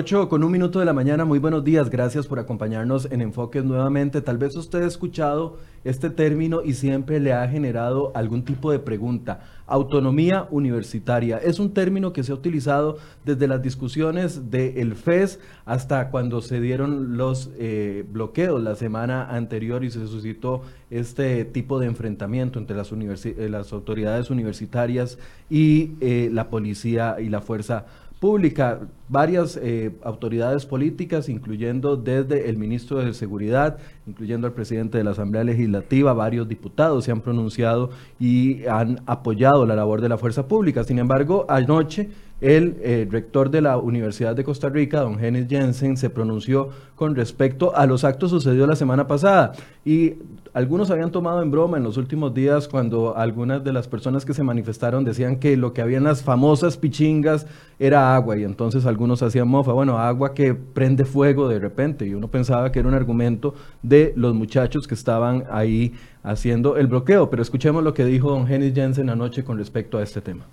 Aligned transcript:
8 0.00 0.30
con 0.30 0.42
un 0.42 0.50
minuto 0.50 0.78
de 0.78 0.86
la 0.86 0.94
mañana, 0.94 1.26
muy 1.26 1.38
buenos 1.38 1.62
días, 1.62 1.90
gracias 1.90 2.26
por 2.26 2.38
acompañarnos 2.38 3.06
en 3.10 3.20
Enfoques 3.20 3.62
nuevamente. 3.64 4.22
Tal 4.22 4.38
vez 4.38 4.56
usted 4.56 4.82
ha 4.82 4.86
escuchado 4.86 5.58
este 5.84 6.08
término 6.08 6.62
y 6.62 6.72
siempre 6.72 7.20
le 7.20 7.34
ha 7.34 7.46
generado 7.46 8.10
algún 8.14 8.42
tipo 8.42 8.72
de 8.72 8.78
pregunta. 8.78 9.40
Autonomía 9.66 10.48
universitaria 10.50 11.36
es 11.36 11.58
un 11.58 11.74
término 11.74 12.14
que 12.14 12.22
se 12.22 12.32
ha 12.32 12.34
utilizado 12.34 12.96
desde 13.26 13.46
las 13.46 13.60
discusiones 13.60 14.50
del 14.50 14.94
FES 14.94 15.38
hasta 15.66 16.08
cuando 16.08 16.40
se 16.40 16.62
dieron 16.62 17.18
los 17.18 17.50
eh, 17.58 18.06
bloqueos 18.10 18.62
la 18.62 18.76
semana 18.76 19.28
anterior 19.28 19.84
y 19.84 19.90
se 19.90 20.06
suscitó 20.06 20.62
este 20.88 21.44
tipo 21.44 21.78
de 21.78 21.88
enfrentamiento 21.88 22.58
entre 22.58 22.74
las, 22.74 22.90
eh, 22.90 23.48
las 23.50 23.70
autoridades 23.74 24.30
universitarias 24.30 25.18
y 25.50 25.92
eh, 26.00 26.30
la 26.32 26.48
policía 26.48 27.16
y 27.20 27.28
la 27.28 27.42
fuerza 27.42 27.84
pública. 28.20 28.80
Varias 29.08 29.58
eh, 29.60 29.90
autoridades 30.04 30.66
políticas, 30.66 31.28
incluyendo 31.28 31.96
desde 31.96 32.48
el 32.48 32.58
ministro 32.58 32.98
de 32.98 33.12
Seguridad, 33.12 33.78
incluyendo 34.06 34.46
al 34.46 34.52
presidente 34.52 34.98
de 34.98 35.04
la 35.04 35.10
Asamblea 35.10 35.42
Legislativa, 35.42 36.12
varios 36.12 36.46
diputados 36.46 37.04
se 37.04 37.10
han 37.10 37.22
pronunciado 37.22 37.90
y 38.20 38.64
han 38.66 39.00
apoyado 39.06 39.66
la 39.66 39.74
labor 39.74 40.00
de 40.00 40.10
la 40.10 40.18
fuerza 40.18 40.46
pública. 40.46 40.84
Sin 40.84 41.00
embargo, 41.00 41.46
anoche 41.48 42.10
el 42.40 42.76
eh, 42.82 43.06
rector 43.10 43.50
de 43.50 43.62
la 43.62 43.78
Universidad 43.78 44.36
de 44.36 44.44
Costa 44.44 44.68
Rica, 44.68 45.00
don 45.00 45.18
Genis 45.18 45.48
Jensen, 45.48 45.96
se 45.96 46.08
pronunció 46.08 46.70
con 46.94 47.14
respecto 47.16 47.74
a 47.74 47.86
los 47.86 48.04
actos 48.04 48.30
sucedidos 48.30 48.68
la 48.68 48.76
semana 48.76 49.06
pasada. 49.06 49.52
Y 49.84 50.14
algunos 50.52 50.90
habían 50.90 51.12
tomado 51.12 51.42
en 51.42 51.50
broma 51.50 51.76
en 51.76 51.84
los 51.84 51.96
últimos 51.96 52.34
días 52.34 52.66
cuando 52.66 53.16
algunas 53.16 53.62
de 53.62 53.72
las 53.72 53.86
personas 53.86 54.24
que 54.24 54.34
se 54.34 54.42
manifestaron 54.42 55.04
decían 55.04 55.36
que 55.36 55.56
lo 55.56 55.72
que 55.72 55.80
había 55.82 55.98
en 55.98 56.04
las 56.04 56.22
famosas 56.22 56.76
pichingas 56.76 57.46
era 57.78 58.14
agua 58.14 58.36
y 58.36 58.44
entonces 58.44 58.84
algunos 58.86 59.22
hacían 59.22 59.48
mofa, 59.48 59.72
bueno, 59.72 59.98
agua 59.98 60.34
que 60.34 60.54
prende 60.54 61.04
fuego 61.04 61.48
de 61.48 61.58
repente 61.58 62.06
y 62.06 62.14
uno 62.14 62.28
pensaba 62.28 62.72
que 62.72 62.80
era 62.80 62.88
un 62.88 62.94
argumento 62.94 63.54
de 63.82 64.12
los 64.16 64.34
muchachos 64.34 64.86
que 64.88 64.94
estaban 64.94 65.44
ahí 65.50 65.94
haciendo 66.22 66.76
el 66.76 66.88
bloqueo, 66.88 67.30
pero 67.30 67.42
escuchemos 67.42 67.84
lo 67.84 67.94
que 67.94 68.04
dijo 68.04 68.30
don 68.30 68.46
Genis 68.46 68.74
Jensen 68.74 69.08
anoche 69.10 69.44
con 69.44 69.56
respecto 69.56 69.98
a 69.98 70.02
este 70.02 70.20
tema. 70.20 70.44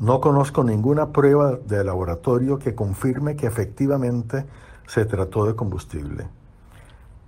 No 0.00 0.22
conozco 0.22 0.64
ninguna 0.64 1.10
prueba 1.10 1.58
de 1.66 1.84
laboratorio 1.84 2.58
que 2.58 2.74
confirme 2.74 3.36
que 3.36 3.46
efectivamente 3.46 4.46
se 4.86 5.04
trató 5.04 5.44
de 5.44 5.54
combustible. 5.54 6.26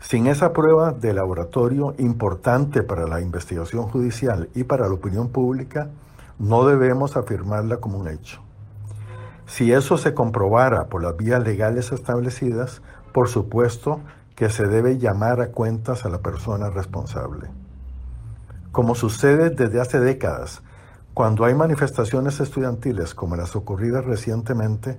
Sin 0.00 0.26
esa 0.26 0.54
prueba 0.54 0.92
de 0.92 1.12
laboratorio 1.12 1.94
importante 1.98 2.82
para 2.82 3.06
la 3.06 3.20
investigación 3.20 3.88
judicial 3.88 4.48
y 4.54 4.64
para 4.64 4.88
la 4.88 4.94
opinión 4.94 5.28
pública, 5.28 5.90
no 6.38 6.64
debemos 6.64 7.16
afirmarla 7.18 7.76
como 7.76 7.98
un 7.98 8.08
hecho. 8.08 8.40
Si 9.46 9.70
eso 9.70 9.98
se 9.98 10.14
comprobara 10.14 10.86
por 10.86 11.02
las 11.02 11.14
vías 11.14 11.44
legales 11.44 11.92
establecidas, 11.92 12.80
por 13.12 13.28
supuesto 13.28 14.00
que 14.34 14.48
se 14.48 14.66
debe 14.66 14.96
llamar 14.96 15.42
a 15.42 15.48
cuentas 15.48 16.06
a 16.06 16.08
la 16.08 16.20
persona 16.20 16.70
responsable. 16.70 17.50
Como 18.72 18.94
sucede 18.94 19.50
desde 19.50 19.78
hace 19.78 20.00
décadas, 20.00 20.62
cuando 21.14 21.44
hay 21.44 21.54
manifestaciones 21.54 22.40
estudiantiles 22.40 23.14
como 23.14 23.36
las 23.36 23.54
ocurridas 23.54 24.04
recientemente, 24.04 24.98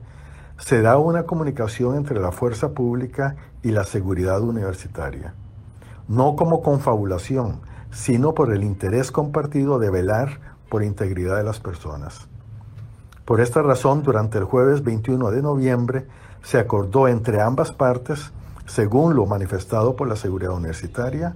se 0.59 0.81
da 0.81 0.97
una 0.97 1.23
comunicación 1.23 1.95
entre 1.95 2.19
la 2.19 2.31
fuerza 2.31 2.69
pública 2.69 3.35
y 3.63 3.71
la 3.71 3.83
seguridad 3.83 4.41
universitaria, 4.41 5.33
no 6.07 6.35
como 6.35 6.61
confabulación, 6.61 7.61
sino 7.91 8.33
por 8.33 8.53
el 8.53 8.63
interés 8.63 9.11
compartido 9.11 9.79
de 9.79 9.89
velar 9.89 10.39
por 10.69 10.83
integridad 10.83 11.37
de 11.37 11.43
las 11.43 11.59
personas. 11.59 12.27
Por 13.25 13.41
esta 13.41 13.61
razón, 13.61 14.03
durante 14.03 14.37
el 14.37 14.43
jueves 14.43 14.83
21 14.83 15.31
de 15.31 15.41
noviembre, 15.41 16.07
se 16.43 16.59
acordó 16.59 17.07
entre 17.07 17.41
ambas 17.41 17.71
partes, 17.71 18.31
según 18.65 19.15
lo 19.15 19.25
manifestado 19.25 19.95
por 19.95 20.07
la 20.07 20.15
seguridad 20.15 20.53
universitaria, 20.53 21.35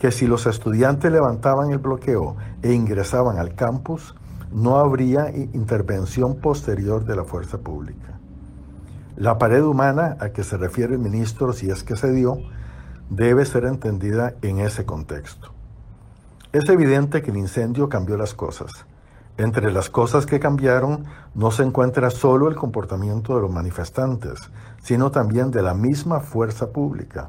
que 0.00 0.10
si 0.10 0.26
los 0.26 0.46
estudiantes 0.46 1.12
levantaban 1.12 1.70
el 1.70 1.78
bloqueo 1.78 2.34
e 2.62 2.72
ingresaban 2.72 3.38
al 3.38 3.54
campus, 3.54 4.14
no 4.50 4.78
habría 4.78 5.30
intervención 5.30 6.36
posterior 6.36 7.04
de 7.04 7.16
la 7.16 7.24
fuerza 7.24 7.58
pública. 7.58 8.18
La 9.16 9.36
pared 9.36 9.62
humana 9.62 10.16
a 10.18 10.30
que 10.30 10.42
se 10.42 10.56
refiere 10.56 10.94
el 10.94 11.00
ministro, 11.00 11.52
si 11.52 11.70
es 11.70 11.84
que 11.84 11.96
se 11.96 12.10
dio, 12.12 12.38
debe 13.10 13.44
ser 13.44 13.66
entendida 13.66 14.32
en 14.40 14.60
ese 14.60 14.86
contexto. 14.86 15.52
Es 16.54 16.66
evidente 16.70 17.20
que 17.20 17.30
el 17.30 17.36
incendio 17.36 17.90
cambió 17.90 18.16
las 18.16 18.32
cosas. 18.32 18.86
Entre 19.36 19.70
las 19.70 19.90
cosas 19.90 20.24
que 20.24 20.40
cambiaron 20.40 21.04
no 21.34 21.50
se 21.50 21.62
encuentra 21.62 22.08
solo 22.08 22.48
el 22.48 22.56
comportamiento 22.56 23.34
de 23.36 23.42
los 23.42 23.52
manifestantes, 23.52 24.50
sino 24.82 25.10
también 25.10 25.50
de 25.50 25.62
la 25.62 25.74
misma 25.74 26.20
fuerza 26.20 26.70
pública. 26.70 27.28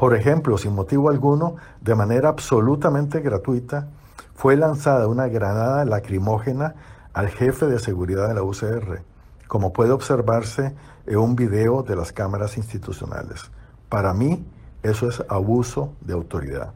Por 0.00 0.14
ejemplo, 0.14 0.56
sin 0.56 0.74
motivo 0.74 1.10
alguno, 1.10 1.56
de 1.82 1.94
manera 1.94 2.30
absolutamente 2.30 3.20
gratuita, 3.20 3.88
fue 4.34 4.56
lanzada 4.56 5.06
una 5.08 5.28
granada 5.28 5.84
lacrimógena 5.84 6.74
al 7.12 7.28
jefe 7.28 7.66
de 7.66 7.78
seguridad 7.78 8.28
de 8.28 8.32
la 8.32 8.42
UCR, 8.42 9.02
como 9.46 9.74
puede 9.74 9.90
observarse 9.90 10.74
en 11.04 11.18
un 11.18 11.36
video 11.36 11.82
de 11.82 11.96
las 11.96 12.12
cámaras 12.14 12.56
institucionales. 12.56 13.50
Para 13.90 14.14
mí, 14.14 14.42
eso 14.82 15.06
es 15.06 15.22
abuso 15.28 15.92
de 16.00 16.14
autoridad. 16.14 16.72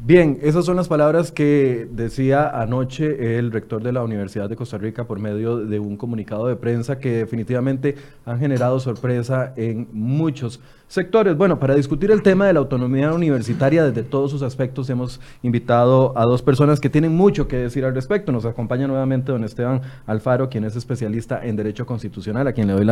Bien, 0.00 0.38
esas 0.42 0.64
son 0.64 0.76
las 0.76 0.88
palabras 0.88 1.32
que 1.32 1.88
decía 1.90 2.48
anoche 2.48 3.38
el 3.38 3.50
rector 3.50 3.82
de 3.82 3.92
la 3.92 4.02
Universidad 4.02 4.48
de 4.48 4.56
Costa 4.56 4.78
Rica 4.78 5.06
por 5.06 5.18
medio 5.18 5.58
de 5.58 5.80
un 5.80 5.96
comunicado 5.96 6.46
de 6.46 6.56
prensa 6.56 6.98
que 6.98 7.10
definitivamente 7.10 7.96
han 8.24 8.38
generado 8.38 8.80
sorpresa 8.80 9.52
en 9.56 9.88
muchos 9.92 10.60
sectores. 10.86 11.36
Bueno, 11.36 11.58
para 11.58 11.74
discutir 11.74 12.10
el 12.10 12.22
tema 12.22 12.46
de 12.46 12.54
la 12.54 12.60
autonomía 12.60 13.12
universitaria 13.12 13.84
desde 13.84 14.02
todos 14.02 14.30
sus 14.30 14.40
aspectos 14.40 14.88
hemos 14.88 15.20
invitado 15.42 16.16
a 16.16 16.24
dos 16.24 16.40
personas 16.40 16.80
que 16.80 16.88
tienen 16.88 17.14
mucho 17.14 17.46
que 17.46 17.56
decir 17.56 17.84
al 17.84 17.94
respecto. 17.94 18.32
Nos 18.32 18.46
acompaña 18.46 18.86
nuevamente 18.86 19.30
don 19.32 19.44
Esteban 19.44 19.82
Alfaro, 20.06 20.48
quien 20.48 20.64
es 20.64 20.76
especialista 20.76 21.44
en 21.44 21.56
Derecho 21.56 21.84
Constitucional, 21.84 22.46
a 22.46 22.52
quien 22.52 22.68
le 22.68 22.72
doy 22.72 22.86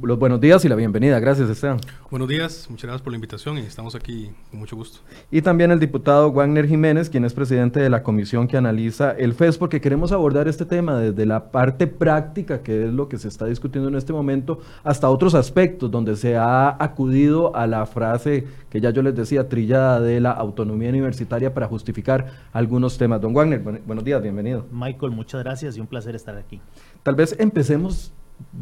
los 0.00 0.18
buenos 0.18 0.40
días 0.40 0.64
y 0.64 0.68
la 0.68 0.76
bienvenida. 0.76 1.20
Gracias, 1.20 1.50
Esteban. 1.50 1.78
Buenos 2.10 2.28
días, 2.28 2.66
muchas 2.70 2.84
gracias 2.84 3.02
por 3.02 3.12
la 3.12 3.16
invitación 3.16 3.58
y 3.58 3.62
estamos 3.62 3.94
aquí 3.94 4.30
con 4.50 4.60
mucho 4.60 4.76
gusto. 4.76 5.00
Y 5.30 5.42
también 5.42 5.70
el 5.70 5.78
diputado 5.78 6.19
Wagner 6.28 6.66
Jiménez, 6.66 7.10
quien 7.10 7.24
es 7.24 7.34
presidente 7.34 7.80
de 7.80 7.90
la 7.90 8.02
comisión 8.02 8.46
que 8.46 8.56
analiza 8.56 9.12
el 9.12 9.34
FES, 9.34 9.58
porque 9.58 9.80
queremos 9.80 10.12
abordar 10.12 10.48
este 10.48 10.64
tema 10.64 10.98
desde 10.98 11.26
la 11.26 11.50
parte 11.50 11.86
práctica, 11.86 12.62
que 12.62 12.86
es 12.86 12.92
lo 12.92 13.08
que 13.08 13.18
se 13.18 13.28
está 13.28 13.46
discutiendo 13.46 13.88
en 13.88 13.96
este 13.96 14.12
momento, 14.12 14.60
hasta 14.84 15.08
otros 15.08 15.34
aspectos 15.34 15.90
donde 15.90 16.16
se 16.16 16.36
ha 16.36 16.76
acudido 16.82 17.54
a 17.56 17.66
la 17.66 17.86
frase 17.86 18.46
que 18.70 18.80
ya 18.80 18.90
yo 18.90 19.02
les 19.02 19.16
decía, 19.16 19.48
trillada 19.48 20.00
de 20.00 20.20
la 20.20 20.30
autonomía 20.30 20.90
universitaria 20.90 21.52
para 21.52 21.66
justificar 21.66 22.26
algunos 22.52 22.96
temas. 22.98 23.20
Don 23.20 23.34
Wagner, 23.34 23.60
buenos 23.86 24.04
días, 24.04 24.22
bienvenido. 24.22 24.66
Michael, 24.70 25.12
muchas 25.12 25.42
gracias 25.42 25.76
y 25.76 25.80
un 25.80 25.86
placer 25.86 26.14
estar 26.14 26.36
aquí. 26.36 26.60
Tal 27.02 27.14
vez 27.14 27.34
empecemos, 27.38 28.12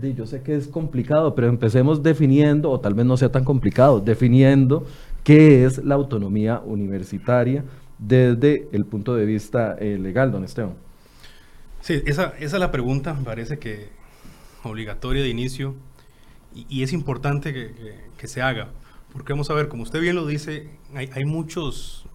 yo 0.00 0.26
sé 0.26 0.43
que 0.43 0.56
es 0.56 0.66
complicado, 0.66 1.34
pero 1.34 1.49
empecemos 1.49 2.02
definiendo, 2.02 2.70
o 2.70 2.81
tal 2.81 2.94
vez 2.94 3.05
no 3.05 3.16
sea 3.16 3.31
tan 3.31 3.44
complicado, 3.44 4.00
definiendo 4.00 4.87
qué 5.28 5.66
es 5.66 5.84
la 5.84 5.94
autonomía 5.94 6.62
universitaria 6.64 7.62
desde 7.98 8.66
el 8.72 8.86
punto 8.86 9.14
de 9.14 9.26
vista 9.26 9.76
eh, 9.78 9.98
legal, 9.98 10.32
don 10.32 10.42
Esteban. 10.42 10.72
Sí, 11.82 12.00
esa, 12.06 12.32
esa 12.38 12.56
es 12.56 12.60
la 12.60 12.70
pregunta, 12.70 13.14
parece 13.26 13.58
que 13.58 13.90
obligatoria 14.62 15.22
de 15.22 15.28
inicio 15.28 15.75
y, 16.54 16.82
es 16.82 16.94
importante 16.94 17.52
que, 17.52 18.26
se 18.26 18.40
haga. 18.40 18.70
Porque 19.12 19.34
vamos 19.34 19.50
a 19.50 19.52
ver, 19.52 19.69
como 19.69 19.82
usted 19.82 20.00
bien 20.00 20.16
lo 20.16 20.26
dice, 20.26 20.70
hay, 20.94 21.26
muchos, 21.26 22.06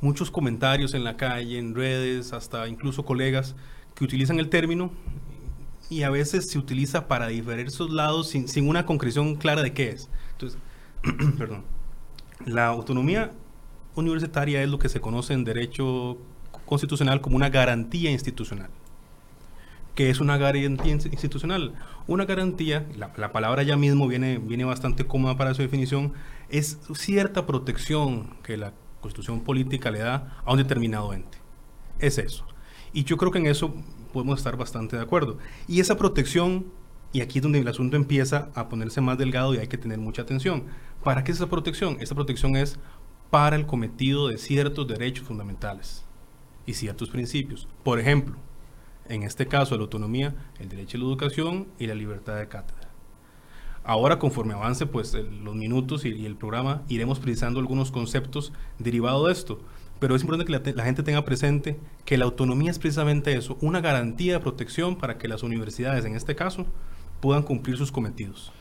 muchos 0.00 0.30
comentarios 0.30 0.94
en 0.94 1.04
la 1.04 1.18
calle, 1.18 1.58
en 1.58 1.74
redes, 1.74 2.32
hasta 2.32 2.66
incluso 2.66 3.04
colegas 3.04 3.56
que 3.94 4.04
utilizan 4.04 4.40
el 4.40 4.48
término 4.48 4.90
y 5.90 6.02
a 6.02 6.08
veces 6.08 6.48
se 6.48 6.58
utiliza 6.58 7.08
para 7.08 7.26
diversos 7.26 7.90
lados 7.90 8.30
sin, 8.30 8.48
sin 8.48 8.70
una 8.70 8.86
concreción 8.86 9.34
clara 9.36 9.62
de 9.62 9.74
qué 9.74 9.90
es. 9.90 10.08
Entonces, 10.32 10.58
perdón. 11.36 11.77
La 12.44 12.66
autonomía 12.66 13.32
universitaria 13.94 14.62
es 14.62 14.68
lo 14.68 14.78
que 14.78 14.88
se 14.88 15.00
conoce 15.00 15.34
en 15.34 15.44
derecho 15.44 16.18
constitucional 16.66 17.20
como 17.20 17.36
una 17.36 17.48
garantía 17.48 18.10
institucional. 18.10 18.70
¿Qué 19.94 20.10
es 20.10 20.20
una 20.20 20.36
garantía 20.36 20.92
institucional? 20.92 21.74
Una 22.06 22.24
garantía, 22.24 22.86
la, 22.96 23.32
palabra 23.32 23.64
ya 23.64 23.76
mismo 23.76 24.06
viene, 24.06 24.38
viene 24.38 24.64
bastante 24.64 25.04
cómoda 25.06 25.36
para 25.36 25.54
su 25.54 25.62
definición, 25.62 26.12
es 26.48 26.78
cierta 26.94 27.46
protección 27.46 28.36
que 28.44 28.56
la 28.56 28.72
constitución 29.00 29.40
política 29.40 29.90
le 29.90 29.98
da 29.98 30.40
a 30.44 30.52
un 30.52 30.58
determinado 30.58 31.12
ente. 31.12 31.38
Es 31.98 32.18
eso. 32.18 32.46
Y 32.92 33.04
yo 33.04 33.16
creo 33.16 33.32
que 33.32 33.38
en 33.38 33.46
eso 33.46 33.74
podemos 34.12 34.38
estar 34.38 34.56
bastante 34.56 34.96
de 34.96 35.02
acuerdo. 35.02 35.38
Y 35.66 35.80
esa 35.80 35.96
protección, 35.96 36.66
y 37.12 37.20
aquí 37.20 37.38
es 37.38 37.42
donde 37.42 37.58
el 37.58 37.68
asunto 37.68 37.96
empieza 37.96 38.50
a 38.54 38.68
ponerse 38.68 39.00
más 39.00 39.18
delgado 39.18 39.54
y 39.54 39.58
hay 39.58 39.66
que 39.66 39.78
tener 39.78 39.98
mucha 39.98 40.22
atención. 40.22 40.64
¿Para 41.04 41.24
qué 41.24 41.32
es 41.32 41.38
esa 41.38 41.48
protección? 41.48 41.96
Esa 42.00 42.14
protección 42.14 42.56
es 42.56 42.78
para 43.30 43.56
el 43.56 43.66
cometido 43.66 44.28
de 44.28 44.38
ciertos 44.38 44.86
derechos 44.86 45.26
fundamentales. 45.26 46.04
y 46.66 46.74
ciertos 46.74 47.08
principios. 47.08 47.66
Por 47.82 47.98
ejemplo, 47.98 48.36
en 49.08 49.22
este 49.22 49.46
caso 49.46 49.74
la 49.74 49.84
autonomía, 49.84 50.34
el 50.58 50.68
derecho 50.68 50.98
a 50.98 51.00
la 51.00 51.06
educación 51.06 51.68
y 51.78 51.86
la 51.86 51.94
libertad 51.94 52.36
de 52.36 52.46
cátedra. 52.46 52.88
Ahora, 53.84 54.18
conforme 54.18 54.52
avance 54.52 54.84
pues, 54.84 55.14
los 55.14 55.54
minutos 55.54 56.04
y, 56.04 56.26
el 56.26 56.36
programa, 56.36 56.82
iremos 56.88 57.20
precisando 57.20 57.58
algunos 57.58 57.90
conceptos 57.90 58.52
derivados 58.78 59.26
de 59.26 59.32
esto. 59.32 59.60
Pero 59.98 60.14
es 60.14 60.20
importante 60.20 60.44
que 60.44 60.74
la, 60.74 60.84
gente 60.84 61.02
tenga 61.02 61.24
presente 61.24 61.80
que 62.04 62.18
la 62.18 62.26
autonomía 62.26 62.70
es 62.70 62.78
precisamente 62.78 63.34
eso, 63.34 63.56
una 63.62 63.80
garantía 63.80 64.34
de 64.34 64.40
protección 64.40 64.96
para 64.96 65.16
que 65.16 65.26
las 65.26 65.42
universidades, 65.42 66.04
en 66.04 66.14
este 66.14 66.36
caso, 66.36 66.66
puedan 67.20 67.42
cumplir 67.42 67.78
sus 67.78 67.90
cometidos. 67.90 68.52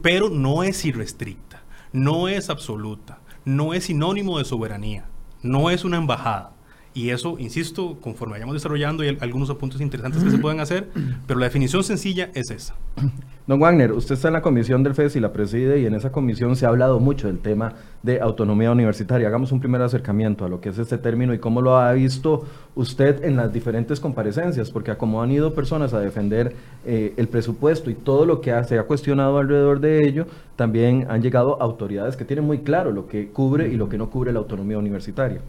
Pero 0.00 0.30
no 0.30 0.62
es 0.62 0.84
irrestricta, 0.84 1.62
no 1.92 2.28
es 2.28 2.50
absoluta, 2.50 3.20
no 3.44 3.74
es 3.74 3.84
sinónimo 3.84 4.38
de 4.38 4.44
soberanía, 4.44 5.06
no 5.42 5.70
es 5.70 5.84
una 5.84 5.96
embajada. 5.96 6.52
Y 6.94 7.10
eso, 7.10 7.38
insisto, 7.38 7.98
conforme 8.00 8.32
vayamos 8.32 8.54
desarrollando, 8.54 9.02
hay 9.02 9.16
algunos 9.20 9.50
apuntes 9.50 9.80
interesantes 9.80 10.24
que 10.24 10.30
se 10.30 10.38
pueden 10.38 10.58
hacer, 10.58 10.90
pero 11.26 11.38
la 11.38 11.46
definición 11.46 11.84
sencilla 11.84 12.30
es 12.34 12.50
esa. 12.50 12.74
Don 13.48 13.60
Wagner, 13.60 13.92
usted 13.92 14.14
está 14.14 14.28
en 14.28 14.34
la 14.34 14.42
comisión 14.42 14.82
del 14.82 14.94
FES 14.94 15.16
y 15.16 15.20
la 15.20 15.32
preside, 15.32 15.80
y 15.80 15.86
en 15.86 15.94
esa 15.94 16.12
comisión 16.12 16.54
se 16.54 16.66
ha 16.66 16.68
hablado 16.68 17.00
mucho 17.00 17.28
del 17.28 17.38
tema 17.38 17.72
de 18.02 18.20
autonomía 18.20 18.70
universitaria. 18.70 19.26
Hagamos 19.26 19.52
un 19.52 19.60
primer 19.60 19.80
acercamiento 19.80 20.44
a 20.44 20.50
lo 20.50 20.60
que 20.60 20.68
es 20.68 20.76
este 20.76 20.98
término 20.98 21.32
y 21.32 21.38
cómo 21.38 21.62
lo 21.62 21.78
ha 21.78 21.90
visto 21.94 22.44
usted 22.74 23.24
en 23.24 23.36
las 23.36 23.50
diferentes 23.50 24.00
comparecencias, 24.00 24.70
porque 24.70 24.94
como 24.98 25.22
han 25.22 25.32
ido 25.32 25.54
personas 25.54 25.94
a 25.94 26.00
defender 26.00 26.54
eh, 26.84 27.14
el 27.16 27.28
presupuesto 27.28 27.88
y 27.88 27.94
todo 27.94 28.26
lo 28.26 28.42
que 28.42 28.52
se 28.64 28.78
ha 28.78 28.82
cuestionado 28.82 29.38
alrededor 29.38 29.80
de 29.80 30.06
ello, 30.06 30.26
también 30.54 31.06
han 31.08 31.22
llegado 31.22 31.56
autoridades 31.62 32.18
que 32.18 32.26
tienen 32.26 32.44
muy 32.44 32.58
claro 32.58 32.92
lo 32.92 33.06
que 33.06 33.30
cubre 33.30 33.68
y 33.68 33.78
lo 33.78 33.88
que 33.88 33.96
no 33.96 34.10
cubre 34.10 34.30
la 34.30 34.40
autonomía 34.40 34.76
universitaria. 34.76 35.40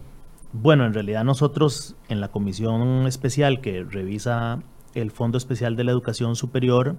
Bueno, 0.54 0.86
en 0.86 0.94
realidad 0.94 1.22
nosotros 1.22 1.96
en 2.08 2.22
la 2.22 2.28
comisión 2.28 3.06
especial 3.06 3.60
que 3.60 3.84
revisa 3.84 4.62
el 4.94 5.10
Fondo 5.10 5.36
Especial 5.36 5.76
de 5.76 5.84
la 5.84 5.92
Educación 5.92 6.34
Superior 6.34 6.96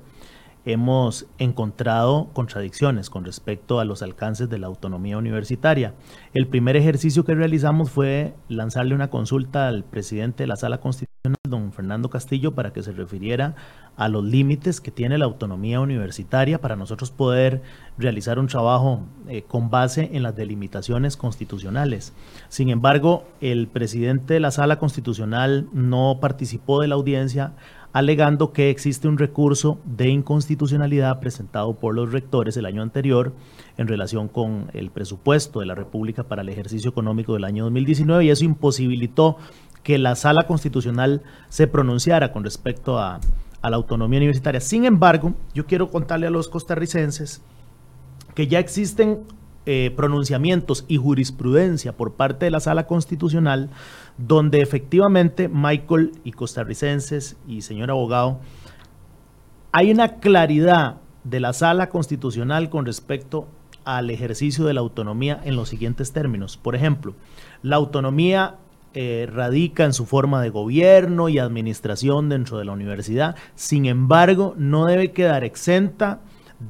hemos 0.65 1.25
encontrado 1.39 2.29
contradicciones 2.33 3.09
con 3.09 3.25
respecto 3.25 3.79
a 3.79 3.85
los 3.85 4.01
alcances 4.01 4.49
de 4.49 4.59
la 4.59 4.67
autonomía 4.67 5.17
universitaria. 5.17 5.93
El 6.33 6.47
primer 6.47 6.75
ejercicio 6.75 7.25
que 7.25 7.35
realizamos 7.35 7.89
fue 7.89 8.35
lanzarle 8.47 8.93
una 8.93 9.09
consulta 9.09 9.67
al 9.67 9.83
presidente 9.83 10.43
de 10.43 10.47
la 10.47 10.55
Sala 10.55 10.79
Constitucional, 10.79 11.11
don 11.47 11.73
Fernando 11.73 12.09
Castillo, 12.09 12.53
para 12.53 12.73
que 12.73 12.83
se 12.83 12.91
refiriera 12.91 13.55
a 13.97 14.07
los 14.07 14.23
límites 14.23 14.81
que 14.81 14.91
tiene 14.91 15.17
la 15.17 15.25
autonomía 15.25 15.79
universitaria 15.79 16.61
para 16.61 16.75
nosotros 16.75 17.11
poder 17.11 17.61
realizar 17.97 18.39
un 18.39 18.47
trabajo 18.47 19.01
eh, 19.27 19.43
con 19.43 19.69
base 19.69 20.09
en 20.13 20.23
las 20.23 20.35
delimitaciones 20.35 21.17
constitucionales. 21.17 22.13
Sin 22.49 22.69
embargo, 22.69 23.25
el 23.41 23.67
presidente 23.67 24.35
de 24.35 24.39
la 24.39 24.51
sala 24.51 24.79
constitucional 24.79 25.67
no 25.73 26.19
participó 26.21 26.81
de 26.81 26.87
la 26.87 26.95
audiencia 26.95 27.53
alegando 27.93 28.53
que 28.53 28.69
existe 28.69 29.07
un 29.07 29.17
recurso 29.17 29.79
de 29.85 30.09
inconstitucionalidad 30.09 31.19
presentado 31.19 31.73
por 31.73 31.93
los 31.93 32.11
rectores 32.11 32.55
el 32.57 32.65
año 32.65 32.81
anterior 32.81 33.33
en 33.77 33.87
relación 33.87 34.27
con 34.27 34.69
el 34.73 34.91
presupuesto 34.91 35.59
de 35.59 35.65
la 35.65 35.75
República 35.75 36.23
para 36.23 36.41
el 36.41 36.49
ejercicio 36.49 36.89
económico 36.89 37.33
del 37.33 37.43
año 37.43 37.65
2019 37.65 38.25
y 38.25 38.29
eso 38.29 38.45
imposibilitó 38.45 39.37
que 39.83 39.97
la 39.97 40.15
sala 40.15 40.43
constitucional 40.47 41.23
se 41.49 41.67
pronunciara 41.67 42.31
con 42.31 42.43
respecto 42.43 42.99
a, 42.99 43.19
la 43.63 43.75
autonomía 43.75 44.17
universitaria. 44.17 44.59
Sin 44.59 44.85
embargo, 44.85 45.35
yo 45.53 45.67
quiero 45.67 45.91
contarle 45.91 46.25
a 46.25 46.31
los 46.31 46.49
costarricenses 46.49 47.43
que 48.33 48.47
ya 48.47 48.57
existen 48.57 49.19
eh, 49.67 49.93
pronunciamientos 49.95 50.83
y 50.87 50.97
jurisprudencia 50.97 51.95
por 51.95 52.13
parte 52.13 52.45
de 52.45 52.51
la 52.51 52.59
sala 52.59 52.87
constitucional 52.87 53.69
donde 54.17 54.61
efectivamente 54.61 55.47
Michael 55.47 56.11
y 56.23 56.31
costarricenses 56.31 57.37
y 57.47 57.61
señor 57.61 57.91
abogado, 57.91 58.39
hay 59.71 59.91
una 59.91 60.19
claridad 60.19 60.97
de 61.23 61.39
la 61.39 61.53
sala 61.53 61.89
constitucional 61.89 62.69
con 62.69 62.85
respecto 62.85 63.47
al 63.85 64.09
ejercicio 64.09 64.65
de 64.65 64.73
la 64.73 64.81
autonomía 64.81 65.39
en 65.43 65.55
los 65.55 65.69
siguientes 65.69 66.11
términos. 66.11 66.57
Por 66.57 66.75
ejemplo, 66.75 67.15
la 67.61 67.77
autonomía 67.77 68.57
eh, 68.93 69.27
radica 69.31 69.85
en 69.85 69.93
su 69.93 70.05
forma 70.05 70.41
de 70.41 70.49
gobierno 70.49 71.29
y 71.29 71.39
administración 71.39 72.29
dentro 72.29 72.57
de 72.57 72.65
la 72.65 72.73
universidad, 72.73 73.35
sin 73.55 73.85
embargo, 73.85 74.53
no 74.57 74.85
debe 74.85 75.11
quedar 75.11 75.43
exenta 75.43 76.19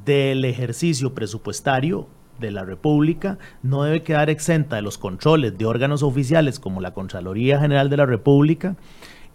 del 0.04 0.44
ejercicio 0.44 1.14
presupuestario 1.14 2.06
de 2.48 2.52
la 2.52 2.64
República, 2.64 3.38
no 3.62 3.84
debe 3.84 4.02
quedar 4.02 4.30
exenta 4.30 4.76
de 4.76 4.82
los 4.82 4.98
controles 4.98 5.56
de 5.56 5.66
órganos 5.66 6.02
oficiales 6.02 6.58
como 6.58 6.80
la 6.80 6.92
Contraloría 6.92 7.60
General 7.60 7.88
de 7.88 7.96
la 7.96 8.06
República, 8.06 8.76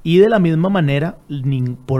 y 0.03 0.19
de 0.19 0.29
la 0.29 0.39
misma 0.39 0.69
manera, 0.69 1.17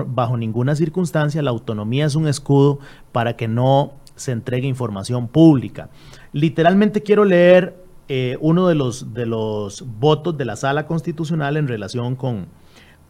bajo 0.07 0.37
ninguna 0.37 0.75
circunstancia, 0.75 1.41
la 1.41 1.49
autonomía 1.49 2.05
es 2.05 2.15
un 2.15 2.27
escudo 2.27 2.79
para 3.11 3.35
que 3.35 3.49
no 3.49 3.93
se 4.15 4.31
entregue 4.31 4.67
información 4.67 5.27
pública. 5.27 5.89
Literalmente 6.31 7.03
quiero 7.03 7.25
leer 7.25 7.83
eh, 8.07 8.37
uno 8.39 8.67
de 8.67 8.75
los, 8.75 9.13
de 9.13 9.25
los 9.25 9.83
votos 9.99 10.37
de 10.37 10.45
la 10.45 10.55
sala 10.55 10.87
constitucional 10.87 11.57
en 11.57 11.67
relación 11.67 12.15
con, 12.15 12.47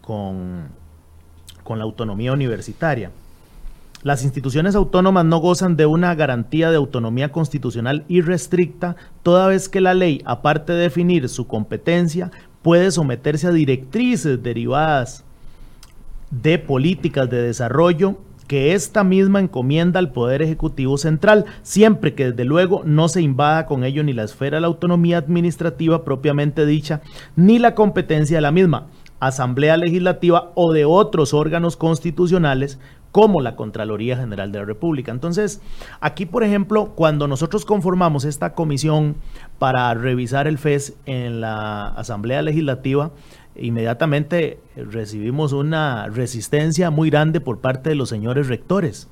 con, 0.01 0.69
con 1.63 1.77
la 1.77 1.83
autonomía 1.83 2.33
universitaria. 2.33 3.11
Las 4.03 4.23
instituciones 4.23 4.75
autónomas 4.75 5.25
no 5.25 5.39
gozan 5.39 5.75
de 5.75 5.87
una 5.87 6.13
garantía 6.13 6.69
de 6.69 6.77
autonomía 6.77 7.31
constitucional 7.31 8.05
irrestricta, 8.07 8.95
toda 9.23 9.47
vez 9.47 9.69
que 9.69 9.81
la 9.81 9.95
ley, 9.95 10.21
aparte 10.25 10.73
de 10.73 10.83
definir 10.83 11.27
su 11.29 11.47
competencia, 11.47 12.31
puede 12.61 12.91
someterse 12.91 13.47
a 13.47 13.51
directrices 13.51 14.41
derivadas 14.43 15.23
de 16.29 16.59
políticas 16.59 17.29
de 17.29 17.41
desarrollo 17.41 18.17
que 18.47 18.73
esta 18.73 19.03
misma 19.03 19.39
encomienda 19.39 19.99
al 19.99 20.11
Poder 20.13 20.41
Ejecutivo 20.41 20.97
Central, 20.97 21.45
siempre 21.63 22.13
que 22.13 22.31
desde 22.31 22.45
luego 22.45 22.81
no 22.85 23.09
se 23.09 23.21
invada 23.21 23.65
con 23.65 23.83
ello 23.83 24.03
ni 24.03 24.13
la 24.13 24.23
esfera 24.23 24.57
de 24.57 24.61
la 24.61 24.67
autonomía 24.67 25.17
administrativa 25.17 26.05
propiamente 26.05 26.65
dicha, 26.65 27.01
ni 27.35 27.59
la 27.59 27.75
competencia 27.75 28.37
de 28.37 28.41
la 28.41 28.51
misma, 28.51 28.87
Asamblea 29.19 29.77
Legislativa 29.77 30.51
o 30.55 30.73
de 30.73 30.85
otros 30.85 31.33
órganos 31.33 31.75
constitucionales 31.75 32.79
como 33.17 33.41
la 33.41 33.55
Contraloría 33.55 34.15
General 34.15 34.51
de 34.51 34.59
la 34.59 34.65
República. 34.65 35.11
Entonces, 35.11 35.59
aquí, 36.01 36.27
por 36.27 36.43
ejemplo, 36.43 36.91
cuando 36.93 37.27
nosotros 37.27 37.65
conformamos 37.65 38.25
esta 38.25 38.53
comisión 38.53 39.15
para 39.57 39.91
revisar 39.95 40.45
el 40.45 40.59
FES 40.59 40.93
en 41.07 41.41
la 41.41 41.87
Asamblea 41.87 42.43
Legislativa, 42.43 43.09
inmediatamente 43.55 44.59
recibimos 44.75 45.51
una 45.51 46.09
resistencia 46.09 46.91
muy 46.91 47.09
grande 47.09 47.41
por 47.41 47.57
parte 47.57 47.89
de 47.89 47.95
los 47.95 48.07
señores 48.07 48.49
rectores. 48.49 49.07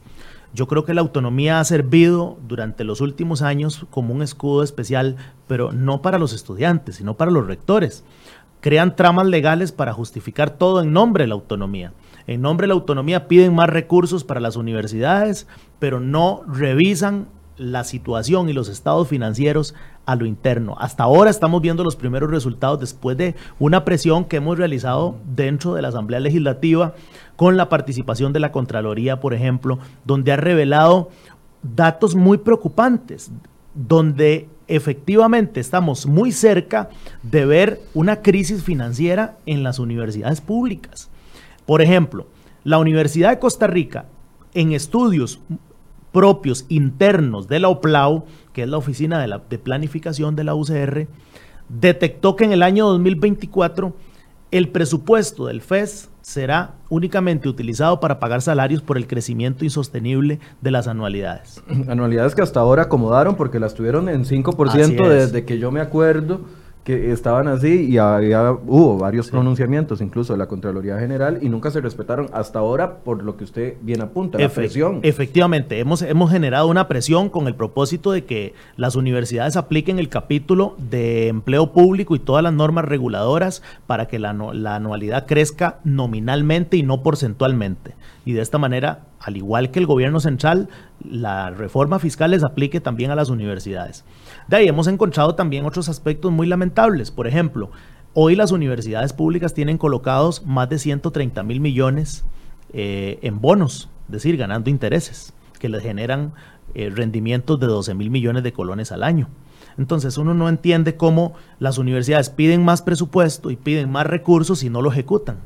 Yo 0.53 0.67
creo 0.67 0.85
que 0.85 0.93
la 0.93 1.01
autonomía 1.01 1.59
ha 1.59 1.63
servido 1.63 2.37
durante 2.47 2.83
los 2.83 3.01
últimos 3.01 3.41
años 3.41 3.87
como 3.89 4.13
un 4.13 4.21
escudo 4.21 4.61
especial, 4.61 5.15
pero 5.47 5.71
no 5.71 6.03
para 6.03 6.19
los 6.19 6.31
estudiantes, 6.31 6.97
sino 6.97 7.15
para 7.15 7.31
los 7.31 7.47
rectores. 7.47 8.03
Crean 8.61 8.95
tramas 8.95 9.25
legales 9.25 9.71
para 9.71 9.93
justificar 9.93 10.51
todo 10.51 10.83
en 10.83 10.93
nombre 10.93 11.23
de 11.23 11.29
la 11.29 11.33
autonomía. 11.33 11.91
En 12.27 12.41
nombre 12.41 12.65
de 12.65 12.69
la 12.69 12.73
autonomía 12.73 13.27
piden 13.27 13.53
más 13.53 13.69
recursos 13.69 14.23
para 14.23 14.39
las 14.39 14.55
universidades, 14.55 15.47
pero 15.79 15.99
no 15.99 16.41
revisan 16.47 17.27
la 17.57 17.83
situación 17.83 18.49
y 18.49 18.53
los 18.53 18.67
estados 18.67 19.07
financieros 19.07 19.75
a 20.05 20.15
lo 20.15 20.25
interno. 20.25 20.75
Hasta 20.79 21.03
ahora 21.03 21.29
estamos 21.29 21.61
viendo 21.61 21.83
los 21.83 21.95
primeros 21.95 22.29
resultados 22.29 22.79
después 22.79 23.17
de 23.17 23.35
una 23.59 23.85
presión 23.85 24.25
que 24.25 24.37
hemos 24.37 24.57
realizado 24.57 25.17
dentro 25.25 25.73
de 25.73 25.81
la 25.81 25.89
Asamblea 25.89 26.19
Legislativa 26.19 26.95
con 27.35 27.57
la 27.57 27.69
participación 27.69 28.33
de 28.33 28.39
la 28.39 28.51
Contraloría, 28.51 29.19
por 29.19 29.33
ejemplo, 29.33 29.79
donde 30.03 30.31
ha 30.31 30.37
revelado 30.37 31.09
datos 31.63 32.15
muy 32.15 32.37
preocupantes, 32.37 33.31
donde 33.73 34.49
efectivamente 34.67 35.59
estamos 35.59 36.05
muy 36.05 36.31
cerca 36.31 36.89
de 37.23 37.45
ver 37.45 37.81
una 37.93 38.21
crisis 38.21 38.63
financiera 38.63 39.37
en 39.45 39.63
las 39.63 39.79
universidades 39.79 40.41
públicas. 40.41 41.09
Por 41.65 41.81
ejemplo, 41.81 42.27
la 42.63 42.77
Universidad 42.77 43.29
de 43.29 43.39
Costa 43.39 43.67
Rica, 43.67 44.05
en 44.53 44.71
estudios 44.71 45.39
propios 46.11 46.65
internos 46.69 47.47
de 47.47 47.59
la 47.59 47.69
OPLAU, 47.69 48.25
que 48.53 48.63
es 48.63 48.69
la 48.69 48.77
oficina 48.77 49.19
de, 49.19 49.27
la, 49.27 49.41
de 49.49 49.57
planificación 49.57 50.35
de 50.35 50.43
la 50.45 50.55
UCR, 50.55 51.07
detectó 51.67 52.35
que 52.35 52.45
en 52.45 52.53
el 52.53 52.63
año 52.63 52.87
2024 52.87 53.93
el 54.51 54.69
presupuesto 54.69 55.47
del 55.47 55.61
FES 55.61 56.09
será 56.21 56.75
únicamente 56.89 57.49
utilizado 57.49 57.99
para 57.99 58.19
pagar 58.19 58.41
salarios 58.41 58.81
por 58.81 58.97
el 58.97 59.07
crecimiento 59.07 59.65
insostenible 59.65 60.39
de 60.61 60.71
las 60.71 60.87
anualidades. 60.87 61.61
Anualidades 61.89 62.33
que 62.33 62.41
hasta 62.41 62.61
ahora 62.61 62.83
acomodaron 62.83 63.35
porque 63.35 63.59
las 63.59 63.73
tuvieron 63.73 64.07
en 64.07 64.23
5% 64.23 65.09
desde 65.09 65.45
que 65.45 65.59
yo 65.59 65.71
me 65.71 65.81
acuerdo 65.81 66.41
que 66.85 67.11
estaban 67.11 67.47
así 67.47 67.87
y 67.89 67.97
había, 67.97 68.51
hubo 68.51 68.99
varios 68.99 69.31
pronunciamientos, 69.31 70.01
incluso 70.01 70.33
de 70.33 70.37
la 70.37 70.45
Contraloría 70.45 70.99
General, 70.99 71.39
y 71.41 71.49
nunca 71.49 71.71
se 71.71 71.81
respetaron 71.81 72.29
hasta 72.31 72.59
ahora 72.59 72.97
por 72.97 73.23
lo 73.23 73.35
que 73.37 73.43
usted 73.43 73.73
bien 73.81 74.03
apunta, 74.03 74.37
la 74.37 74.49
presión. 74.49 74.99
Efectivamente, 75.01 75.79
hemos, 75.79 76.03
hemos 76.03 76.29
generado 76.29 76.67
una 76.67 76.87
presión 76.87 77.29
con 77.29 77.47
el 77.47 77.55
propósito 77.55 78.11
de 78.11 78.25
que 78.25 78.53
las 78.77 78.95
universidades 78.95 79.57
apliquen 79.57 79.97
el 79.97 80.09
capítulo 80.09 80.75
de 80.77 81.27
empleo 81.27 81.73
público 81.73 82.15
y 82.15 82.19
todas 82.19 82.43
las 82.43 82.53
normas 82.53 82.85
reguladoras 82.85 83.63
para 83.87 84.07
que 84.07 84.19
la, 84.19 84.33
la 84.33 84.75
anualidad 84.75 85.25
crezca 85.25 85.79
nominalmente 85.83 86.77
y 86.77 86.83
no 86.83 87.01
porcentualmente. 87.01 87.95
Y 88.25 88.33
de 88.33 88.41
esta 88.41 88.59
manera, 88.59 89.05
al 89.19 89.37
igual 89.37 89.71
que 89.71 89.79
el 89.79 89.87
gobierno 89.87 90.19
central, 90.19 90.69
la 91.03 91.49
reforma 91.49 91.97
fiscal 91.97 92.29
les 92.29 92.43
aplique 92.43 92.79
también 92.79 93.09
a 93.09 93.15
las 93.15 93.29
universidades. 93.29 94.05
De 94.47 94.57
ahí 94.57 94.67
hemos 94.67 94.87
encontrado 94.87 95.35
también 95.35 95.65
otros 95.65 95.89
aspectos 95.89 96.31
muy 96.31 96.45
lamentables. 96.45 97.09
Por 97.09 97.27
ejemplo, 97.27 97.71
hoy 98.13 98.35
las 98.35 98.51
universidades 98.51 99.11
públicas 99.11 99.53
tienen 99.53 99.77
colocados 99.77 100.45
más 100.45 100.69
de 100.69 100.77
130 100.77 101.41
mil 101.43 101.59
millones 101.59 102.25
eh, 102.73 103.19
en 103.21 103.41
bonos, 103.41 103.89
es 104.07 104.11
decir, 104.11 104.37
ganando 104.37 104.69
intereses, 104.69 105.33
que 105.59 105.69
les 105.69 105.81
generan 105.81 106.33
eh, 106.75 106.91
rendimientos 106.93 107.59
de 107.59 107.67
12 107.67 107.93
mil 107.95 108.09
millones 108.11 108.43
de 108.43 108.53
colones 108.53 108.91
al 108.91 109.03
año. 109.03 109.29
Entonces 109.77 110.17
uno 110.17 110.33
no 110.33 110.47
entiende 110.47 110.95
cómo 110.95 111.33
las 111.59 111.77
universidades 111.77 112.29
piden 112.29 112.63
más 112.63 112.81
presupuesto 112.81 113.51
y 113.51 113.55
piden 113.55 113.91
más 113.91 114.07
recursos 114.07 114.63
y 114.63 114.69
no 114.69 114.81
lo 114.81 114.91
ejecutan. 114.91 115.39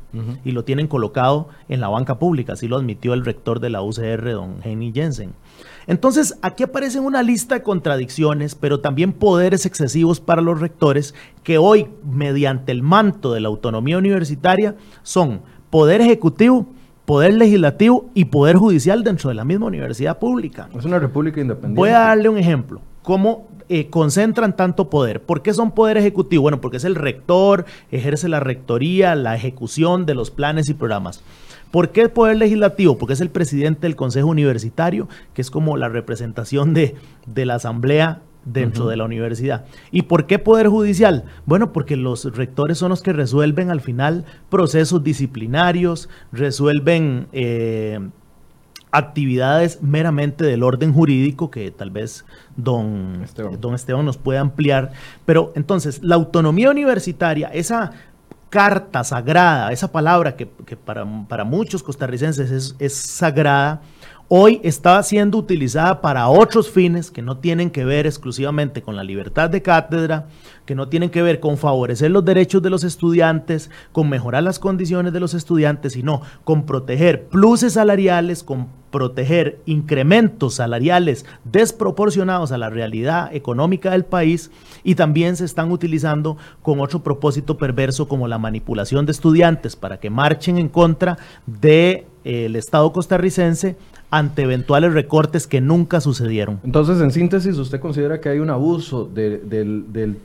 Y 0.44 0.52
lo 0.52 0.64
tienen 0.64 0.86
colocado 0.86 1.48
en 1.68 1.80
la 1.80 1.88
banca 1.88 2.18
pública, 2.18 2.52
así 2.52 2.68
lo 2.68 2.76
admitió 2.76 3.14
el 3.14 3.24
rector 3.24 3.60
de 3.60 3.70
la 3.70 3.82
UCR, 3.82 4.32
don 4.32 4.56
Henny 4.62 4.92
Jensen. 4.92 5.32
Entonces, 5.86 6.38
aquí 6.42 6.64
aparecen 6.64 7.04
una 7.04 7.22
lista 7.22 7.56
de 7.56 7.62
contradicciones, 7.62 8.54
pero 8.54 8.80
también 8.80 9.12
poderes 9.12 9.66
excesivos 9.66 10.20
para 10.20 10.42
los 10.42 10.60
rectores 10.60 11.14
que 11.42 11.58
hoy, 11.58 11.88
mediante 12.04 12.72
el 12.72 12.82
manto 12.82 13.32
de 13.32 13.40
la 13.40 13.48
autonomía 13.48 13.98
universitaria, 13.98 14.76
son 15.02 15.42
poder 15.70 16.00
ejecutivo, 16.00 16.66
poder 17.04 17.34
legislativo 17.34 18.10
y 18.14 18.26
poder 18.26 18.56
judicial 18.56 19.02
dentro 19.02 19.30
de 19.30 19.34
la 19.34 19.44
misma 19.44 19.66
universidad 19.66 20.18
pública. 20.18 20.68
Es 20.76 20.84
una 20.84 20.98
república 20.98 21.40
independiente. 21.40 21.80
Voy 21.80 21.90
a 21.90 22.00
darle 22.00 22.28
un 22.28 22.38
ejemplo. 22.38 22.80
¿Cómo 23.02 23.48
eh, 23.68 23.88
concentran 23.88 24.56
tanto 24.56 24.90
poder? 24.90 25.22
¿Por 25.22 25.42
qué 25.42 25.54
son 25.54 25.72
poder 25.72 25.96
ejecutivo? 25.96 26.42
Bueno, 26.42 26.60
porque 26.60 26.76
es 26.76 26.84
el 26.84 26.94
rector, 26.94 27.64
ejerce 27.90 28.28
la 28.28 28.40
rectoría, 28.40 29.14
la 29.14 29.34
ejecución 29.34 30.06
de 30.06 30.14
los 30.14 30.30
planes 30.30 30.68
y 30.68 30.74
programas. 30.74 31.22
¿Por 31.70 31.90
qué 31.90 32.02
el 32.02 32.10
Poder 32.10 32.36
Legislativo? 32.36 32.98
Porque 32.98 33.14
es 33.14 33.20
el 33.20 33.30
presidente 33.30 33.82
del 33.82 33.96
Consejo 33.96 34.28
Universitario, 34.28 35.08
que 35.34 35.42
es 35.42 35.50
como 35.50 35.76
la 35.76 35.88
representación 35.88 36.74
de, 36.74 36.96
la 37.34 37.54
Asamblea 37.54 38.22
dentro 38.44 38.88
de 38.88 38.96
la 38.96 39.04
universidad. 39.04 39.66
¿Y 39.90 40.02
por 40.02 40.26
qué 40.26 40.38
Poder 40.38 40.68
Judicial? 40.68 41.24
Bueno, 41.46 41.72
porque 41.72 41.96
los 41.96 42.24
rectores 42.36 42.78
son 42.78 42.88
los 42.88 43.02
que 43.02 43.12
resuelven 43.12 43.70
al 43.70 43.80
final 43.80 44.24
procesos 44.48 45.04
disciplinarios, 45.04 46.08
resuelven 46.32 47.28
eh, 47.32 48.00
actividades 48.92 49.82
meramente 49.82 50.44
del 50.44 50.62
orden 50.62 50.92
jurídico 50.92 51.50
que 51.50 51.70
tal 51.70 51.90
vez 51.90 52.24
don 52.56 53.24
don 53.60 53.74
Esteban 53.74 54.04
nos 54.04 54.16
puede 54.16 54.38
ampliar. 54.38 54.92
Pero 55.24 55.52
entonces, 55.54 56.02
la 56.02 56.16
autonomía 56.16 56.70
universitaria, 56.70 57.48
esa 57.48 57.92
carta 58.50 59.04
sagrada, 59.04 59.72
esa 59.72 59.90
palabra 59.90 60.36
que, 60.36 60.44
para, 60.44 61.06
para, 61.28 61.44
muchos 61.44 61.82
costarricenses 61.82 62.50
es, 62.50 62.74
es 62.78 62.94
sagrada, 62.94 63.80
hoy 64.32 64.60
está 64.62 65.02
siendo 65.02 65.38
utilizada 65.38 66.00
para 66.00 66.28
otros 66.28 66.70
fines 66.70 67.10
que 67.10 67.20
no 67.20 67.38
tienen 67.38 67.68
que 67.68 67.84
ver 67.84 68.06
exclusivamente 68.06 68.80
con 68.80 68.94
la 68.94 69.02
libertad 69.02 69.50
de 69.50 69.60
cátedra, 69.60 70.28
que 70.66 70.76
no 70.76 70.88
tienen 70.88 71.10
que 71.10 71.20
ver 71.20 71.40
con 71.40 71.58
favorecer 71.58 72.12
los 72.12 72.24
derechos 72.24 72.62
de 72.62 72.70
los 72.70 72.84
estudiantes, 72.84 73.70
con 73.90 74.08
mejorar 74.08 74.44
las 74.44 74.60
condiciones 74.60 75.12
de 75.12 75.18
los 75.18 75.34
estudiantes, 75.34 75.94
sino 75.94 76.22
con 76.44 76.64
proteger 76.64 77.26
pluses 77.26 77.72
salariales, 77.72 78.44
con 78.44 78.68
proteger 78.92 79.60
incrementos 79.66 80.54
salariales 80.54 81.26
desproporcionados 81.42 82.52
a 82.52 82.58
la 82.58 82.70
realidad 82.70 83.34
económica 83.34 83.90
del 83.90 84.04
país. 84.04 84.52
Y 84.84 84.94
también 84.94 85.34
se 85.34 85.44
están 85.44 85.72
utilizando 85.72 86.36
con 86.62 86.78
otro 86.78 87.02
propósito 87.02 87.58
perverso 87.58 88.06
como 88.06 88.28
la 88.28 88.38
manipulación 88.38 89.06
de 89.06 89.12
estudiantes 89.12 89.74
para 89.74 89.98
que 89.98 90.08
marchen 90.08 90.56
en 90.56 90.68
contra 90.68 91.18
del 91.46 92.04
de, 92.22 92.58
Estado 92.58 92.92
costarricense 92.92 93.76
ante 94.10 94.42
eventuales 94.42 94.92
recortes 94.92 95.46
que 95.46 95.60
nunca 95.60 96.00
sucedieron. 96.00 96.60
Entonces, 96.64 97.00
en 97.00 97.12
síntesis, 97.12 97.56
¿usted 97.56 97.80
considera 97.80 98.20
que 98.20 98.28
hay 98.28 98.38
un 98.38 98.50
abuso 98.50 99.08
de 99.14 100.16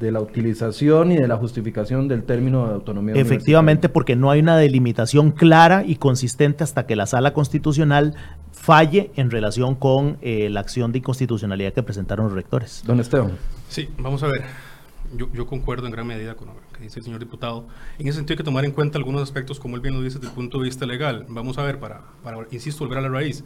la 0.00 0.20
utilización 0.20 1.12
y 1.12 1.16
de 1.16 1.26
la 1.26 1.36
justificación 1.36 2.06
del 2.06 2.22
término 2.24 2.66
de 2.66 2.74
autonomía. 2.74 3.14
Efectivamente, 3.14 3.88
porque 3.88 4.14
no 4.14 4.30
hay 4.30 4.40
una 4.40 4.56
delimitación 4.56 5.30
clara 5.30 5.84
y 5.86 5.96
consistente 5.96 6.64
hasta 6.64 6.86
que 6.86 6.96
la 6.96 7.06
sala 7.06 7.32
constitucional 7.32 8.14
falle 8.52 9.10
en 9.16 9.30
relación 9.30 9.74
con 9.74 10.18
eh, 10.20 10.50
la 10.50 10.60
acción 10.60 10.92
de 10.92 10.98
inconstitucionalidad 10.98 11.72
que 11.72 11.82
presentaron 11.82 12.26
los 12.26 12.34
rectores. 12.34 12.82
Don 12.86 13.00
Esteban. 13.00 13.32
Sí, 13.68 13.88
vamos 13.98 14.22
a 14.22 14.26
ver. 14.26 14.69
Yo, 15.12 15.46
concuerdo 15.46 15.86
en 15.86 15.92
gran 15.92 16.06
medida 16.06 16.36
con 16.36 16.48
lo 16.48 16.54
que 16.72 16.84
dice 16.84 17.00
el 17.00 17.04
señor 17.04 17.20
diputado. 17.20 17.66
En 17.98 18.06
ese 18.06 18.18
sentido 18.18 18.34
hay 18.34 18.38
que 18.38 18.44
tomar 18.44 18.64
en 18.64 18.72
cuenta 18.72 18.98
algunos 18.98 19.22
aspectos, 19.22 19.58
como 19.58 19.76
él 19.76 19.82
bien 19.82 19.94
lo 19.94 20.02
dice, 20.02 20.18
desde 20.18 20.28
el 20.28 20.34
punto 20.34 20.58
de 20.58 20.64
vista 20.64 20.86
legal. 20.86 21.26
Vamos 21.28 21.58
a 21.58 21.62
ver, 21.62 21.80
para, 21.80 22.02
para 22.22 22.46
insisto, 22.50 22.84
volver 22.84 22.98
a 22.98 23.02
la 23.02 23.08
raíz. 23.08 23.44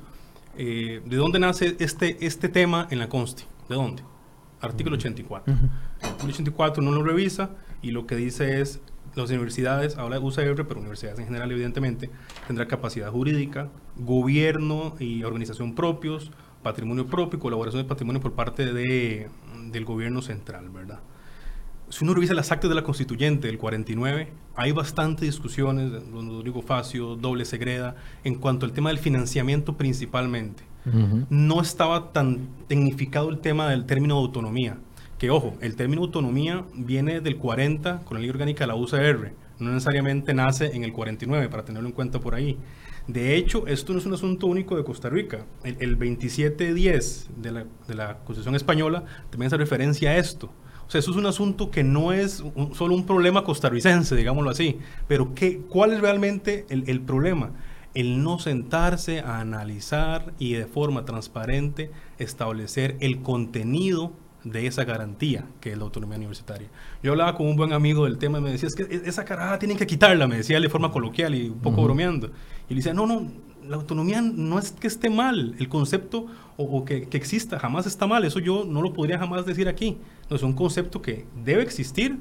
Eh, 0.56 1.00
¿De 1.04 1.16
dónde 1.16 1.38
nace 1.38 1.76
este, 1.78 2.24
este 2.24 2.48
tema 2.48 2.86
en 2.90 2.98
la 2.98 3.08
Consti? 3.08 3.44
¿De 3.68 3.74
dónde? 3.74 4.02
Artículo 4.60 4.96
84. 4.96 5.52
El 5.52 6.08
artículo 6.08 6.32
84 6.32 6.82
no 6.82 6.92
lo 6.92 7.02
revisa 7.02 7.50
y 7.82 7.90
lo 7.90 8.06
que 8.06 8.16
dice 8.16 8.60
es 8.60 8.80
las 9.14 9.30
universidades, 9.30 9.96
de 9.96 10.18
UCR, 10.18 10.66
pero 10.66 10.80
universidades 10.80 11.18
en 11.18 11.26
general, 11.26 11.50
evidentemente, 11.52 12.10
tendrá 12.46 12.66
capacidad 12.66 13.10
jurídica, 13.10 13.68
gobierno 13.96 14.96
y 14.98 15.22
organización 15.22 15.74
propios, 15.74 16.30
patrimonio 16.62 17.06
propio, 17.06 17.38
colaboración 17.38 17.82
de 17.82 17.88
patrimonio 17.88 18.20
por 18.20 18.32
parte 18.32 18.72
de, 18.72 19.28
del 19.70 19.84
gobierno 19.84 20.22
central, 20.22 20.68
¿verdad? 20.70 21.00
Si 21.88 22.04
uno 22.04 22.14
revisa 22.14 22.34
las 22.34 22.50
actas 22.50 22.68
de 22.68 22.74
la 22.74 22.82
constituyente 22.82 23.46
del 23.46 23.58
49, 23.58 24.32
hay 24.56 24.72
bastantes 24.72 25.28
discusiones, 25.28 25.92
don 26.10 26.28
Rodrigo 26.28 26.62
Facio, 26.62 27.16
doble 27.16 27.44
segreda, 27.44 27.94
en 28.24 28.36
cuanto 28.36 28.66
al 28.66 28.72
tema 28.72 28.90
del 28.90 28.98
financiamiento 28.98 29.76
principalmente 29.76 30.64
no 31.30 31.60
estaba 31.60 32.12
tan 32.12 32.48
tecnificado 32.68 33.30
el 33.30 33.38
tema 33.38 33.68
del 33.68 33.86
término 33.86 34.16
de 34.16 34.20
autonomía. 34.20 34.78
Que 35.18 35.30
ojo, 35.30 35.56
el 35.60 35.76
término 35.76 36.02
autonomía 36.02 36.64
viene 36.74 37.20
del 37.20 37.36
40 37.36 38.00
con 38.00 38.16
la 38.16 38.20
ley 38.20 38.30
orgánica 38.30 38.64
de 38.64 38.68
la 38.68 38.74
UCR, 38.74 39.32
no 39.58 39.70
necesariamente 39.70 40.34
nace 40.34 40.74
en 40.74 40.84
el 40.84 40.92
49, 40.92 41.48
para 41.48 41.64
tenerlo 41.64 41.88
en 41.88 41.94
cuenta 41.94 42.20
por 42.20 42.34
ahí. 42.34 42.58
De 43.06 43.36
hecho, 43.36 43.66
esto 43.66 43.92
no 43.92 43.98
es 43.98 44.06
un 44.06 44.14
asunto 44.14 44.46
único 44.46 44.76
de 44.76 44.84
Costa 44.84 45.08
Rica. 45.08 45.46
El, 45.62 45.76
el 45.78 45.92
2710 45.92 47.30
de 47.36 47.52
la, 47.52 47.66
de 47.86 47.94
la 47.94 48.18
Constitución 48.18 48.56
Española 48.56 49.04
también 49.30 49.46
hace 49.46 49.56
referencia 49.56 50.10
a 50.10 50.16
esto. 50.16 50.50
O 50.86 50.90
sea, 50.90 50.98
eso 50.98 51.10
es 51.10 51.16
un 51.16 51.26
asunto 51.26 51.70
que 51.70 51.82
no 51.82 52.12
es 52.12 52.44
solo 52.72 52.94
un 52.94 53.06
problema 53.06 53.44
costarricense, 53.44 54.14
digámoslo 54.16 54.50
así. 54.50 54.78
Pero 55.08 55.34
¿qué, 55.34 55.60
¿cuál 55.68 55.92
es 55.92 56.00
realmente 56.00 56.66
el, 56.68 56.84
el 56.88 57.00
problema? 57.00 57.50
el 57.94 58.22
no 58.22 58.40
sentarse 58.40 59.20
a 59.20 59.40
analizar 59.40 60.34
y 60.38 60.54
de 60.54 60.66
forma 60.66 61.04
transparente 61.04 61.90
establecer 62.18 62.96
el 63.00 63.22
contenido 63.22 64.12
de 64.42 64.66
esa 64.66 64.84
garantía 64.84 65.46
que 65.60 65.72
es 65.72 65.78
la 65.78 65.84
autonomía 65.84 66.18
universitaria. 66.18 66.68
Yo 67.02 67.12
hablaba 67.12 67.36
con 67.36 67.46
un 67.46 67.56
buen 67.56 67.72
amigo 67.72 68.04
del 68.04 68.18
tema 68.18 68.38
y 68.38 68.40
me 68.42 68.50
decía, 68.50 68.68
es 68.68 68.74
que 68.74 69.02
esa 69.04 69.24
carajada 69.24 69.58
tienen 69.58 69.78
que 69.78 69.86
quitarla, 69.86 70.26
me 70.26 70.36
decía 70.36 70.60
de 70.60 70.68
forma 70.68 70.92
coloquial 70.92 71.34
y 71.34 71.48
un 71.48 71.60
poco 71.60 71.82
bromeando. 71.82 72.30
Y 72.68 72.74
le 72.74 72.76
decía, 72.76 72.92
no, 72.92 73.06
no, 73.06 73.26
la 73.66 73.76
autonomía 73.76 74.20
no 74.20 74.58
es 74.58 74.72
que 74.72 74.86
esté 74.86 75.08
mal, 75.08 75.54
el 75.58 75.68
concepto 75.68 76.26
o, 76.56 76.84
que, 76.84 77.08
exista 77.12 77.58
jamás 77.58 77.86
está 77.86 78.06
mal, 78.06 78.24
eso 78.24 78.38
yo 78.38 78.64
no 78.64 78.82
lo 78.82 78.92
podría 78.92 79.18
jamás 79.18 79.44
decir 79.46 79.68
aquí. 79.68 79.98
No, 80.30 80.36
es 80.36 80.42
un 80.42 80.52
concepto 80.52 81.02
que 81.02 81.26
debe 81.44 81.62
existir, 81.62 82.18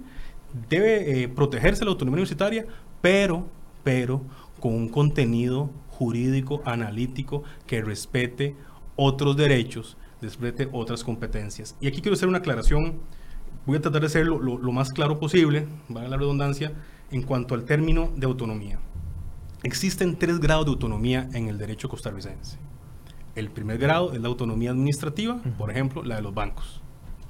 debe 0.69 1.23
eh, 1.23 1.27
protegerse 1.27 1.83
la 1.83 1.91
autonomía 1.91 2.15
universitaria, 2.15 2.65
pero, 3.01 3.47
pero 3.83 4.21
con 4.59 4.73
un 4.73 4.89
contenido 4.89 5.69
jurídico, 5.89 6.61
analítico, 6.65 7.43
que 7.67 7.81
respete 7.81 8.55
otros 8.95 9.37
derechos, 9.37 9.97
respete 10.21 10.69
otras 10.71 11.03
competencias. 11.03 11.75
Y 11.79 11.87
aquí 11.87 12.01
quiero 12.01 12.15
hacer 12.15 12.27
una 12.27 12.39
aclaración, 12.39 12.99
voy 13.65 13.77
a 13.77 13.81
tratar 13.81 14.01
de 14.01 14.09
ser 14.09 14.25
lo, 14.25 14.71
más 14.71 14.91
claro 14.91 15.19
posible, 15.19 15.67
vale 15.89 16.09
la 16.09 16.17
redundancia, 16.17 16.73
en 17.11 17.21
cuanto 17.21 17.53
al 17.55 17.65
término 17.65 18.11
de 18.15 18.25
autonomía. 18.25 18.79
Existen 19.61 20.17
tres 20.17 20.39
grados 20.39 20.65
de 20.65 20.71
autonomía 20.71 21.29
en 21.33 21.47
el 21.47 21.57
derecho 21.57 21.87
costarricense. 21.87 22.57
El 23.35 23.49
primer 23.49 23.77
grado 23.77 24.13
es 24.13 24.21
la 24.21 24.27
autonomía 24.27 24.71
administrativa, 24.71 25.41
por 25.57 25.71
ejemplo, 25.71 26.03
la 26.03 26.17
de 26.17 26.21
los 26.21 26.33
bancos. 26.33 26.81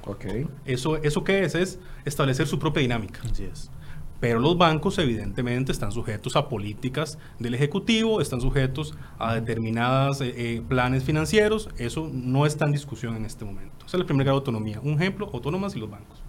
Okay. 0.05 0.47
Eso, 0.65 0.97
¿Eso 0.97 1.23
qué 1.23 1.43
es? 1.43 1.55
Es 1.55 1.79
establecer 2.03 2.45
su 2.47 2.59
propia 2.59 2.81
dinámica. 2.81 3.21
Así 3.23 3.45
es. 3.45 3.71
Pero 4.19 4.39
los 4.39 4.57
bancos 4.57 4.97
evidentemente 4.99 5.71
están 5.71 5.91
sujetos 5.91 6.35
a 6.35 6.47
políticas 6.47 7.17
del 7.39 7.55
Ejecutivo, 7.55 8.21
están 8.21 8.39
sujetos 8.39 8.95
a 9.19 9.35
determinados 9.35 10.21
eh, 10.21 10.33
eh, 10.35 10.61
planes 10.65 11.03
financieros. 11.03 11.69
Eso 11.77 12.09
no 12.11 12.45
está 12.45 12.65
en 12.65 12.71
discusión 12.71 13.15
en 13.15 13.25
este 13.25 13.43
momento. 13.43 13.85
Ese 13.85 13.97
es 13.97 14.01
el 14.01 14.05
primer 14.05 14.25
grado 14.25 14.39
de 14.39 14.41
autonomía. 14.41 14.79
Un 14.81 14.93
ejemplo, 14.93 15.29
autónomas 15.33 15.75
y 15.75 15.79
los 15.79 15.89
bancos. 15.89 16.21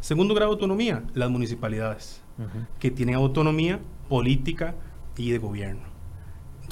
Segundo 0.00 0.34
grado 0.34 0.50
de 0.50 0.54
autonomía, 0.56 1.04
las 1.14 1.30
municipalidades, 1.30 2.22
que 2.78 2.90
tienen 2.90 3.14
autonomía 3.14 3.80
política 4.08 4.74
y 5.16 5.30
de 5.30 5.38
gobierno. 5.38 5.91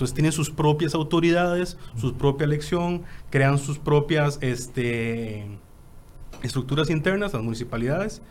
Entonces 0.00 0.14
tienen 0.14 0.33
sus 0.33 0.49
propias 0.49 0.95
autoridades, 0.95 1.76
su 1.95 2.14
propia 2.14 2.47
elección, 2.47 3.02
crean 3.28 3.59
sus 3.59 3.78
propias 3.78 4.38
este, 4.40 5.45
estructuras 6.42 6.88
internas, 6.88 7.35
las 7.35 7.42
municipalidades, 7.42 8.23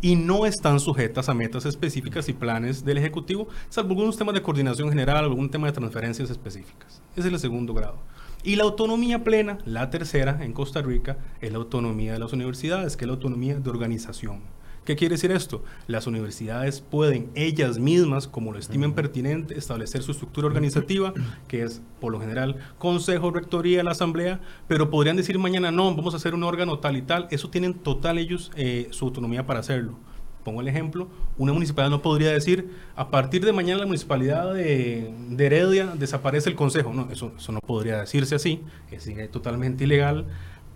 y 0.00 0.14
no 0.14 0.46
están 0.46 0.78
sujetas 0.78 1.28
a 1.28 1.34
metas 1.34 1.66
específicas 1.66 2.28
y 2.28 2.32
planes 2.32 2.84
del 2.84 2.98
Ejecutivo, 2.98 3.48
salvo 3.70 3.90
algunos 3.90 4.16
temas 4.16 4.34
de 4.36 4.42
coordinación 4.42 4.88
general, 4.88 5.24
algún 5.24 5.50
tema 5.50 5.66
de 5.66 5.72
transferencias 5.72 6.30
específicas. 6.30 7.02
Ese 7.16 7.26
es 7.26 7.34
el 7.34 7.40
segundo 7.40 7.74
grado. 7.74 7.98
Y 8.44 8.54
la 8.54 8.62
autonomía 8.62 9.24
plena, 9.24 9.58
la 9.64 9.90
tercera 9.90 10.38
en 10.44 10.52
Costa 10.52 10.80
Rica, 10.80 11.18
es 11.40 11.50
la 11.50 11.58
autonomía 11.58 12.12
de 12.12 12.20
las 12.20 12.32
universidades, 12.32 12.96
que 12.96 13.04
es 13.04 13.08
la 13.08 13.14
autonomía 13.14 13.58
de 13.58 13.68
organización. 13.68 14.42
¿Qué 14.86 14.94
quiere 14.94 15.16
decir 15.16 15.32
esto? 15.32 15.64
Las 15.88 16.06
universidades 16.06 16.80
pueden 16.80 17.28
ellas 17.34 17.76
mismas, 17.76 18.28
como 18.28 18.52
lo 18.52 18.58
estimen 18.60 18.92
pertinente, 18.94 19.58
establecer 19.58 20.04
su 20.04 20.12
estructura 20.12 20.46
organizativa, 20.46 21.12
que 21.48 21.64
es 21.64 21.82
por 22.00 22.12
lo 22.12 22.20
general 22.20 22.56
consejo, 22.78 23.32
rectoría, 23.32 23.82
la 23.82 23.90
asamblea, 23.90 24.40
pero 24.68 24.88
podrían 24.88 25.16
decir 25.16 25.40
mañana 25.40 25.72
no, 25.72 25.92
vamos 25.96 26.14
a 26.14 26.18
hacer 26.18 26.34
un 26.34 26.44
órgano 26.44 26.78
tal 26.78 26.96
y 26.96 27.02
tal. 27.02 27.26
Eso 27.32 27.50
tienen 27.50 27.74
total 27.74 28.16
ellos 28.18 28.52
eh, 28.54 28.86
su 28.92 29.06
autonomía 29.06 29.44
para 29.44 29.58
hacerlo. 29.58 29.98
Pongo 30.44 30.60
el 30.60 30.68
ejemplo, 30.68 31.08
una 31.36 31.52
municipalidad 31.52 31.90
no 31.90 32.02
podría 32.02 32.30
decir, 32.30 32.70
a 32.94 33.10
partir 33.10 33.44
de 33.44 33.52
mañana 33.52 33.80
la 33.80 33.86
municipalidad 33.86 34.54
de, 34.54 35.12
Heredia 35.36 35.86
desaparece 35.98 36.48
el 36.48 36.54
consejo. 36.54 36.94
No, 36.94 37.10
eso, 37.10 37.32
eso 37.36 37.50
no 37.50 37.58
podría 37.58 37.98
decirse 37.98 38.36
así, 38.36 38.62
es 38.92 39.10
totalmente 39.32 39.82
ilegal 39.82 40.26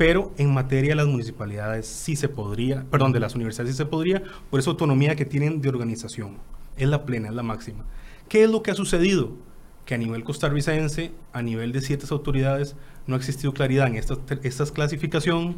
pero 0.01 0.33
en 0.39 0.55
materia 0.55 0.93
de 0.93 0.95
las 0.95 1.07
municipalidades 1.07 1.87
sí 1.87 2.17
se 2.17 2.27
podría, 2.27 2.87
perdón, 2.91 3.13
de 3.13 3.21
las 3.21 3.35
universidades 3.35 3.73
sí 3.73 3.77
se 3.77 3.85
podría, 3.85 4.23
por 4.49 4.59
esa 4.59 4.71
autonomía 4.71 5.15
que 5.15 5.27
tienen 5.27 5.61
de 5.61 5.69
organización. 5.69 6.39
Es 6.79 6.89
la 6.89 7.05
plena, 7.05 7.29
es 7.29 7.35
la 7.35 7.43
máxima. 7.43 7.85
¿Qué 8.27 8.45
es 8.45 8.49
lo 8.49 8.63
que 8.63 8.71
ha 8.71 8.75
sucedido? 8.75 9.37
Que 9.85 9.95
a 9.95 9.99
nivel 9.99 10.25
costarricense, 10.25 11.13
a 11.35 11.43
nivel 11.43 11.73
de 11.73 11.83
ciertas 11.83 12.13
autoridades, 12.13 12.77
no 13.07 13.15
ha 13.15 13.19
existido 13.19 13.53
claridad 13.53 13.89
en 13.89 13.97
esta, 13.97 14.17
esta 14.43 14.65
clasificación. 14.65 15.57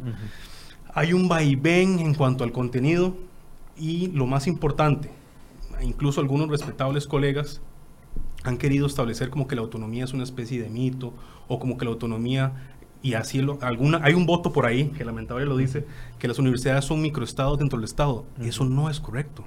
Hay 0.93 1.13
un 1.13 1.29
vaivén 1.29 1.99
en 1.99 2.13
cuanto 2.13 2.43
al 2.43 2.51
contenido 2.51 3.15
y 3.77 4.07
lo 4.07 4.25
más 4.25 4.47
importante, 4.47 5.09
incluso 5.81 6.19
algunos 6.19 6.49
respetables 6.49 7.07
colegas 7.07 7.61
han 8.43 8.57
querido 8.57 8.87
establecer 8.87 9.29
como 9.29 9.47
que 9.47 9.55
la 9.55 9.61
autonomía 9.61 10.03
es 10.03 10.11
una 10.11 10.23
especie 10.23 10.61
de 10.61 10.69
mito 10.69 11.13
o 11.47 11.59
como 11.59 11.77
que 11.77 11.85
la 11.85 11.91
autonomía 11.91 12.73
y 13.03 13.15
así 13.15 13.41
lo, 13.41 13.59
alguna, 13.61 13.99
hay 14.01 14.13
un 14.13 14.25
voto 14.25 14.53
por 14.53 14.65
ahí 14.65 14.85
que 14.85 15.03
lamentablemente 15.03 15.53
lo 15.53 15.57
dice, 15.57 15.85
que 16.17 16.27
las 16.29 16.39
universidades 16.39 16.85
son 16.85 17.01
microestados 17.01 17.59
dentro 17.59 17.77
del 17.77 17.83
Estado. 17.83 18.25
Eso 18.41 18.63
no 18.63 18.89
es 18.89 19.01
correcto. 19.01 19.43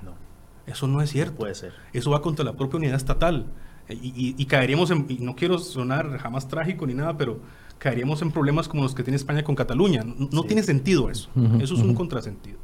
Eso 0.67 0.87
no 0.87 1.01
es 1.01 1.11
cierto. 1.11 1.37
puede 1.37 1.55
ser. 1.55 1.73
Eso 1.95 2.11
va 2.11 2.21
contra 2.21 2.45
la 2.45 2.53
propia 2.53 2.77
unidad 2.77 2.97
estatal. 2.97 3.47
Y, 3.89 4.45
caeríamos 4.45 4.91
en, 4.91 5.07
y 5.09 5.19
no 5.19 5.35
quiero 5.35 5.59
sonar 5.59 6.19
jamás 6.19 6.49
trágico 6.49 6.87
ni 6.87 6.93
nada, 6.93 7.17
pero 7.17 7.41
caeríamos 7.79 8.21
en 8.21 8.31
problemas 8.31 8.69
como 8.69 8.83
los 8.83 8.95
que 8.95 9.03
tiene 9.03 9.17
España 9.17 9.43
con 9.43 9.55
Cataluña. 9.55 10.05
No, 10.05 10.43
tiene 10.43 10.63
sentido 10.63 11.09
eso. 11.09 11.31
eso 11.59 11.75
es 11.75 11.81
un 11.81 11.95
contrasentido. 11.95 12.59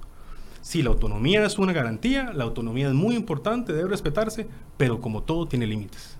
Sí, 0.60 0.82
la 0.82 0.90
autonomía 0.90 1.44
es 1.46 1.58
una 1.58 1.72
garantía, 1.72 2.32
la 2.34 2.44
autonomía 2.44 2.88
es 2.88 2.94
muy 2.94 3.16
importante, 3.16 3.72
debe 3.72 3.88
respetarse, 3.88 4.46
pero 4.76 5.00
como 5.00 5.22
todo 5.22 5.46
tiene 5.48 5.66
límites. 5.66 6.18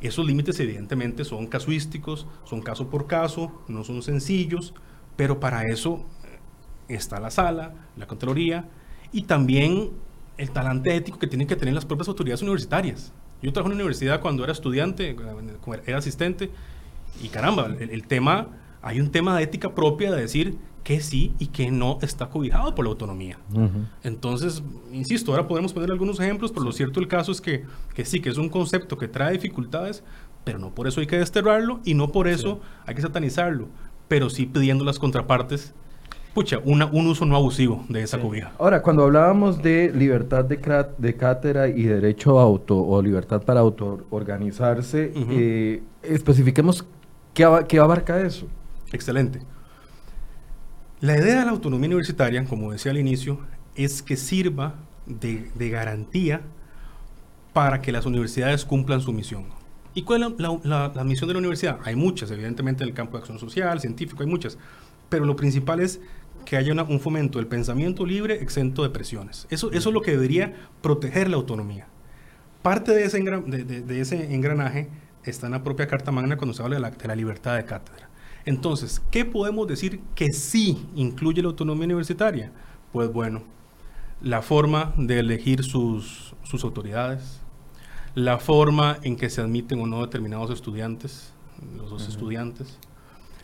Esos 0.00 0.26
límites 0.26 0.58
evidentemente 0.60 1.24
son 1.24 1.46
casuísticos, 1.46 2.26
son 2.44 2.62
caso 2.62 2.88
por 2.88 3.06
caso, 3.06 3.62
no 3.68 3.84
son 3.84 4.02
sencillos, 4.02 4.72
pero 5.16 5.40
para 5.40 5.66
eso 5.66 6.06
eh, 6.24 6.38
está 6.94 7.20
la 7.20 7.30
sala, 7.30 7.74
la 7.96 8.06
Contraloría 8.06 8.68
y 9.12 9.22
también 9.22 9.90
el 10.38 10.50
talante 10.52 10.96
ético 10.96 11.18
que 11.18 11.26
tienen 11.26 11.46
que 11.46 11.56
tener 11.56 11.74
las 11.74 11.84
propias 11.84 12.08
autoridades 12.08 12.40
universitarias. 12.40 13.12
Yo 13.42 13.52
trabajé 13.52 13.68
en 13.68 13.74
una 13.74 13.84
universidad 13.84 14.20
cuando 14.20 14.42
era 14.42 14.52
estudiante, 14.52 15.14
era 15.86 15.98
asistente, 15.98 16.50
y 17.22 17.28
caramba, 17.28 17.66
el 17.78 18.06
tema, 18.06 18.48
hay 18.82 19.00
un 19.00 19.10
tema 19.10 19.36
de 19.36 19.42
ética 19.42 19.74
propia 19.74 20.10
de 20.12 20.20
decir, 20.20 20.58
que 20.82 21.00
sí 21.00 21.34
y 21.38 21.48
que 21.48 21.70
no 21.70 21.98
está 22.02 22.28
cobijado 22.28 22.74
por 22.74 22.84
la 22.84 22.90
autonomía. 22.90 23.38
Entonces, 24.02 24.62
insisto, 24.92 25.32
ahora 25.32 25.46
podemos 25.46 25.72
poner 25.72 25.90
algunos 25.90 26.18
ejemplos, 26.20 26.52
pero 26.52 26.64
lo 26.64 26.72
cierto 26.72 27.00
del 27.00 27.08
caso 27.08 27.32
es 27.32 27.40
que, 27.40 27.64
que, 27.94 28.04
sí, 28.04 28.20
que 28.20 28.30
es 28.30 28.38
un 28.38 28.48
concepto 28.48 28.96
que 28.96 29.08
trae 29.08 29.32
dificultades, 29.32 30.02
pero 30.44 30.58
no 30.58 30.74
por 30.74 30.88
eso 30.88 31.00
hay 31.00 31.06
que 31.06 31.18
desterrarlo 31.18 31.80
y 31.84 31.94
no 31.94 32.12
por 32.12 32.28
eso 32.28 32.60
hay 32.86 32.94
que 32.94 33.02
satanizarlo, 33.02 33.68
pero 34.08 34.30
sí 34.30 34.46
pidiendo 34.46 34.84
las 34.84 34.98
contrapartes. 34.98 35.74
Pucha, 36.34 36.60
una, 36.64 36.86
un 36.86 37.08
uso 37.08 37.26
no 37.26 37.34
abusivo 37.34 37.84
de 37.88 38.02
esa 38.02 38.20
cobija. 38.20 38.52
Ahora, 38.56 38.82
cuando 38.82 39.02
hablábamos 39.02 39.60
de 39.60 39.92
libertad 39.92 40.44
de, 40.44 40.86
de 40.96 41.16
cátedra 41.16 41.68
y 41.68 41.82
derecho 41.82 42.38
a 42.38 42.44
auto 42.44 42.80
o 42.80 43.02
libertad 43.02 43.42
para 43.42 43.58
autoorganizarse, 43.60 45.12
eh, 45.16 45.82
especifiquemos 46.04 46.86
qué, 47.34 47.48
qué 47.66 47.80
abarca 47.80 48.20
eso. 48.20 48.46
Excelente. 48.92 49.40
La 51.00 51.16
idea 51.16 51.38
de 51.38 51.44
la 51.46 51.52
autonomía 51.52 51.88
universitaria, 51.88 52.44
como 52.44 52.72
decía 52.72 52.90
al 52.90 52.98
inicio, 52.98 53.40
es 53.74 54.02
que 54.02 54.18
sirva 54.18 54.74
de, 55.06 55.50
garantía 55.70 56.42
para 57.54 57.80
que 57.80 57.90
las 57.90 58.04
universidades 58.04 58.66
cumplan 58.66 59.00
su 59.00 59.10
misión. 59.10 59.46
¿Y 59.94 60.02
cuál 60.02 60.22
es 60.24 60.64
la, 60.64 60.92
misión 61.04 61.28
de 61.28 61.32
la 61.32 61.38
universidad? 61.38 61.78
Hay 61.84 61.96
muchas, 61.96 62.30
evidentemente, 62.30 62.84
en 62.84 62.90
el 62.90 62.94
campo 62.94 63.16
de 63.16 63.20
acción 63.20 63.38
social, 63.38 63.80
científico, 63.80 64.22
hay 64.22 64.28
muchas, 64.28 64.58
pero 65.08 65.24
lo 65.24 65.36
principal 65.36 65.80
es 65.80 66.02
que 66.44 66.58
haya 66.58 66.74
un 66.82 67.00
fomento 67.00 67.38
del 67.38 67.48
pensamiento 67.48 68.04
libre 68.04 68.34
exento 68.42 68.82
de 68.82 68.90
presiones. 68.90 69.46
Eso, 69.48 69.72
es 69.72 69.86
lo 69.86 70.02
que 70.02 70.10
debería 70.10 70.54
proteger 70.82 71.30
la 71.30 71.36
autonomía. 71.36 71.86
Parte 72.60 72.92
de, 72.92 73.04
ese 73.04 74.34
engranaje 74.34 74.90
está 75.24 75.46
en 75.46 75.52
la 75.52 75.62
propia 75.64 75.86
Carta 75.86 76.12
Magna 76.12 76.36
cuando 76.36 76.52
se 76.52 76.62
habla 76.62 76.90
de 76.90 77.08
la 77.08 77.16
libertad 77.16 77.56
de 77.56 77.64
cátedra. 77.64 78.09
Entonces, 78.44 79.02
¿qué 79.10 79.24
podemos 79.24 79.66
decir 79.66 80.00
que 80.14 80.32
sí 80.32 80.86
incluye 80.94 81.42
la 81.42 81.48
autonomía 81.48 81.84
universitaria? 81.84 82.52
Pues 82.92 83.12
bueno, 83.12 83.42
la 84.22 84.42
forma 84.42 84.92
de 84.96 85.18
elegir 85.18 85.62
sus, 85.64 86.34
autoridades, 86.62 87.40
la 88.14 88.38
forma 88.38 88.98
en 89.02 89.16
que 89.16 89.30
se 89.30 89.40
admiten 89.40 89.80
o 89.80 89.86
no 89.86 90.00
determinados 90.00 90.50
estudiantes, 90.50 91.32
los 91.76 91.90
dos 91.90 92.08
estudiantes, 92.08 92.78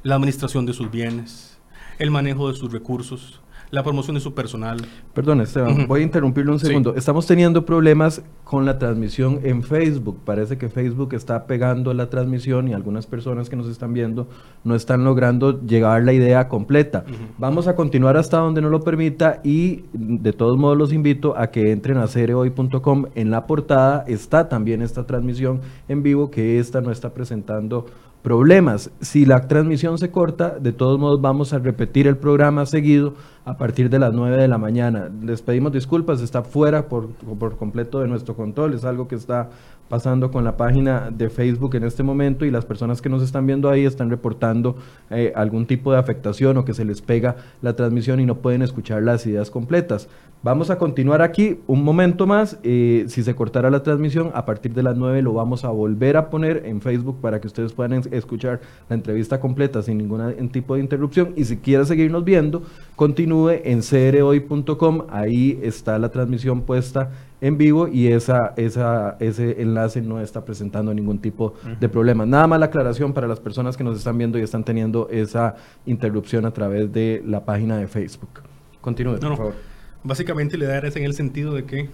la 0.03 0.17
administración 0.17 0.67
de 0.67 0.73
sus 0.73 0.91
bienes, 0.91 1.59
el 1.99 2.11
manejo 2.11 2.51
de 2.51 2.57
sus 2.57 2.73
recursos, 2.73 3.41
la 3.71 3.83
promoción 3.83 4.15
de 4.15 4.21
su 4.21 4.35
personal. 4.35 4.79
Perdón, 5.13 5.41
Esteban, 5.41 5.87
voy 5.89 6.01
a 6.01 6.05
interrumpirlo 6.05 6.53
un 6.53 6.59
segundo. 6.59 6.95
Estamos 6.95 7.27
teniendo 7.27 7.65
problemas 7.65 8.23
con 8.45 8.65
la 8.65 8.79
transmisión 8.79 9.41
en 9.43 9.63
Facebook. 9.63 10.21
Parece 10.25 10.57
que 10.57 10.69
Facebook 10.69 11.15
está 11.15 11.47
pegando 11.47 11.93
la 11.95 12.09
transmisión 12.09 12.69
y 12.69 12.75
algunas 12.75 13.07
personas 13.07 13.51
que 13.51 13.57
nos 13.57 13.69
están 13.69 13.93
viendo 13.93 14.29
no 14.65 14.75
están 14.75 15.05
logrando 15.05 15.61
llegar 15.63 16.05
la 16.05 16.13
idea 16.13 16.49
completa. 16.49 17.05
Vamos 17.39 17.67
a 17.67 17.75
continuar 17.75 18.17
hasta 18.17 18.39
donde 18.39 18.61
nos 18.61 18.71
lo 18.71 18.81
permita 18.81 19.41
y 19.43 19.85
de 19.93 20.33
todos 20.33 20.57
modos 20.57 20.77
los 20.77 20.93
invito 20.93 21.37
a 21.37 21.49
que 21.49 21.73
entren 21.73 21.99
a 21.99 22.07
cereoy.com. 22.07 23.07
En 23.15 23.31
la 23.31 23.47
portada 23.47 24.05
está 24.07 24.49
también 24.49 24.83
esta 24.83 25.07
transmisión 25.07 25.61
en 25.89 26.03
vivo 26.03 26.31
que 26.31 26.59
esta 26.59 26.81
no 26.81 26.93
está 26.93 27.13
presentando 27.13 27.87
problemas. 28.23 28.91
Si 29.01 29.25
la 29.25 29.47
transmisión 29.47 29.99
se 29.99 30.11
corta, 30.11 30.59
de 30.59 30.73
todos 30.73 30.99
modos 30.99 31.21
vamos 31.21 31.53
a 31.53 31.61
repetir 31.61 32.09
el 32.09 32.17
programa 32.17 32.67
seguido 32.67 33.15
a 33.47 33.57
partir 33.57 33.89
de 33.89 34.01
las 34.01 34.13
9 34.13 34.37
de 34.37 34.49
la 34.49 34.59
mañana. 34.59 35.09
Les 35.23 35.41
pedimos 35.41 35.73
disculpas, 35.73 36.21
está 36.21 36.43
fuera 36.43 36.89
por, 36.89 37.11
por 37.11 37.57
completo 37.57 38.01
de 38.01 38.09
nuestro 38.09 38.35
control, 38.35 38.75
es 38.75 38.85
algo 38.85 39.07
que 39.07 39.15
está 39.15 39.51
pasando 39.89 40.33
con 40.33 40.45
la 40.45 40.57
página 40.57 41.11
de 41.11 41.31
Facebook 41.31 41.77
en 41.77 41.85
este 41.85 42.03
momento 42.03 42.45
y 42.45 42.51
las 42.51 42.65
personas 42.65 43.01
que 43.01 43.09
nos 43.09 43.23
están 43.23 43.47
viendo 43.47 43.71
ahí 43.71 43.85
están 43.85 44.11
reportando 44.11 44.77
eh, 45.11 45.33
algún 45.37 45.67
tipo 45.67 45.93
de 45.93 45.99
afectación 45.99 46.57
o 46.57 46.65
que 46.65 46.75
se 46.75 46.85
les 46.85 47.03
pega 47.03 47.37
la 47.63 47.77
transmisión 47.77 48.19
y 48.21 48.27
no 48.27 48.39
pueden 48.39 48.63
escuchar 48.63 49.03
las 49.03 49.25
ideas 49.27 49.51
completas. 49.51 50.09
Vamos 50.43 50.71
a 50.71 50.79
continuar 50.79 51.23
aquí 51.23 51.61
un 51.67 51.83
momento 51.83 52.27
más. 52.27 52.59
Eh, 52.63 53.07
si 53.09 53.25
se 53.25 53.35
cortara 53.35 53.71
la 53.71 53.83
transmisión, 53.83 54.31
a 54.35 54.45
partir 54.45 54.75
de 54.75 54.83
las 54.83 54.97
9 54.97 55.23
lo 55.23 55.33
vamos 55.33 55.65
a 55.65 55.71
volver 55.71 56.17
a 56.17 56.31
poner 56.31 56.63
en 56.67 56.81
Facebook 56.81 57.21
para 57.21 57.41
que 57.41 57.47
ustedes 57.47 57.73
puedan 57.73 58.05
escuchar 58.13 58.61
la 58.89 58.95
entrevista 58.95 59.41
completa 59.41 59.83
sin 59.83 59.99
ningún 59.99 60.49
tipo 60.51 60.75
de 60.75 60.81
interrupción. 60.81 61.33
Y 61.37 61.45
si 61.45 61.57
quiere 61.57 61.85
seguirnos 61.85 62.25
viendo, 62.25 62.63
continúe 62.97 63.61
en 63.63 63.83
crhoy.com. 63.83 65.07
Ahí 65.11 65.61
está 65.63 65.99
la 65.99 66.09
transmisión 66.09 66.63
puesta 66.63 67.13
en 67.41 67.59
vivo 67.59 67.87
y 67.87 68.09
esa, 68.09 68.55
esa, 68.57 69.17
ese 69.21 69.61
enlace 69.61 70.01
no 70.01 70.21
está 70.21 70.45
presentando 70.45 70.93
ningún 70.95 71.19
tipo 71.19 71.55
de 71.79 71.89
problema. 71.89 72.25
Nada 72.27 72.47
más 72.47 72.59
la 72.59 72.67
aclaración 72.67 73.13
para 73.13 73.29
las 73.29 73.39
personas 73.39 73.77
que 73.77 73.85
nos 73.85 73.99
están 73.99 74.17
viendo 74.17 74.39
y 74.39 74.43
están 74.43 74.65
teniendo 74.65 75.09
esa 75.11 75.55
interrupción 75.85 76.47
a 76.47 76.51
través 76.51 76.93
de 76.93 77.23
la 77.25 77.45
página 77.45 77.77
de 77.77 77.87
Facebook. 77.87 78.41
Continúe, 78.81 79.19
por 79.19 79.37
favor. 79.37 79.55
Básicamente 80.03 80.57
idea 80.57 80.79
es 80.79 80.97
en 80.97 81.05
el 81.05 81.15
sentido 81.15 81.53
de 81.53 81.65
que 81.65 81.89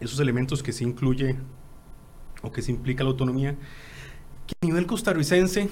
esos 0.00 0.20
elementos 0.20 0.62
que 0.62 0.72
se 0.72 0.84
incluye 0.84 1.36
o 2.42 2.50
que 2.50 2.60
se 2.60 2.72
implica 2.72 3.04
la 3.04 3.10
autonomía, 3.10 3.54
que 4.46 4.54
a 4.60 4.66
nivel 4.66 4.86
costarricense, 4.86 5.68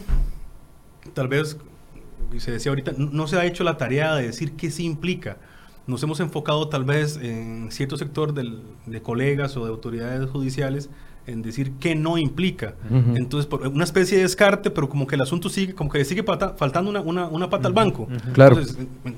tal 1.13 1.29
vez, 1.29 1.59
se 2.39 2.53
decía 2.53 2.71
ahorita, 2.71 2.93
no 2.97 3.27
se 3.27 3.37
ha 3.37 3.45
hecho 3.45 3.65
la 3.65 3.77
tarea 3.77 4.15
de 4.15 4.27
decir 4.27 4.53
qué 4.53 4.71
se 4.71 4.83
implica. 4.83 5.39
nos 5.87 6.03
hemos 6.03 6.21
enfocado 6.21 6.69
tal 6.69 6.85
vez 6.85 7.17
en 7.17 7.73
cierto 7.73 7.97
sector 7.97 8.33
de 8.33 9.03
colegas 9.03 9.57
o 9.57 9.65
de 9.65 9.71
autoridades 9.71 10.31
judiciales 10.31 10.91
en 11.27 11.43
decir 11.43 11.73
que 11.73 11.95
no 11.95 12.19
implica. 12.19 12.75
Entonces, 13.15 13.47
por 13.47 13.67
una 13.67 13.85
especie 13.85 14.17
de 14.17 14.25
descarte, 14.25 14.71
pero 14.71 14.89
como 14.89 15.07
que 15.07 15.15
el 15.15 15.21
asunto 15.21 15.49
sigue, 15.49 15.75
como 15.75 15.91
que 15.91 15.99
le 15.99 16.05
sigue 16.05 16.23
faltando 16.23 16.91
una, 16.91 17.01
una, 17.01 17.51
pata 17.51 17.69
al 17.69 17.75
banco. 17.75 18.09
Claro. 18.33 18.59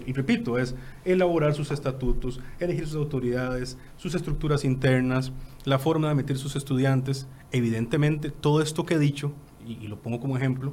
y 0.06 0.12
repito, 0.12 0.58
es 0.58 0.74
elaborar 1.04 1.54
sus 1.54 1.70
estatutos, 1.70 2.40
elegir 2.58 2.86
sus 2.86 2.96
autoridades, 2.96 3.78
sus 3.96 4.14
estructuras 4.14 4.64
internas, 4.64 5.32
la 5.64 5.78
forma 5.78 6.08
de 6.08 6.12
emitir 6.12 6.38
sus 6.38 6.56
estudiantes. 6.56 7.26
Evidentemente, 7.50 8.30
todo 8.30 8.62
esto 8.62 8.84
que 8.84 8.94
he 8.94 8.98
dicho, 8.98 9.32
y, 9.66 9.86
lo 9.86 9.98
pongo 10.00 10.20
como 10.20 10.36
ejemplo, 10.36 10.72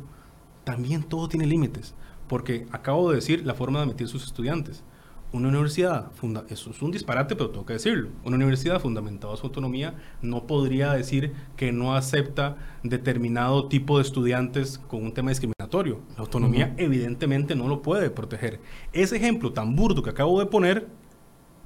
también 0.63 1.03
todo 1.03 1.27
tiene 1.27 1.45
límites, 1.45 1.95
porque 2.29 2.65
acabo 2.71 3.09
de 3.09 3.17
decir 3.17 3.45
la 3.45 3.53
forma 3.53 3.79
de 3.79 3.85
emitir 3.85 4.07
sus 4.07 4.23
estudiantes 4.23 4.83
una 5.31 5.49
universidad, 5.49 6.11
funda 6.13 6.43
eso 6.49 6.71
es 6.71 6.81
un 6.81 6.91
disparate, 6.91 7.35
pero 7.35 7.51
tengo 7.51 7.65
que 7.65 7.73
decirlo, 7.73 8.09
una 8.23 8.35
universidad 8.35 8.81
fundamentada 8.81 9.33
en 9.33 9.37
su 9.37 9.45
autonomía 9.45 9.93
no 10.21 10.47
podría 10.47 10.93
decir 10.93 11.33
que 11.55 11.71
no 11.71 11.95
acepta 11.95 12.57
determinado 12.83 13.67
tipo 13.67 13.97
de 13.97 14.03
estudiantes 14.03 14.79
con 14.79 15.03
un 15.03 15.13
tema 15.13 15.29
discriminatorio. 15.29 16.01
La 16.17 16.23
autonomía 16.23 16.73
evidentemente 16.77 17.55
no 17.55 17.67
lo 17.67 17.81
puede 17.81 18.09
proteger. 18.09 18.59
Ese 18.91 19.17
ejemplo 19.17 19.53
tan 19.53 19.75
burdo 19.75 20.01
que 20.01 20.09
acabo 20.09 20.39
de 20.39 20.47
poner 20.47 20.87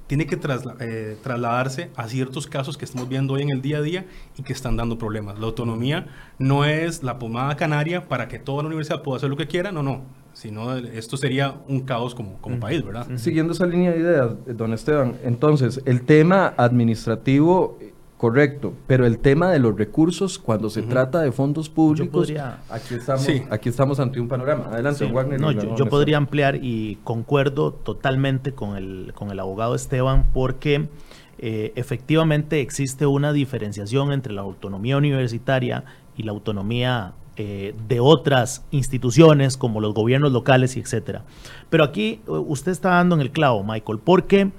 tiene 0.06 0.26
que 0.26 0.38
eh, 0.80 1.16
trasladarse 1.22 1.90
a 1.96 2.06
ciertos 2.08 2.46
casos 2.46 2.76
que 2.76 2.84
estamos 2.84 3.08
viendo 3.08 3.32
hoy 3.32 3.42
en 3.42 3.48
el 3.48 3.62
día 3.62 3.78
a 3.78 3.82
día 3.82 4.06
y 4.36 4.42
que 4.42 4.52
están 4.52 4.76
dando 4.76 4.98
problemas. 4.98 5.38
La 5.38 5.46
autonomía 5.46 6.08
no 6.38 6.66
es 6.66 7.02
la 7.02 7.18
pomada 7.18 7.56
canaria 7.56 8.06
para 8.06 8.28
que 8.28 8.38
toda 8.38 8.62
la 8.62 8.66
universidad 8.66 9.02
pueda 9.02 9.16
hacer 9.16 9.30
lo 9.30 9.38
que 9.38 9.46
quiera, 9.46 9.72
no, 9.72 9.82
no 9.82 10.23
si 10.34 10.50
no, 10.50 10.76
esto 10.76 11.16
sería 11.16 11.54
un 11.68 11.80
caos 11.80 12.14
como, 12.14 12.34
como 12.40 12.58
país, 12.58 12.84
¿verdad? 12.84 13.06
Siguiendo 13.16 13.52
esa 13.52 13.66
línea 13.66 13.92
de 13.92 14.00
ideas, 14.00 14.32
don 14.46 14.72
Esteban, 14.72 15.16
entonces, 15.24 15.80
el 15.86 16.02
tema 16.02 16.52
administrativo, 16.56 17.78
correcto, 18.18 18.74
pero 18.88 19.06
el 19.06 19.18
tema 19.18 19.50
de 19.52 19.60
los 19.60 19.76
recursos, 19.76 20.38
cuando 20.38 20.70
se 20.70 20.82
trata 20.82 21.20
de 21.22 21.30
fondos 21.30 21.68
públicos, 21.68 22.32
aquí, 22.68 22.94
estamos, 22.94 23.28
aquí 23.48 23.68
estamos 23.68 24.00
ante 24.00 24.20
un 24.20 24.26
panorama. 24.26 24.66
Adelante, 24.72 25.06
Wagner. 25.06 25.40
No, 25.40 25.52
yo, 25.52 25.86
podría 25.86 26.16
ampliar 26.16 26.56
y 26.60 26.98
concuerdo 27.04 27.72
totalmente 27.72 28.52
con 28.52 28.76
el, 28.76 29.12
con 29.14 29.30
el 29.30 29.40
abogado 29.40 29.74
Esteban, 29.74 30.26
porque... 30.34 30.88
Eh, 31.36 31.72
efectivamente 31.74 32.60
existe 32.60 33.06
una 33.06 33.32
diferenciación 33.32 34.12
entre 34.12 34.32
la 34.32 34.42
autonomía 34.42 34.96
universitaria 34.96 35.84
y 36.16 36.22
la 36.22 36.30
autonomía 36.30 37.14
eh, 37.36 37.74
de 37.88 37.98
otras 37.98 38.64
instituciones 38.70 39.56
como 39.56 39.80
los 39.80 39.92
gobiernos 39.92 40.30
locales 40.30 40.76
y 40.76 40.80
etcétera. 40.80 41.24
Pero 41.68 41.82
aquí 41.82 42.20
eh, 42.26 42.30
usted 42.30 42.70
está 42.70 42.90
dando 42.90 43.16
en 43.16 43.20
el 43.20 43.32
clavo, 43.32 43.64
Michael, 43.64 43.98
porque 43.98 44.52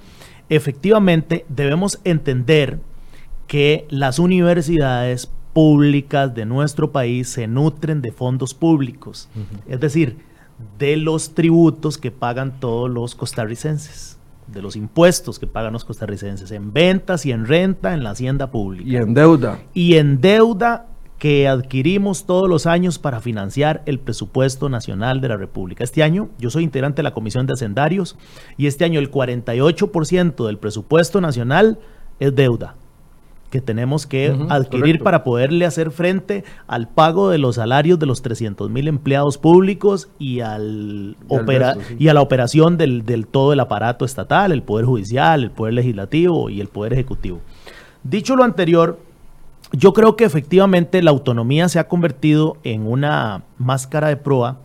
efectivamente 0.50 1.46
debemos 1.48 2.02
entender 2.04 2.80
que 3.48 3.86
las 3.90 4.20
universidades 4.20 5.32
públicas 5.54 6.36
de 6.36 6.46
nuestro 6.46 6.92
país 6.92 7.30
se 7.30 7.48
nutren 7.48 8.02
de 8.02 8.12
fondos 8.12 8.54
públicos, 8.54 9.30
es 9.68 9.80
decir, 9.80 10.18
de 10.78 10.98
los 10.98 11.34
tributos 11.34 11.98
que 11.98 12.12
pagan 12.12 12.60
todos 12.60 12.90
los 12.90 13.16
costarricenses 13.16 14.16
de 14.48 14.62
los 14.62 14.76
impuestos 14.76 15.40
que 15.40 15.48
pagan 15.48 15.74
los 15.74 15.86
costarricenses 15.86 16.52
en 16.52 16.72
ventas 16.72 17.26
y 17.26 17.32
en 17.32 17.46
renta 17.46 17.94
en 17.94 18.04
la 18.04 18.12
hacienda 18.12 18.52
pública. 18.52 18.88
Y 18.88 18.96
en 18.96 19.14
deuda. 19.14 19.60
Y 19.74 19.96
en 19.96 20.22
deuda 20.22 20.88
que 21.18 21.48
adquirimos 21.48 22.26
todos 22.26 22.50
los 22.50 22.66
años 22.66 23.00
para 23.00 23.22
financiar 23.22 23.82
el 23.86 24.00
presupuesto 24.00 24.70
nacional 24.70 25.22
de 25.22 25.30
la 25.30 25.38
República. 25.38 25.84
Este 25.84 26.04
año 26.04 26.30
yo 26.38 26.50
soy 26.50 26.64
integrante 26.64 26.98
de 26.98 27.04
la 27.04 27.14
Comisión 27.14 27.48
de 27.48 27.54
Hacendarios 27.54 28.18
y 28.58 28.68
este 28.68 28.86
año 28.86 29.00
el 29.00 29.12
48% 29.12 30.46
del 30.46 30.58
presupuesto 30.58 31.22
nacional 31.22 31.80
es 32.20 32.36
deuda 32.36 32.76
que 33.56 33.62
tenemos 33.62 34.06
que 34.06 34.36
adquirir 34.50 35.02
para 35.02 35.24
poderle 35.24 35.66
hacer 35.66 35.92
frente 35.92 36.44
al 36.68 36.90
pago 36.90 37.30
de 37.30 37.38
los 37.38 37.56
salarios 37.56 37.98
de 38.00 38.06
los 38.06 38.22
300 38.22 38.70
mil 38.70 38.90
empleados 38.90 39.38
públicos 39.38 40.10
y, 40.20 40.42
al 40.42 41.16
y, 41.30 42.04
y 42.04 42.08
a 42.10 42.14
la 42.14 42.22
operación 42.22 42.78
del, 42.78 43.06
del 43.06 43.28
todo 43.28 43.54
el 43.54 43.62
aparato 43.62 44.04
estatal, 44.04 44.52
el 44.52 44.62
Poder 44.62 44.86
Judicial, 44.86 45.44
el 45.44 45.52
Poder 45.52 45.74
Legislativo 45.76 46.50
y 46.50 46.60
el 46.60 46.68
Poder 46.68 46.92
Ejecutivo. 46.92 47.40
Dicho 48.04 48.36
lo 48.36 48.44
anterior, 48.44 49.00
yo 49.72 49.94
creo 49.94 50.16
que 50.16 50.24
efectivamente 50.24 51.02
la 51.02 51.12
autonomía 51.12 51.70
se 51.70 51.80
ha 51.80 51.88
convertido 51.88 52.58
en 52.64 52.88
una 52.88 53.44
máscara 53.58 54.10
de 54.10 54.18
proa 54.18 54.60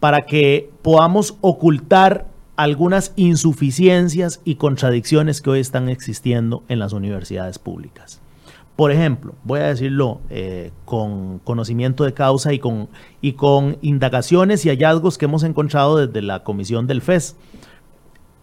para 0.00 0.26
que 0.26 0.70
podamos 0.82 1.36
ocultar 1.40 2.26
algunas 2.56 3.12
insuficiencias 3.16 4.40
y 4.44 4.54
contradicciones 4.54 5.42
que 5.42 5.50
hoy 5.50 5.60
están 5.60 5.88
existiendo 5.88 6.62
en 6.68 6.78
las 6.78 6.92
universidades 6.92 7.58
públicas. 7.58 8.20
Por 8.76 8.92
ejemplo, 8.92 9.34
voy 9.44 9.60
a 9.60 9.68
decirlo 9.68 10.20
eh, 10.28 10.70
con 10.84 11.38
conocimiento 11.40 12.04
de 12.04 12.12
causa 12.12 12.52
y 12.52 12.58
con, 12.58 12.88
y 13.22 13.32
con 13.32 13.78
indagaciones 13.80 14.66
y 14.66 14.68
hallazgos 14.68 15.16
que 15.16 15.24
hemos 15.24 15.44
encontrado 15.44 16.06
desde 16.06 16.20
la 16.20 16.44
comisión 16.44 16.86
del 16.86 17.00
FES. 17.00 17.36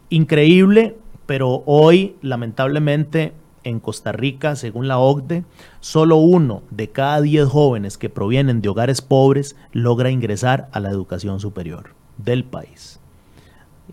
Increíble, 0.10 0.96
pero 1.28 1.64
hoy 1.66 2.16
lamentablemente 2.22 3.34
en 3.64 3.80
Costa 3.80 4.12
Rica, 4.12 4.56
según 4.56 4.88
la 4.88 4.98
OCDE, 4.98 5.44
solo 5.80 6.18
uno 6.18 6.64
de 6.70 6.90
cada 6.90 7.22
diez 7.22 7.48
jóvenes 7.48 7.98
que 7.98 8.10
provienen 8.10 8.62
de 8.62 8.70
hogares 8.70 9.02
pobres 9.02 9.56
logra 9.72 10.12
ingresar 10.12 10.70
a 10.72 10.80
la 10.80 10.90
educación 10.90 11.40
superior 11.40 11.92
del 12.18 12.44
país, 12.44 13.00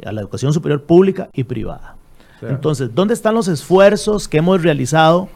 a 0.05 0.13
la 0.13 0.21
educación 0.21 0.53
superior 0.53 0.83
pública 0.85 1.29
y 1.33 1.45
privada. 1.45 1.97
Entonces, 2.43 2.95
¿dónde 2.95 3.15
están 3.15 3.35
los 3.35 3.49
esfuerzos 3.49 4.27
que 4.27 4.39
hemos 4.39 4.63
realizado 4.63 5.29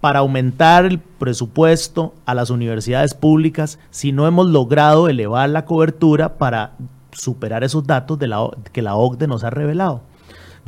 para 0.00 0.20
aumentar 0.20 0.86
el 0.86 0.98
presupuesto 0.98 2.14
a 2.24 2.34
las 2.34 2.50
universidades 2.50 3.14
públicas 3.14 3.78
si 3.90 4.12
no 4.12 4.26
hemos 4.26 4.46
logrado 4.46 5.08
elevar 5.08 5.48
la 5.50 5.64
cobertura 5.64 6.38
para 6.38 6.72
superar 7.12 7.64
esos 7.64 7.86
datos 7.86 8.18
de 8.18 8.28
la, 8.28 8.48
que 8.72 8.82
la 8.82 8.94
OCDE 8.94 9.26
nos 9.26 9.44
ha 9.44 9.50
revelado? 9.50 10.02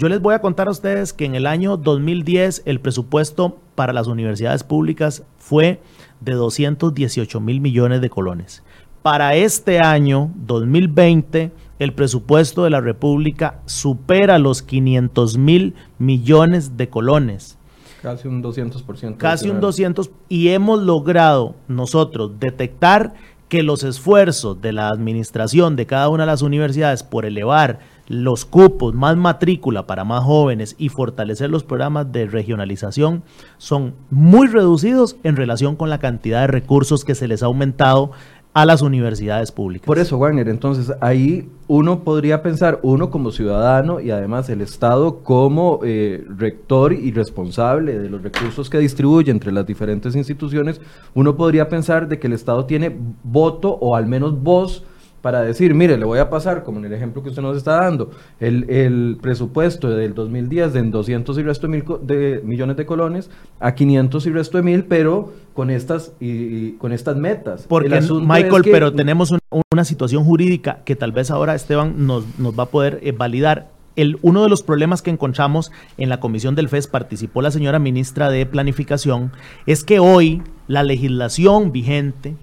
Yo 0.00 0.08
les 0.08 0.20
voy 0.20 0.32
a 0.32 0.40
contar 0.40 0.68
a 0.68 0.70
ustedes 0.70 1.12
que 1.12 1.24
en 1.24 1.34
el 1.34 1.44
año 1.44 1.76
2010 1.76 2.62
el 2.66 2.78
presupuesto 2.78 3.58
para 3.74 3.92
las 3.92 4.06
universidades 4.06 4.62
públicas 4.62 5.24
fue 5.38 5.80
de 6.20 6.34
218 6.34 7.40
mil 7.40 7.61
millones 7.61 8.00
de 8.00 8.08
colones. 8.08 8.62
Para 9.02 9.34
este 9.34 9.80
año 9.80 10.30
2020 10.37 11.50
el 11.80 11.94
presupuesto 11.94 12.62
de 12.62 12.70
la 12.70 12.80
República 12.80 13.61
supera 13.66 14.38
los 14.38 14.62
500 14.62 15.37
mil 15.37 15.74
millones 15.98 16.76
de 16.76 16.88
colones. 16.88 17.58
Casi 18.00 18.28
un 18.28 18.40
200%. 18.40 19.16
Casi 19.16 19.50
un 19.50 19.61
200% 19.61 20.11
y 20.28 20.50
hemos 20.50 20.80
logrado 20.80 21.56
nosotros 21.66 22.38
detectar 22.38 23.14
que 23.48 23.64
los 23.64 23.82
esfuerzos 23.82 24.61
de 24.61 24.72
la 24.72 24.90
administración 24.90 25.74
de 25.74 25.87
cada 25.87 26.08
una 26.08 26.22
de 26.22 26.28
las 26.28 26.42
universidades 26.42 27.02
por 27.02 27.24
elevar 27.24 27.80
los 28.09 28.47
cupos, 28.47 28.94
más 28.94 29.16
matrícula 29.16 29.87
para 29.87 30.05
más 30.05 30.25
jóvenes 30.25 30.75
y 30.79 30.88
fortalecer 30.88 31.51
los 31.51 31.62
programas 31.62 32.11
de 32.11 32.27
regionalización 32.27 33.23
son 33.59 33.94
muy 34.11 34.49
reducidos 34.49 35.16
en 35.23 35.37
relación 35.37 35.77
con 35.77 35.90
la 35.90 35.99
cantidad 35.99 36.40
de 36.40 36.47
recursos 36.47 37.05
que 37.05 37.14
se 37.14 37.29
les 37.29 37.42
ha 37.42 37.47
aumentado 37.47 38.12
a 38.55 38.64
las 38.64 38.83
universidades 38.83 39.53
públicas. 39.53 39.87
Por 39.87 39.99
eso, 39.99 40.18
Wagner, 40.18 40.49
entonces 40.49 40.92
ahí 41.01 41.49
uno 41.68 42.03
podría 42.03 42.42
pensar, 42.42 42.81
uno 42.83 43.11
como 43.11 43.31
ciudadano 43.31 44.01
y 44.01 44.11
además 44.11 44.49
el 44.49 44.62
Estado 44.62 45.18
como 45.23 45.81
eh, 45.85 46.25
rector 46.29 46.94
y 46.94 47.12
responsable 47.12 47.99
de 47.99 48.09
los 48.09 48.23
recursos 48.23 48.71
que 48.71 48.79
distribuye 48.79 49.31
entre 49.31 49.53
las 49.53 49.66
diferentes 49.66 50.16
instituciones, 50.16 50.81
uno 51.14 51.37
podría 51.37 51.68
pensar 51.68 52.09
de 52.09 52.18
que 52.18 52.27
el 52.27 52.33
Estado 52.33 52.64
tiene 52.64 52.99
voto 53.23 53.71
o 53.81 53.94
al 53.94 54.07
menos 54.07 54.42
voz 54.42 54.83
para 55.22 55.42
decir, 55.42 55.74
mire, 55.74 55.96
le 55.96 56.04
voy 56.04 56.18
a 56.18 56.31
pasar, 56.31 56.62
como 56.62 56.78
en 56.78 56.87
el 56.87 56.92
ejemplo 56.92 57.22
que 57.22 57.31
usted 57.31 57.42
nos 57.42 57.57
está 57.57 57.76
dando, 57.83 58.11
el, 58.38 59.18
presupuesto 59.20 59.90
del 59.90 60.14
2010 60.14 60.72
de 60.72 60.83
200 60.83 61.38
y 61.38 61.42
resto 61.42 61.66
de, 61.66 61.72
mil, 61.72 61.85
de 62.02 62.40
millones 62.44 62.76
de 62.76 62.87
colones 62.87 63.31
a 63.59 63.74
500 63.74 64.26
y 64.26 64.31
resto 64.31 64.59
de 64.59 64.62
mil, 64.62 64.85
pero 64.85 65.33
con 65.54 65.70
estas, 65.70 66.12
y, 66.20 66.72
con 66.72 66.92
estas 66.92 67.16
metas. 67.16 67.66
Porque, 67.68 68.00
Michael, 68.00 68.62
pero 68.70 68.92
tenemos 68.92 69.31
una, 69.31 69.85
situación 69.85 70.24
jurídica 70.24 70.81
que 70.85 70.96
tal 70.96 71.12
vez 71.12 71.31
ahora 71.31 71.54
Esteban 71.54 72.07
nos, 72.07 72.38
nos 72.38 72.59
va 72.59 72.64
a 72.64 72.66
poder 72.66 72.98
eh, 73.02 73.12
validar. 73.12 73.70
El, 73.94 74.18
uno 74.22 74.42
de 74.42 74.48
los 74.48 74.62
problemas 74.62 75.02
que 75.02 75.11
encontramos 75.11 75.72
en 75.96 76.09
la 76.09 76.20
comisión 76.20 76.54
del 76.54 76.68
FES, 76.68 76.87
participó 76.87 77.42
la 77.42 77.50
señora 77.50 77.78
ministra 77.78 78.31
de 78.31 78.46
Planificación, 78.46 79.33
es 79.66 79.83
que 79.83 79.98
hoy 79.98 80.42
la 80.68 80.85
legislación 80.85 81.72
vigente 81.72 82.37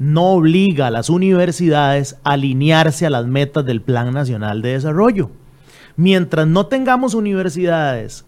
no 0.00 0.30
obliga 0.30 0.86
a 0.86 0.90
las 0.90 1.10
universidades 1.10 2.16
a 2.24 2.32
alinearse 2.32 3.04
a 3.04 3.10
las 3.10 3.26
metas 3.26 3.66
del 3.66 3.82
Plan 3.82 4.14
Nacional 4.14 4.62
de 4.62 4.70
Desarrollo. 4.70 5.30
Mientras 5.94 6.46
no 6.46 6.66
tengamos 6.66 7.12
universidades 7.12 8.24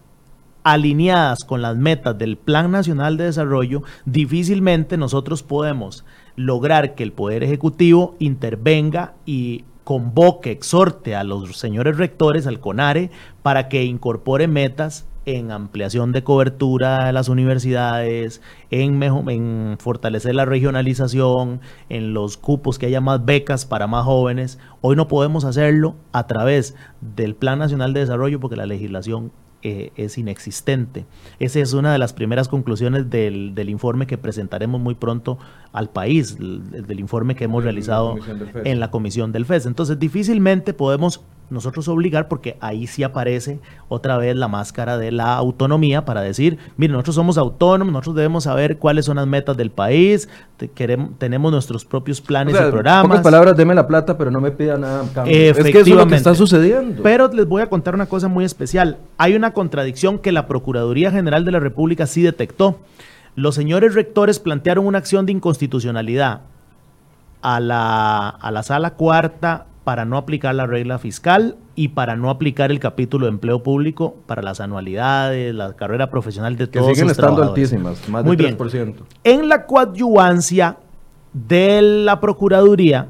alineadas 0.63 1.43
con 1.43 1.63
las 1.63 1.75
metas 1.75 2.15
del 2.15 2.37
Plan 2.37 2.69
Nacional 2.69 3.17
de 3.17 3.23
Desarrollo, 3.23 3.81
difícilmente 4.05 4.97
nosotros 4.97 5.41
podemos 5.41 6.05
lograr 6.35 6.93
que 6.93 7.01
el 7.01 7.11
Poder 7.11 7.43
Ejecutivo 7.43 8.15
intervenga 8.19 9.15
y 9.25 9.65
convoque, 9.83 10.51
exhorte 10.51 11.15
a 11.15 11.23
los 11.23 11.57
señores 11.57 11.97
rectores, 11.97 12.45
al 12.45 12.59
CONARE, 12.59 13.09
para 13.41 13.67
que 13.67 13.83
incorpore 13.83 14.47
metas 14.47 15.07
en 15.25 15.51
ampliación 15.51 16.11
de 16.11 16.23
cobertura 16.23 17.05
de 17.05 17.13
las 17.13 17.29
universidades, 17.29 18.41
en, 18.71 19.01
en, 19.01 19.77
fortalecer 19.79 20.35
la 20.35 20.45
regionalización, 20.45 21.61
en 21.89 22.13
los 22.13 22.37
cupos, 22.37 22.79
que 22.79 22.87
haya 22.87 23.01
más 23.01 23.23
becas 23.23 23.65
para 23.65 23.87
más 23.87 24.05
jóvenes. 24.05 24.59
Hoy 24.81 24.95
no 24.95 25.07
podemos 25.07 25.45
hacerlo 25.45 25.95
a 26.11 26.27
través 26.27 26.75
del 27.01 27.35
Plan 27.35 27.59
Nacional 27.59 27.93
de 27.93 28.01
Desarrollo 28.01 28.39
porque 28.39 28.55
la 28.55 28.65
legislación 28.65 29.31
eh, 29.65 29.93
es 29.95 30.17
inexistente. 30.17 31.05
Esa 31.39 31.61
es 31.61 31.71
una 31.71 31.93
de 31.93 31.97
las 31.97 32.11
primeras 32.11 32.49
conclusiones 32.49 33.09
del, 33.09 33.69
informe 33.69 34.07
que 34.07 34.17
presentaremos 34.17 34.81
muy 34.81 34.93
pronto 34.93 35.39
al 35.71 35.89
país, 35.89 36.37
del, 36.37 36.99
informe 36.99 37.35
que 37.35 37.45
hemos 37.45 37.63
realizado 37.63 38.17
en 38.65 38.81
la 38.81 38.91
comisión 38.91 39.31
del 39.31 39.45
FES. 39.45 39.67
Entonces, 39.67 39.97
difícilmente 39.97 40.73
podemos 40.73 41.23
nosotros 41.53 41.87
obligar, 41.87 42.27
porque 42.27 42.57
ahí 42.59 42.87
sí 42.87 43.03
aparece 43.03 43.59
otra 43.87 44.17
vez 44.17 44.35
la 44.35 44.47
máscara 44.47 44.97
de 44.97 45.11
la 45.11 45.35
autonomía 45.35 46.03
para 46.03 46.21
decir, 46.21 46.57
mire, 46.75 46.91
nosotros 46.91 47.15
somos 47.15 47.37
autónomos, 47.37 47.93
nosotros 47.93 48.15
debemos 48.15 48.43
saber 48.45 48.77
cuáles 48.77 49.05
son 49.05 49.17
las 49.17 49.27
metas 49.27 49.55
del 49.55 49.71
país, 49.71 50.27
queremos, 50.73 51.11
tenemos 51.17 51.51
nuestros 51.51 51.85
propios 51.85 52.19
planes 52.19 52.55
y 52.55 52.71
programas. 52.71 53.05
En 53.05 53.09
pocas 53.09 53.23
palabras, 53.23 53.55
deme 53.55 53.75
la 53.75 53.87
plata, 53.87 54.17
pero 54.17 54.31
no 54.31 54.41
me 54.41 54.51
pida 54.51 54.77
nada 54.77 55.05
Es 55.25 55.57
que 55.57 55.69
eso 55.69 55.79
es 55.79 55.87
lo 55.89 56.07
que 56.07 56.15
está 56.15 56.35
sucediendo. 56.35 57.03
Pero 57.03 57.27
les 57.29 57.47
voy 57.47 57.61
a 57.61 57.69
contar 57.69 57.95
una 57.95 58.07
cosa 58.07 58.27
muy 58.27 58.45
especial. 58.45 58.97
Hay 59.17 59.35
una 59.35 59.53
contradicción 59.53 60.19
que 60.19 60.31
la 60.31 60.47
Procuraduría 60.47 61.11
General 61.11 61.45
de 61.45 61.51
la 61.51 61.59
República 61.59 62.07
sí 62.07 62.21
detectó. 62.21 62.79
Los 63.35 63.55
señores 63.55 63.95
rectores 63.95 64.39
plantearon 64.39 64.85
una 64.85 64.97
acción 64.99 65.25
de 65.25 65.31
inconstitucionalidad 65.31 66.41
a 67.41 67.59
la, 67.59 68.29
a 68.29 68.51
la 68.51 68.63
sala 68.63 68.91
cuarta 68.91 69.65
para 69.83 70.05
no 70.05 70.17
aplicar 70.17 70.55
la 70.55 70.65
regla 70.65 70.97
fiscal 70.97 71.57
y 71.75 71.89
para 71.89 72.15
no 72.15 72.29
aplicar 72.29 72.71
el 72.71 72.79
capítulo 72.79 73.25
de 73.25 73.31
empleo 73.31 73.63
público 73.63 74.15
para 74.25 74.41
las 74.41 74.61
anualidades, 74.61 75.53
la 75.53 75.73
carrera 75.75 76.09
profesional 76.09 76.55
de 76.55 76.67
todos. 76.67 76.87
Que 76.87 76.95
siguen 76.95 77.09
estando 77.09 77.43
altísimas, 77.43 78.07
más 78.07 78.23
Muy 78.23 78.35
del 78.35 78.57
3%. 78.57 78.71
Bien. 78.71 78.95
En 79.23 79.49
la 79.49 79.65
coadyuvancia 79.65 80.77
de 81.33 81.81
la 81.81 82.19
Procuraduría, 82.21 83.07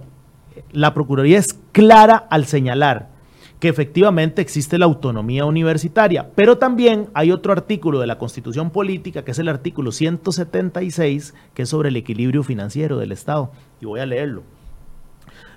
la 0.71 0.93
Procuraduría 0.93 1.37
es 1.37 1.59
clara 1.71 2.15
al 2.29 2.45
señalar 2.45 3.13
que 3.59 3.69
efectivamente 3.69 4.41
existe 4.41 4.77
la 4.77 4.85
autonomía 4.85 5.45
universitaria, 5.45 6.31
pero 6.35 6.57
también 6.57 7.07
hay 7.13 7.31
otro 7.31 7.53
artículo 7.53 7.99
de 7.99 8.07
la 8.07 8.17
Constitución 8.17 8.71
Política, 8.71 9.23
que 9.23 9.31
es 9.31 9.39
el 9.39 9.47
artículo 9.47 9.93
176, 9.93 11.33
que 11.53 11.61
es 11.61 11.69
sobre 11.69 11.87
el 11.87 11.95
equilibrio 11.95 12.43
financiero 12.43 12.97
del 12.97 13.13
Estado, 13.13 13.51
y 13.79 13.85
voy 13.85 14.01
a 14.01 14.05
leerlo 14.05 14.43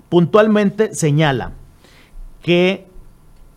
puntualmente 0.09 0.93
señala 0.93 1.53
que 2.41 2.87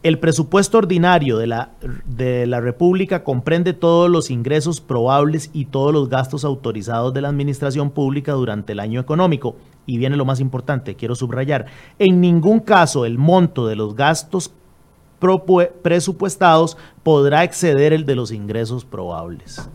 el 0.02 0.18
presupuesto 0.18 0.78
ordinario 0.78 1.36
de 1.36 1.46
la, 1.46 1.72
de 2.06 2.46
la 2.46 2.60
República 2.60 3.22
comprende 3.22 3.74
todos 3.74 4.08
los 4.08 4.30
ingresos 4.30 4.80
probables 4.80 5.50
y 5.52 5.66
todos 5.66 5.92
los 5.92 6.08
gastos 6.08 6.44
autorizados 6.44 7.12
de 7.12 7.20
la 7.20 7.28
Administración 7.28 7.90
Pública 7.90 8.32
durante 8.32 8.72
el 8.72 8.80
año 8.80 8.98
económico. 9.00 9.56
Y 9.84 9.98
viene 9.98 10.16
lo 10.16 10.24
más 10.24 10.40
importante, 10.40 10.94
quiero 10.94 11.14
subrayar, 11.14 11.66
en 11.98 12.20
ningún 12.20 12.60
caso 12.60 13.04
el 13.04 13.18
monto 13.18 13.66
de 13.66 13.76
los 13.76 13.94
gastos 13.94 14.52
presupuestados 15.82 16.78
podrá 17.02 17.44
exceder 17.44 17.92
el 17.92 18.06
de 18.06 18.14
los 18.14 18.32
ingresos 18.32 18.86
probables. 18.86 19.68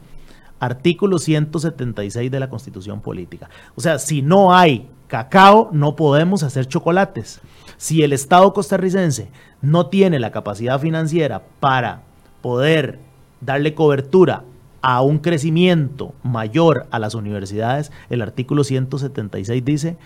Artículo 0.60 1.20
176 1.20 2.32
de 2.32 2.39
la 2.39 2.50
Constitución 2.50 3.02
Política. 3.02 3.50
O 3.76 3.82
sea, 3.82 4.00
si 4.00 4.22
no 4.22 4.56
hay 4.56 4.89
cacao, 5.08 5.70
no 5.72 5.96
podemos 5.96 6.44
hacer 6.44 6.68
chocolates. 6.68 7.41
Si 7.78 8.04
el 8.04 8.13
Estado 8.13 8.54
costarricense 8.54 9.30
no 9.62 9.88
tiene 9.88 10.20
la 10.20 10.32
capacidad 10.32 10.80
financiera 10.80 11.44
para 11.60 12.04
poder 12.41 13.00
darle 13.41 13.74
cobertura 13.74 14.44
a 14.82 15.02
un 15.02 15.18
crecimiento 15.18 16.13
mayor 16.24 16.88
a 16.91 17.00
las 17.00 17.15
universidades, 17.15 17.91
el 18.10 18.22
artículo 18.22 18.63
176 18.63 19.65
dice, 19.65 19.98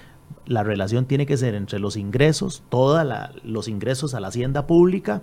la 0.46 0.64
relación 0.64 1.06
tiene 1.06 1.26
que 1.26 1.38
ser 1.38 1.54
entre 1.54 1.80
los 1.80 1.96
ingresos, 1.96 2.64
todos 2.70 3.06
los 3.44 3.68
ingresos 3.68 4.14
a 4.14 4.20
la 4.20 4.30
hacienda 4.30 4.68
pública 4.68 5.22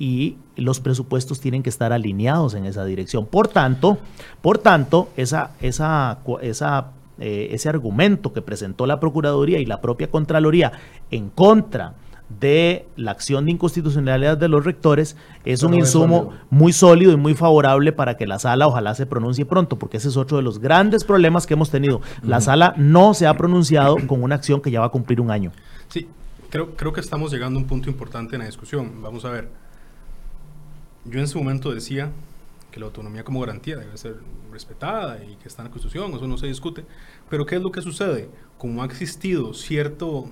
y 0.00 0.38
los 0.56 0.80
presupuestos 0.80 1.38
tienen 1.40 1.62
que 1.62 1.68
estar 1.68 1.92
alineados 1.92 2.54
en 2.54 2.64
esa 2.64 2.84
dirección. 2.84 3.26
Por 3.26 3.46
tanto, 3.46 3.98
por 4.40 4.58
tanto, 4.58 5.10
esa, 5.16 5.52
esa, 5.60 6.18
esa 6.40 6.92
eh, 7.20 7.54
ese 7.54 7.68
argumento 7.68 8.32
que 8.32 8.40
presentó 8.40 8.86
la 8.86 8.98
Procuraduría 8.98 9.58
y 9.58 9.66
la 9.66 9.82
propia 9.82 10.10
Contraloría 10.10 10.72
en 11.10 11.28
contra 11.28 11.92
de 12.40 12.86
la 12.96 13.10
acción 13.10 13.44
de 13.44 13.50
inconstitucionalidad 13.50 14.38
de 14.38 14.48
los 14.48 14.64
rectores 14.64 15.16
es 15.44 15.62
un 15.62 15.74
insumo 15.74 16.32
muy 16.48 16.72
sólido 16.72 17.12
y 17.12 17.16
muy 17.16 17.34
favorable 17.34 17.92
para 17.92 18.16
que 18.16 18.26
la 18.26 18.38
sala 18.38 18.68
ojalá 18.68 18.94
se 18.94 19.04
pronuncie 19.04 19.44
pronto, 19.44 19.78
porque 19.78 19.98
ese 19.98 20.08
es 20.08 20.16
otro 20.16 20.38
de 20.38 20.42
los 20.42 20.60
grandes 20.60 21.04
problemas 21.04 21.46
que 21.46 21.54
hemos 21.54 21.70
tenido. 21.70 22.00
La 22.22 22.40
sala 22.40 22.72
no 22.78 23.12
se 23.12 23.26
ha 23.26 23.34
pronunciado 23.34 23.96
con 24.06 24.22
una 24.22 24.36
acción 24.36 24.62
que 24.62 24.70
ya 24.70 24.80
va 24.80 24.86
a 24.86 24.90
cumplir 24.90 25.20
un 25.20 25.30
año. 25.30 25.52
Sí, 25.88 26.08
creo, 26.48 26.74
creo 26.74 26.94
que 26.94 27.00
estamos 27.00 27.30
llegando 27.32 27.58
a 27.58 27.62
un 27.62 27.68
punto 27.68 27.90
importante 27.90 28.36
en 28.36 28.40
la 28.40 28.46
discusión. 28.46 29.02
Vamos 29.02 29.26
a 29.26 29.30
ver. 29.30 29.50
Yo 31.04 31.20
en 31.20 31.28
su 31.28 31.38
momento 31.38 31.72
decía 31.72 32.10
que 32.70 32.80
la 32.80 32.86
autonomía 32.86 33.24
como 33.24 33.40
garantía 33.40 33.76
debe 33.76 33.96
ser 33.96 34.16
respetada 34.52 35.22
y 35.24 35.36
que 35.36 35.48
está 35.48 35.62
en 35.62 35.68
la 35.68 35.70
Constitución, 35.70 36.12
eso 36.12 36.26
no 36.26 36.38
se 36.38 36.46
discute. 36.46 36.84
Pero 37.28 37.46
¿qué 37.46 37.56
es 37.56 37.62
lo 37.62 37.72
que 37.72 37.82
sucede? 37.82 38.28
Como 38.58 38.82
ha 38.82 38.86
existido 38.86 39.54
cierto, 39.54 40.28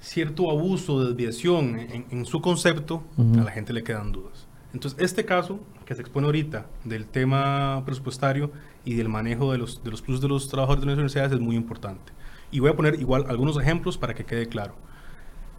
cierto 0.00 0.50
abuso, 0.50 1.04
desviación 1.04 1.78
en, 1.78 2.06
en 2.10 2.26
su 2.26 2.40
concepto, 2.40 3.02
a 3.18 3.42
la 3.42 3.50
gente 3.50 3.72
le 3.72 3.82
quedan 3.82 4.12
dudas. 4.12 4.46
Entonces, 4.72 5.00
este 5.00 5.24
caso 5.24 5.60
que 5.86 5.94
se 5.94 6.02
expone 6.02 6.26
ahorita 6.26 6.66
del 6.84 7.06
tema 7.06 7.82
presupuestario 7.86 8.50
y 8.84 8.94
del 8.94 9.08
manejo 9.08 9.52
de 9.52 9.58
los, 9.58 9.82
de 9.82 9.90
los 9.90 10.02
plus 10.02 10.20
de 10.20 10.28
los 10.28 10.48
trabajadores 10.48 10.82
de 10.82 10.86
las 10.86 10.94
universidades 10.94 11.32
es 11.32 11.40
muy 11.40 11.56
importante. 11.56 12.12
Y 12.50 12.60
voy 12.60 12.70
a 12.70 12.76
poner 12.76 13.00
igual 13.00 13.24
algunos 13.28 13.56
ejemplos 13.58 13.96
para 13.96 14.14
que 14.14 14.24
quede 14.24 14.46
claro. 14.48 14.74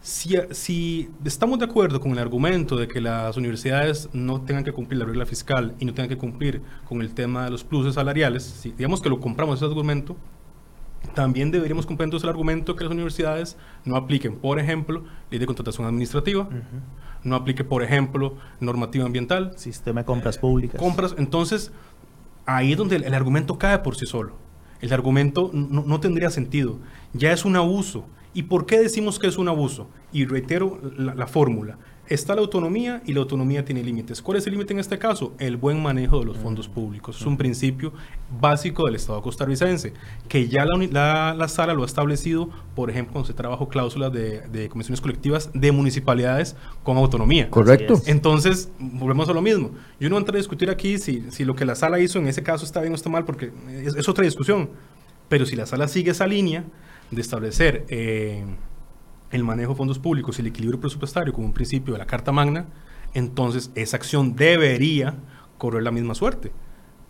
Si, 0.00 1.08
estamos 1.24 1.58
de 1.58 1.64
acuerdo 1.64 2.00
con 2.00 2.12
el 2.12 2.18
argumento 2.18 2.76
de 2.76 2.86
que 2.86 3.00
las 3.00 3.36
universidades 3.36 4.08
no 4.12 4.40
tengan 4.40 4.64
que 4.64 4.72
cumplir 4.72 5.00
la 5.00 5.06
regla 5.06 5.26
fiscal 5.26 5.74
y 5.80 5.84
no 5.84 5.92
tengan 5.92 6.08
que 6.08 6.16
cumplir 6.16 6.62
con 6.88 7.02
el 7.02 7.12
tema 7.14 7.44
de 7.44 7.50
los 7.50 7.64
pluses 7.64 7.94
salariales, 7.94 8.44
si 8.44 8.70
digamos 8.70 9.02
que 9.02 9.08
lo 9.08 9.20
compramos 9.20 9.56
ese 9.56 9.64
argumento, 9.64 10.16
también 11.14 11.50
deberíamos 11.50 11.84
cumplir 11.84 12.06
entonces 12.06 12.24
el 12.24 12.30
argumento 12.30 12.76
que 12.76 12.84
las 12.84 12.92
universidades 12.92 13.56
no 13.84 13.96
apliquen, 13.96 14.36
por 14.36 14.58
ejemplo, 14.58 15.04
ley 15.30 15.40
de 15.40 15.46
contratación 15.46 15.86
administrativa, 15.86 16.48
no 17.24 17.34
aplique, 17.34 17.64
por 17.64 17.82
ejemplo, 17.82 18.36
normativa 18.60 19.04
ambiental. 19.04 19.52
Sistema 19.56 20.02
de 20.02 20.06
compras 20.06 20.38
públicas. 20.38 20.80
Compras, 20.80 21.14
entonces, 21.18 21.72
ahí 22.46 22.72
es 22.72 22.78
donde 22.78 22.96
el, 22.96 23.14
argumento 23.14 23.58
cae 23.58 23.78
por 23.80 23.96
sí 23.96 24.06
solo. 24.06 24.36
El 24.80 24.92
argumento 24.92 25.50
no, 25.52 25.82
no 25.82 25.98
tendría 25.98 26.30
sentido. 26.30 26.78
Ya 27.12 27.32
es 27.32 27.44
un 27.44 27.56
abuso 27.56 28.04
¿Y 28.38 28.44
por 28.44 28.66
qué 28.66 28.78
decimos 28.78 29.18
que 29.18 29.26
es 29.26 29.36
un 29.36 29.48
abuso? 29.48 29.88
Y 30.12 30.24
reitero 30.24 30.80
la, 30.96 31.26
fórmula. 31.26 31.76
Está 32.06 32.36
la 32.36 32.40
autonomía 32.40 33.02
y 33.04 33.12
la 33.12 33.18
autonomía 33.18 33.64
tiene 33.64 33.82
límites. 33.82 34.22
¿Cuál 34.22 34.38
es 34.38 34.46
el 34.46 34.52
límite 34.52 34.72
en 34.74 34.78
este 34.78 34.96
caso? 34.96 35.34
El 35.40 35.56
buen 35.56 35.82
manejo 35.82 36.20
de 36.20 36.26
los 36.26 36.36
fondos 36.36 36.68
públicos. 36.68 37.20
Es 37.20 37.26
un 37.26 37.36
principio 37.36 37.92
básico 38.40 38.86
del 38.86 38.94
Estado 38.94 39.20
costarricense, 39.22 39.92
que 40.28 40.46
ya 40.46 40.64
la, 40.64 41.34
la, 41.34 41.48
sala 41.48 41.74
lo 41.74 41.82
ha 41.82 41.86
establecido, 41.86 42.48
por 42.76 42.90
ejemplo, 42.90 43.14
cuando 43.14 43.26
se 43.26 43.34
trabajó 43.34 43.68
cláusulas 43.68 44.12
de, 44.12 44.42
de, 44.42 44.68
comisiones 44.68 45.00
colectivas 45.00 45.50
de 45.52 45.72
municipalidades 45.72 46.54
con 46.84 46.96
autonomía. 46.96 47.50
Correcto. 47.50 48.00
Entonces, 48.06 48.70
volvemos 48.78 49.28
a 49.28 49.32
lo 49.32 49.42
mismo. 49.42 49.72
Yo 49.98 50.08
no 50.10 50.16
entré 50.16 50.36
a 50.36 50.38
discutir 50.38 50.70
aquí 50.70 50.98
si, 50.98 51.24
si, 51.32 51.44
lo 51.44 51.56
que 51.56 51.64
la 51.64 51.74
sala 51.74 51.98
hizo 51.98 52.20
en 52.20 52.28
ese 52.28 52.44
caso 52.44 52.64
está 52.64 52.80
bien 52.82 52.92
o 52.92 52.94
está 52.94 53.10
mal, 53.10 53.24
porque 53.24 53.50
es, 53.84 53.96
es 53.96 54.08
otra 54.08 54.24
discusión. 54.24 54.70
Pero 55.28 55.44
si 55.44 55.56
la 55.56 55.66
sala 55.66 55.88
sigue 55.88 56.12
esa 56.12 56.28
línea, 56.28 56.64
de 57.10 57.20
establecer 57.20 57.86
eh, 57.88 58.44
el 59.30 59.44
manejo 59.44 59.72
de 59.72 59.76
fondos 59.76 59.98
públicos 59.98 60.38
y 60.38 60.42
el 60.42 60.48
equilibrio 60.48 60.80
presupuestario 60.80 61.32
como 61.32 61.46
un 61.46 61.52
principio 61.52 61.92
de 61.92 61.98
la 61.98 62.06
Carta 62.06 62.32
Magna, 62.32 62.66
entonces 63.14 63.70
esa 63.74 63.96
acción 63.96 64.36
debería 64.36 65.14
correr 65.56 65.82
la 65.82 65.90
misma 65.90 66.14
suerte 66.14 66.52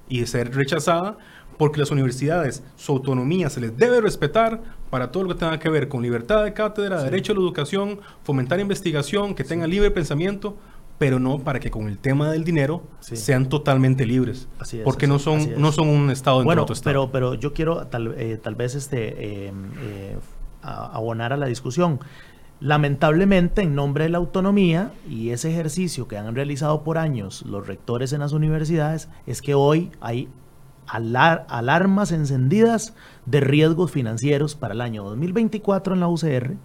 y 0.09 0.25
ser 0.27 0.55
rechazada 0.55 1.19
porque 1.59 1.81
las 1.81 1.91
universidades, 1.91 2.63
su 2.77 2.93
autonomía 2.93 3.51
se 3.51 3.61
les 3.61 3.77
debe 3.77 4.01
respetar 4.01 4.63
para 4.91 5.11
todo 5.11 5.25
lo 5.25 5.31
que 5.31 5.41
tenga 5.41 5.59
que 5.59 5.69
ver 5.69 5.89
con 5.89 6.03
libertad 6.03 6.45
de 6.45 6.55
cátedra, 6.55 7.03
derecho 7.03 7.33
a 7.33 7.35
la 7.35 7.43
educación, 7.43 8.01
fomentar 8.23 8.61
investigación, 8.61 9.35
que 9.35 9.45
tengan 9.45 9.69
libre 9.69 9.91
pensamiento, 9.91 10.57
pero 10.99 11.21
no 11.21 11.39
para 11.39 11.61
que 11.61 11.71
con 11.71 11.89
el 11.89 11.99
tema 11.99 12.31
del 12.31 12.45
dinero 12.45 12.83
sean 13.01 13.49
totalmente 13.49 14.05
libres. 14.05 14.49
porque 14.85 15.07
no 15.07 15.19
son, 15.19 15.61
no 15.61 15.73
son 15.73 15.89
un 15.89 16.11
Estado 16.11 16.39
dentro 16.39 16.49
bueno, 16.49 16.63
otro 16.63 16.75
Estado. 16.75 17.11
Pero, 17.11 17.13
pero 17.13 17.35
yo 17.35 17.53
quiero 17.53 17.87
tal, 17.87 18.15
eh, 18.19 18.39
tal 18.43 18.55
vez 18.57 18.75
este, 18.75 19.47
eh, 19.47 19.53
eh, 19.81 20.19
abonar 20.63 21.33
a 21.33 21.37
la 21.37 21.47
discusión. 21.47 22.01
Lamentablemente, 22.61 23.63
en 23.63 23.77
nombre 23.77 24.05
de 24.05 24.11
la 24.11 24.19
autonomía 24.19 24.93
y 25.09 25.31
ese 25.31 25.51
ejercicio 25.51 26.09
que 26.09 26.19
han 26.19 26.35
realizado 26.35 26.83
por 26.83 26.99
años 26.99 27.43
los 27.43 27.67
rectores 27.67 28.13
en 28.13 28.21
las 28.21 28.33
universidades, 28.33 29.09
es 29.27 29.41
que 29.41 29.55
hoy 29.55 29.93
hay 30.01 30.29
alarmas 30.87 32.11
encendidas 32.11 32.95
de 33.27 33.41
riesgos 33.41 33.93
financieros 33.93 34.57
para 34.57 34.75
el 34.75 34.81
año 34.81 35.05
2024 35.05 35.95
en 35.95 36.01
la 36.01 36.09
UCR 36.09 36.57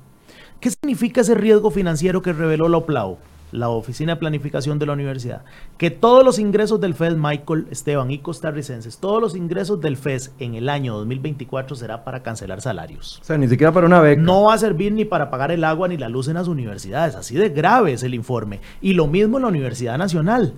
¿Qué 0.63 0.71
significa 0.71 1.19
ese 1.19 1.35
riesgo 1.35 1.71
financiero 1.71 2.21
que 2.21 2.31
reveló 2.31 2.69
la 2.69 2.77
OPLAO? 2.77 3.17
La 3.53 3.69
Oficina 3.69 4.13
de 4.13 4.19
Planificación 4.19 4.79
de 4.79 4.85
la 4.85 4.93
Universidad, 4.93 5.43
que 5.77 5.91
todos 5.91 6.25
los 6.25 6.39
ingresos 6.39 6.81
del 6.81 6.95
FED, 6.95 7.15
Michael, 7.15 7.67
Esteban 7.69 8.11
y 8.11 8.17
costarricenses, 8.17 8.97
todos 8.97 9.21
los 9.21 9.35
ingresos 9.35 9.79
del 9.79 9.95
FED 9.95 10.31
en 10.39 10.55
el 10.55 10.69
año 10.69 10.95
2024 10.95 11.75
será 11.75 12.03
para 12.03 12.23
cancelar 12.23 12.61
salarios. 12.61 13.19
O 13.21 13.23
sea, 13.23 13.37
ni 13.37 13.47
siquiera 13.47 13.71
para 13.71 13.85
una 13.87 14.01
beca. 14.01 14.21
No 14.21 14.43
va 14.43 14.55
a 14.55 14.57
servir 14.57 14.91
ni 14.91 15.05
para 15.05 15.29
pagar 15.29 15.51
el 15.51 15.63
agua 15.63 15.87
ni 15.87 15.97
la 15.97 16.09
luz 16.09 16.27
en 16.27 16.33
las 16.33 16.47
universidades. 16.47 17.15
Así 17.15 17.35
de 17.35 17.49
grave 17.49 17.93
es 17.93 18.03
el 18.03 18.13
informe. 18.13 18.59
Y 18.81 18.93
lo 18.93 19.07
mismo 19.07 19.37
en 19.37 19.43
la 19.43 19.49
Universidad 19.49 19.97
Nacional. 19.97 20.53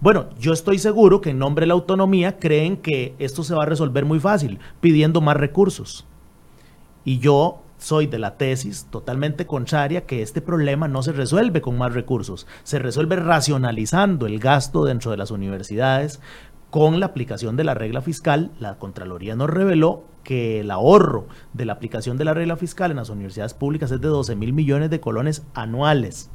Bueno, 0.00 0.30
yo 0.40 0.52
estoy 0.52 0.78
seguro 0.78 1.20
que 1.20 1.30
en 1.30 1.38
nombre 1.38 1.62
de 1.62 1.68
la 1.68 1.74
autonomía 1.74 2.38
creen 2.38 2.76
que 2.76 3.14
esto 3.18 3.44
se 3.44 3.54
va 3.54 3.62
a 3.62 3.66
resolver 3.66 4.04
muy 4.04 4.18
fácil, 4.18 4.58
pidiendo 4.80 5.20
más 5.20 5.36
recursos. 5.36 6.06
Y 7.04 7.18
yo 7.18 7.61
soy 7.82 8.06
de 8.06 8.18
la 8.18 8.36
tesis 8.36 8.86
totalmente 8.90 9.46
contraria 9.46 10.06
que 10.06 10.22
este 10.22 10.40
problema 10.40 10.86
no 10.86 11.02
se 11.02 11.12
resuelve 11.12 11.60
con 11.60 11.76
más 11.76 11.92
recursos, 11.92 12.46
se 12.62 12.78
resuelve 12.78 13.16
racionalizando 13.16 14.26
el 14.26 14.38
gasto 14.38 14.84
dentro 14.84 15.10
de 15.10 15.16
las 15.16 15.30
universidades 15.32 16.20
con 16.70 17.00
la 17.00 17.06
aplicación 17.06 17.56
de 17.56 17.64
la 17.64 17.74
regla 17.74 18.00
fiscal. 18.00 18.52
La 18.60 18.78
Contraloría 18.78 19.34
nos 19.34 19.50
reveló 19.50 20.04
que 20.22 20.60
el 20.60 20.70
ahorro 20.70 21.26
de 21.52 21.64
la 21.64 21.72
aplicación 21.72 22.16
de 22.16 22.24
la 22.24 22.34
regla 22.34 22.56
fiscal 22.56 22.92
en 22.92 22.98
las 22.98 23.10
universidades 23.10 23.54
públicas 23.54 23.90
es 23.90 24.00
de 24.00 24.08
12 24.08 24.36
mil 24.36 24.52
millones 24.52 24.88
de 24.88 25.00
colones 25.00 25.42
anuales. 25.52 26.30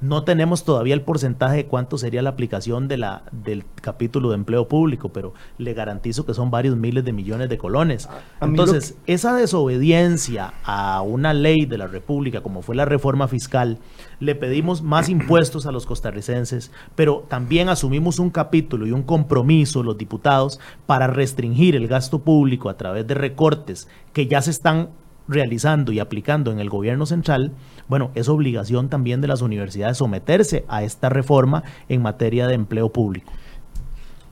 No 0.00 0.24
tenemos 0.24 0.64
todavía 0.64 0.94
el 0.94 1.02
porcentaje 1.02 1.56
de 1.56 1.66
cuánto 1.66 1.98
sería 1.98 2.22
la 2.22 2.30
aplicación 2.30 2.88
de 2.88 2.98
la, 2.98 3.22
del 3.32 3.64
capítulo 3.80 4.30
de 4.30 4.34
empleo 4.34 4.68
público, 4.68 5.10
pero 5.10 5.32
le 5.58 5.74
garantizo 5.74 6.26
que 6.26 6.34
son 6.34 6.50
varios 6.50 6.76
miles 6.76 7.04
de 7.04 7.12
millones 7.12 7.48
de 7.48 7.58
colones. 7.58 8.08
Entonces, 8.40 8.96
esa 9.06 9.34
desobediencia 9.34 10.54
a 10.64 11.00
una 11.02 11.32
ley 11.32 11.66
de 11.66 11.78
la 11.78 11.86
República, 11.86 12.42
como 12.42 12.62
fue 12.62 12.76
la 12.76 12.84
reforma 12.84 13.28
fiscal, 13.28 13.78
le 14.20 14.34
pedimos 14.34 14.82
más 14.82 15.08
impuestos 15.08 15.66
a 15.66 15.72
los 15.72 15.86
costarricenses, 15.86 16.70
pero 16.94 17.24
también 17.28 17.68
asumimos 17.68 18.18
un 18.18 18.30
capítulo 18.30 18.86
y 18.86 18.92
un 18.92 19.02
compromiso, 19.02 19.82
los 19.82 19.98
diputados, 19.98 20.60
para 20.86 21.06
restringir 21.06 21.76
el 21.76 21.88
gasto 21.88 22.20
público 22.20 22.68
a 22.68 22.76
través 22.76 23.06
de 23.06 23.14
recortes 23.14 23.88
que 24.12 24.26
ya 24.26 24.42
se 24.42 24.50
están 24.50 24.90
realizando 25.28 25.92
y 25.92 25.98
aplicando 25.98 26.52
en 26.52 26.60
el 26.60 26.70
gobierno 26.70 27.06
central, 27.06 27.52
bueno, 27.88 28.10
es 28.14 28.28
obligación 28.28 28.88
también 28.88 29.20
de 29.20 29.28
las 29.28 29.42
universidades 29.42 29.98
someterse 29.98 30.64
a 30.68 30.82
esta 30.82 31.08
reforma 31.08 31.64
en 31.88 32.02
materia 32.02 32.46
de 32.46 32.54
empleo 32.54 32.90
público. 32.90 33.32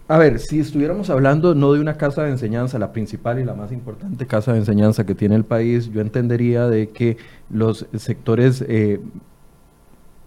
A 0.06 0.18
ver, 0.18 0.38
si 0.38 0.60
estuviéramos 0.60 1.08
hablando 1.08 1.54
no 1.54 1.72
de 1.72 1.80
una 1.80 1.96
casa 1.96 2.24
de 2.24 2.30
enseñanza, 2.30 2.78
la 2.78 2.92
principal 2.92 3.38
y 3.38 3.44
la 3.44 3.54
más 3.54 3.72
importante 3.72 4.26
casa 4.26 4.52
de 4.52 4.58
enseñanza 4.58 5.06
que 5.06 5.14
tiene 5.14 5.34
el 5.34 5.44
país, 5.44 5.90
yo 5.90 6.02
entendería 6.02 6.66
de 6.66 6.90
que 6.90 7.16
los 7.48 7.86
sectores 7.96 8.62
eh, 8.68 9.00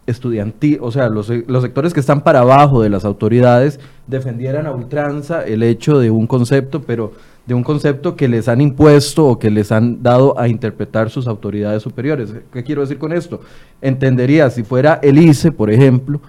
estudiantiles, 0.08 0.80
o 0.82 0.91
sea, 0.91 1.10
los, 1.10 1.30
los, 1.30 1.62
sectores 1.62 1.93
que 1.93 1.99
están 1.99 2.21
para 2.21 2.39
abajo 2.39 2.82
de 2.82 2.89
las 2.89 3.06
autoridades 3.06 3.80
defendieran 4.08 4.65
a 4.65 4.71
ultranza 4.71 5.45
el 5.45 5.62
hecho 5.62 5.99
de 5.99 6.10
un 6.10 6.25
concepto, 6.25 6.82
pero 6.82 7.12
de 7.47 7.53
un 7.53 7.63
concepto 7.63 8.15
que 8.15 8.27
les 8.27 8.49
han 8.49 8.60
impuesto 8.60 9.25
o 9.25 9.39
que 9.39 9.49
les 9.49 9.71
han 9.71 10.03
dado 10.03 10.38
a 10.38 10.49
interpretar 10.49 11.10
sus 11.10 11.27
autoridades 11.27 11.81
superiores. 11.81 12.33
¿Qué 12.51 12.63
quiero 12.63 12.81
decir 12.81 12.97
con 12.97 13.13
esto? 13.13 13.39
Entendería 13.81 14.49
si 14.49 14.63
fuera 14.63 14.99
el 15.01 15.17
ICE, 15.17 15.53
por 15.53 15.71
ejemplo, 15.71 16.21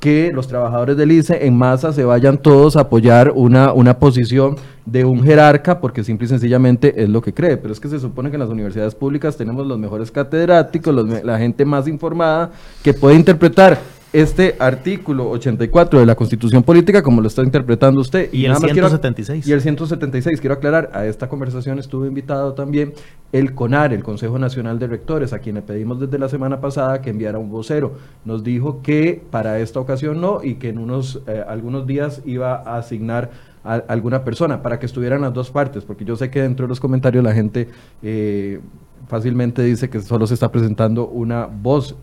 que 0.00 0.32
los 0.34 0.48
trabajadores 0.48 0.96
del 0.96 1.12
ICE 1.12 1.46
en 1.46 1.56
masa 1.56 1.92
se 1.92 2.04
vayan 2.04 2.38
todos 2.38 2.76
a 2.76 2.80
apoyar 2.80 3.32
una, 3.34 3.72
una 3.72 3.98
posición 3.98 4.56
de 4.84 5.04
un 5.04 5.22
jerarca 5.22 5.80
porque 5.80 6.04
simple 6.04 6.26
y 6.26 6.28
sencillamente 6.28 7.02
es 7.02 7.08
lo 7.08 7.22
que 7.22 7.32
cree. 7.32 7.56
Pero 7.56 7.72
es 7.72 7.80
que 7.80 7.88
se 7.88 8.00
supone 8.00 8.28
que 8.28 8.36
en 8.36 8.40
las 8.40 8.50
universidades 8.50 8.94
públicas 8.96 9.36
tenemos 9.36 9.66
los 9.66 9.78
mejores 9.78 10.10
catedráticos, 10.10 10.94
la 11.24 11.38
gente 11.38 11.64
más 11.64 11.88
informada 11.88 12.50
que 12.82 12.92
puede 12.92 13.14
interpretar 13.14 13.78
este 14.14 14.54
artículo 14.60 15.28
84 15.30 15.98
de 15.98 16.06
la 16.06 16.14
Constitución 16.14 16.62
Política 16.62 17.02
como 17.02 17.20
lo 17.20 17.26
está 17.26 17.42
interpretando 17.42 18.00
usted. 18.00 18.32
Y, 18.32 18.44
el 18.44 18.56
176. 18.56 19.44
y 19.44 19.52
el 19.52 19.60
176. 19.60 20.40
Quiero 20.40 20.54
aclarar, 20.54 20.90
a 20.94 21.04
esta 21.04 21.28
conversación 21.28 21.80
estuvo 21.80 22.06
invitado 22.06 22.54
también 22.54 22.94
el 23.32 23.54
CONAR, 23.54 23.92
el 23.92 24.04
Consejo 24.04 24.38
Nacional 24.38 24.78
de 24.78 24.86
Rectores, 24.86 25.32
a 25.32 25.40
quien 25.40 25.56
le 25.56 25.62
pedimos 25.62 25.98
desde 25.98 26.16
la 26.20 26.28
semana 26.28 26.60
pasada 26.60 27.02
que 27.02 27.10
enviara 27.10 27.40
un 27.40 27.50
vocero. 27.50 27.94
Nos 28.24 28.44
dijo 28.44 28.82
que 28.82 29.20
para 29.32 29.58
esta 29.58 29.80
ocasión 29.80 30.20
no 30.20 30.44
y 30.44 30.54
que 30.54 30.68
en 30.68 30.78
unos 30.78 31.20
eh, 31.26 31.42
algunos 31.48 31.84
días 31.84 32.22
iba 32.24 32.54
a 32.54 32.78
asignar 32.78 33.32
a 33.64 33.74
alguna 33.88 34.22
persona 34.22 34.62
para 34.62 34.78
que 34.78 34.86
estuvieran 34.86 35.22
las 35.22 35.34
dos 35.34 35.50
partes, 35.50 35.84
porque 35.84 36.04
yo 36.04 36.14
sé 36.14 36.30
que 36.30 36.40
dentro 36.40 36.66
de 36.66 36.68
los 36.68 36.78
comentarios 36.78 37.24
la 37.24 37.32
gente 37.32 37.68
eh, 38.00 38.60
fácilmente 39.08 39.62
dice 39.62 39.90
que 39.90 40.00
solo 40.00 40.28
se 40.28 40.34
está 40.34 40.52
presentando 40.52 41.08
una 41.08 41.46
voz 41.46 41.96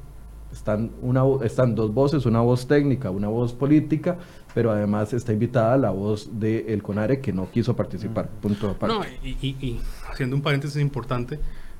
están, 0.51 0.91
una, 1.01 1.23
están 1.43 1.75
dos 1.75 1.93
voces, 1.93 2.25
una 2.25 2.41
voz 2.41 2.67
técnica, 2.67 3.09
una 3.09 3.27
voz 3.27 3.53
política, 3.53 4.17
pero 4.53 4.71
además 4.71 5.13
está 5.13 5.33
invitada 5.33 5.77
la 5.77 5.91
voz 5.91 6.29
del 6.39 6.65
el 6.67 6.83
CONARE 6.83 7.21
que 7.21 7.33
no 7.33 7.49
quiso 7.49 7.75
participar. 7.75 8.25
Mm. 8.25 8.41
Punto 8.41 8.69
aparte. 8.69 8.95
No, 8.95 9.03
y, 9.23 9.79
haciendo 10.09 10.35
un 10.35 10.41
paréntesis 10.41 10.81
importante, 10.81 11.39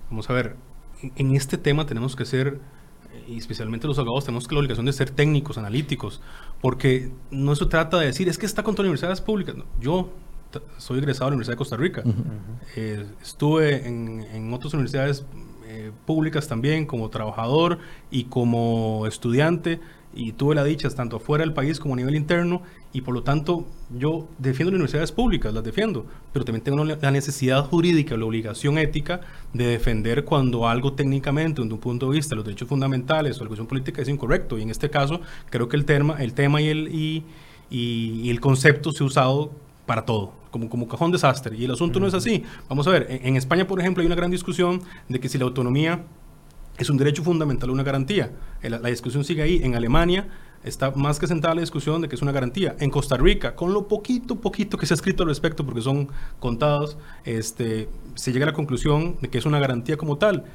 vamos 0.10 0.30
a 0.30 0.34
ver, 0.34 0.56
en, 1.16 1.36
este 1.36 1.58
tema 1.58 1.86
tenemos 1.86 2.16
que 2.16 2.26
ser, 2.26 2.60
y 3.28 3.38
especialmente 3.38 3.88
los 3.88 4.00
abogados, 4.00 4.26
tenemos 4.26 4.48
que 4.48 4.56
la 4.56 4.60
obligación 4.60 4.86
de 4.86 4.94
ser 4.94 5.10
técnicos, 5.10 5.58
analíticos, 5.58 6.22
porque 6.62 7.12
no 7.30 7.56
se 7.56 7.66
trata 7.66 8.00
de 8.00 8.08
decir, 8.08 8.30
es 8.30 8.38
que 8.38 8.46
está 8.46 8.64
contra 8.64 8.84
universidades 8.84 9.22
públicas. 9.22 9.56
yo 9.80 10.10
soy 10.78 10.98
egresado 10.98 11.26
de 11.26 11.32
la 11.32 11.36
Universidad 11.36 11.54
de 11.54 11.58
Costa 11.58 11.78
Rica. 11.78 12.04
Eh, 12.76 13.06
estuve 13.22 13.88
en, 13.88 14.22
en, 14.34 14.54
otras 14.54 14.74
universidades 14.74 15.26
eh, 15.74 15.92
públicas 16.06 16.50
también 16.50 16.86
como 16.86 17.10
trabajador 17.10 17.80
y 18.10 18.26
como 18.26 19.08
estudiante 19.08 19.80
y 20.14 20.34
tuve 20.34 20.54
la 20.54 20.66
dicha 20.66 20.90
tanto 20.90 21.18
fuera 21.20 21.46
del 21.46 21.54
país 21.54 21.80
como 21.80 21.94
a 21.94 21.98
nivel 21.98 22.16
interno 22.16 22.62
y 22.92 23.00
por 23.00 23.14
lo 23.14 23.24
tanto 23.24 23.66
yo 23.98 24.28
defiendo 24.38 24.72
las 24.72 24.80
universidades 24.80 25.14
públicas, 25.14 25.54
las 25.54 25.64
defiendo, 25.64 26.06
pero 26.34 26.44
también 26.44 26.62
tengo 26.62 26.84
la 26.84 27.12
necesidad 27.12 27.64
jurídica, 27.64 28.18
la 28.18 28.26
obligación 28.26 28.78
ética 28.78 29.22
de 29.54 29.66
defender 29.66 30.26
cuando 30.26 30.68
algo 30.68 30.92
técnicamente, 30.92 31.62
desde 31.62 31.74
un 31.74 31.80
punto 31.80 32.10
de 32.10 32.18
vista 32.18 32.32
de 32.32 32.38
los 32.38 32.46
derechos 32.46 32.68
fundamentales 32.68 33.40
o 33.40 33.44
la 33.44 33.48
cuestión 33.48 33.68
política 33.68 34.02
es 34.02 34.10
incorrecto 34.10 34.58
y 34.58 34.64
en 34.64 34.72
este 34.72 34.90
caso 34.90 35.22
creo 35.50 35.70
que 35.70 35.78
el 35.78 35.86
tema, 35.86 36.22
el 36.22 36.34
tema 36.34 36.62
y, 36.62 36.68
el, 36.68 36.90
y, 36.90 38.30
el 38.30 38.42
concepto 38.42 38.92
se 38.92 39.04
ha 39.04 39.08
usado 39.08 39.52
para 39.92 40.06
todo, 40.06 40.32
como, 40.52 40.70
como 40.70 40.88
cajón 40.88 41.12
desastre. 41.12 41.58
Y 41.58 41.66
el 41.66 41.72
asunto 41.72 42.00
no 42.00 42.08
es 42.08 42.14
así. 42.14 42.46
Vamos 42.70 42.88
a 42.88 42.92
ver, 42.92 43.08
en, 43.10 43.36
España, 43.36 43.68
por 43.68 43.78
ejemplo, 43.82 44.00
hay 44.00 44.08
una 44.08 44.16
gran 44.16 44.32
discusión 44.32 44.82
de 45.10 45.20
que 45.20 45.28
si 45.28 45.38
la 45.38 45.44
autonomía 45.44 46.06
es 46.78 46.90
un 46.90 46.96
derecho 46.96 47.24
fundamental 47.24 47.70
o 47.70 47.74
una 47.74 47.84
garantía. 47.84 48.32
La, 48.64 48.80
la, 48.80 48.88
discusión 48.88 49.26
sigue 49.26 49.42
ahí. 49.42 49.60
En 49.62 49.76
Alemania 49.76 50.30
está 50.64 50.92
más 50.92 51.20
que 51.20 51.28
sentada 51.28 51.56
la 51.56 51.60
discusión 51.60 52.02
de 52.02 52.08
que 52.08 52.16
es 52.16 52.22
una 52.22 52.32
garantía. 52.32 52.74
En 52.80 52.90
Costa 52.90 53.18
Rica, 53.18 53.54
con 53.54 53.74
lo 53.74 53.90
poquito, 53.90 54.40
poquito 54.40 54.78
que 54.78 54.86
se 54.86 54.94
ha 54.94 54.96
escrito 54.96 55.24
al 55.24 55.30
respecto, 55.30 55.66
porque 55.66 55.82
son 55.82 56.08
contados, 56.40 56.98
este, 57.26 57.90
se 58.16 58.32
llega 58.32 58.46
a 58.46 58.52
la 58.52 58.54
conclusión 58.54 59.18
de 59.22 59.30
que 59.30 59.40
es 59.40 59.46
una 59.46 59.60
garantía 59.60 59.98
como 59.98 60.18
tal 60.18 60.46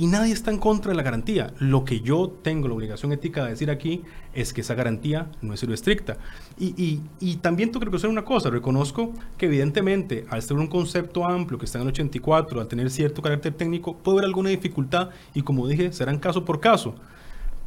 y 0.00 0.06
nadie 0.06 0.32
está 0.32 0.50
en 0.50 0.56
contra 0.56 0.92
de 0.92 0.96
la 0.96 1.02
garantía. 1.02 1.52
Lo 1.58 1.84
que 1.84 2.00
yo 2.00 2.30
tengo 2.30 2.68
la 2.68 2.74
obligación 2.74 3.12
ética 3.12 3.44
de 3.44 3.50
decir 3.50 3.70
aquí 3.70 4.02
es 4.32 4.54
que 4.54 4.62
esa 4.62 4.74
garantía 4.74 5.30
no 5.42 5.52
es 5.52 5.62
estricta. 5.62 6.16
Y, 6.58 7.02
y, 7.20 7.36
también 7.36 7.68
tengo 7.68 7.80
que 7.80 7.84
reconocer 7.84 8.08
una 8.08 8.24
cosa, 8.24 8.48
reconozco 8.48 9.12
que 9.36 9.44
evidentemente 9.44 10.24
al 10.30 10.40
ser 10.40 10.56
un 10.56 10.68
concepto 10.68 11.26
amplio 11.26 11.58
que 11.58 11.66
está 11.66 11.76
en 11.76 11.82
el 11.82 11.88
84, 11.88 12.62
al 12.62 12.66
tener 12.66 12.90
cierto 12.90 13.20
carácter 13.20 13.52
técnico, 13.52 13.94
puede 13.94 14.20
haber 14.20 14.24
alguna 14.24 14.48
dificultad 14.48 15.10
y 15.34 15.42
como 15.42 15.68
dije, 15.68 15.92
serán 15.92 16.18
caso 16.18 16.46
por 16.46 16.60
caso. 16.60 16.94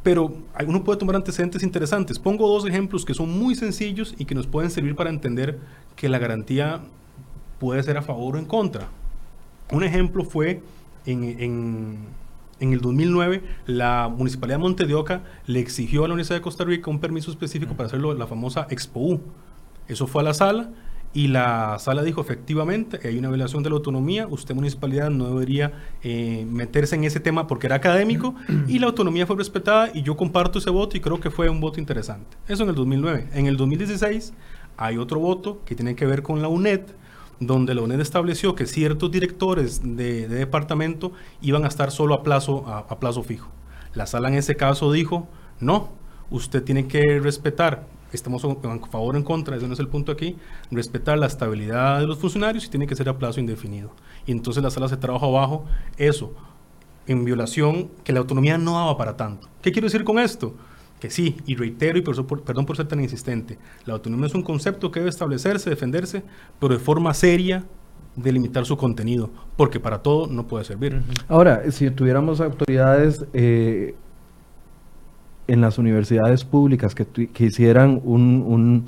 Pero 0.02 0.34
uno 0.66 0.82
puede 0.82 0.98
tomar 0.98 1.14
antecedentes 1.14 1.62
interesantes. 1.62 2.18
Pongo 2.18 2.48
dos 2.48 2.66
ejemplos 2.66 3.04
que 3.04 3.14
son 3.14 3.30
muy 3.30 3.54
sencillos 3.54 4.12
y 4.18 4.24
que 4.24 4.34
nos 4.34 4.48
pueden 4.48 4.72
servir 4.72 4.96
para 4.96 5.10
entender 5.10 5.60
que 5.94 6.08
la 6.08 6.18
garantía 6.18 6.80
puede 7.60 7.80
ser 7.84 7.96
a 7.96 8.02
favor 8.02 8.34
o 8.34 8.38
en 8.40 8.46
contra. 8.46 8.88
Un 9.70 9.84
ejemplo 9.84 10.24
fue 10.24 10.62
en 11.06 11.22
en 11.40 12.23
el 12.60 12.80
2009 12.80 13.42
la 13.66 14.08
Municipalidad 14.08 14.58
de 14.58 14.62
Monte 14.62 14.86
de 14.86 14.94
Oca 14.94 15.22
le 15.46 15.60
exigió 15.60 16.04
a 16.04 16.08
la 16.08 16.14
Universidad 16.14 16.38
de 16.38 16.42
Costa 16.42 16.64
Rica 16.64 16.90
un 16.90 17.00
permiso 17.00 17.30
específico 17.30 17.74
para 17.74 17.88
hacerlo 17.88 18.14
la 18.14 18.26
famosa 18.26 18.66
Expo 18.70 19.00
U. 19.00 19.20
Eso 19.88 20.06
fue 20.06 20.22
a 20.22 20.24
la 20.24 20.34
sala 20.34 20.70
y 21.12 21.28
la 21.28 21.78
sala 21.78 22.02
dijo 22.02 22.20
efectivamente 22.20 22.98
hay 23.06 23.16
una 23.18 23.28
violación 23.28 23.62
de 23.62 23.70
la 23.70 23.76
autonomía, 23.76 24.26
usted 24.26 24.54
municipalidad 24.54 25.10
no 25.10 25.28
debería 25.28 25.72
eh, 26.02 26.44
meterse 26.50 26.96
en 26.96 27.04
ese 27.04 27.20
tema 27.20 27.46
porque 27.46 27.68
era 27.68 27.76
académico 27.76 28.34
y 28.68 28.80
la 28.80 28.86
autonomía 28.86 29.26
fue 29.26 29.36
respetada 29.36 29.90
y 29.94 30.02
yo 30.02 30.16
comparto 30.16 30.58
ese 30.58 30.70
voto 30.70 30.96
y 30.96 31.00
creo 31.00 31.20
que 31.20 31.30
fue 31.30 31.48
un 31.48 31.60
voto 31.60 31.78
interesante. 31.78 32.36
Eso 32.48 32.64
en 32.64 32.70
el 32.70 32.74
2009. 32.74 33.28
En 33.32 33.46
el 33.46 33.56
2016 33.56 34.34
hay 34.76 34.98
otro 34.98 35.20
voto 35.20 35.62
que 35.64 35.76
tiene 35.76 35.94
que 35.94 36.04
ver 36.04 36.22
con 36.22 36.42
la 36.42 36.48
UNED 36.48 36.82
donde 37.40 37.74
la 37.74 37.82
UNED 37.82 38.00
estableció 38.00 38.54
que 38.54 38.66
ciertos 38.66 39.10
directores 39.10 39.80
de, 39.82 40.28
departamento 40.28 41.12
iban 41.40 41.64
a 41.64 41.68
estar 41.68 41.90
solo 41.90 42.14
a 42.14 42.22
plazo, 42.22 42.66
a, 42.66 42.98
plazo 42.98 43.22
fijo. 43.22 43.50
La 43.94 44.06
sala 44.06 44.28
en 44.28 44.34
ese 44.34 44.56
caso 44.56 44.92
dijo, 44.92 45.28
no, 45.60 45.90
usted 46.30 46.62
tiene 46.62 46.86
que 46.86 47.20
respetar, 47.20 47.86
estamos 48.12 48.44
a 48.44 48.54
favor 48.90 49.14
o 49.14 49.18
en 49.18 49.24
contra, 49.24 49.56
ese 49.56 49.66
no 49.66 49.74
es 49.74 49.80
el 49.80 49.88
punto 49.88 50.12
aquí, 50.12 50.36
respetar 50.70 51.18
la 51.18 51.26
estabilidad 51.26 52.00
de 52.00 52.06
los 52.06 52.18
funcionarios 52.18 52.64
y 52.64 52.68
tiene 52.68 52.86
que 52.86 52.96
ser 52.96 53.08
a 53.08 53.18
plazo 53.18 53.40
indefinido. 53.40 53.90
Y 54.26 54.32
entonces 54.32 54.62
la 54.62 54.70
sala 54.70 54.88
se 54.88 54.96
trabajo 54.96 55.26
abajo 55.26 55.64
eso. 55.96 56.32
en 57.06 57.22
violación 57.22 57.90
que 58.02 58.14
la 58.14 58.20
autonomía 58.20 58.56
no 58.56 58.76
daba 58.76 58.96
para 58.96 59.14
tanto. 59.14 59.48
¿Qué 59.60 59.72
quiero 59.72 59.86
decir 59.86 60.04
con 60.04 60.18
esto? 60.18 60.54
Que 61.04 61.10
sí, 61.10 61.36
y 61.44 61.54
reitero, 61.54 61.98
y 61.98 62.00
perdón 62.00 62.64
por 62.64 62.78
ser 62.78 62.88
tan 62.88 62.98
insistente, 62.98 63.58
la 63.84 63.92
autonomía 63.92 64.26
es 64.26 64.34
un 64.34 64.42
concepto 64.42 64.90
que 64.90 65.00
debe 65.00 65.10
establecerse, 65.10 65.68
defenderse, 65.68 66.22
pero 66.58 66.72
de 66.72 66.80
forma 66.80 67.12
seria, 67.12 67.62
delimitar 68.16 68.64
su 68.64 68.78
contenido, 68.78 69.28
porque 69.58 69.78
para 69.78 69.98
todo 69.98 70.28
no 70.28 70.46
puede 70.46 70.64
servir. 70.64 71.02
Ahora, 71.28 71.70
si 71.72 71.90
tuviéramos 71.90 72.40
autoridades 72.40 73.26
eh, 73.34 73.94
en 75.46 75.60
las 75.60 75.76
universidades 75.76 76.42
públicas 76.42 76.94
que, 76.94 77.28
hicieran 77.44 78.00
un, 78.02 78.86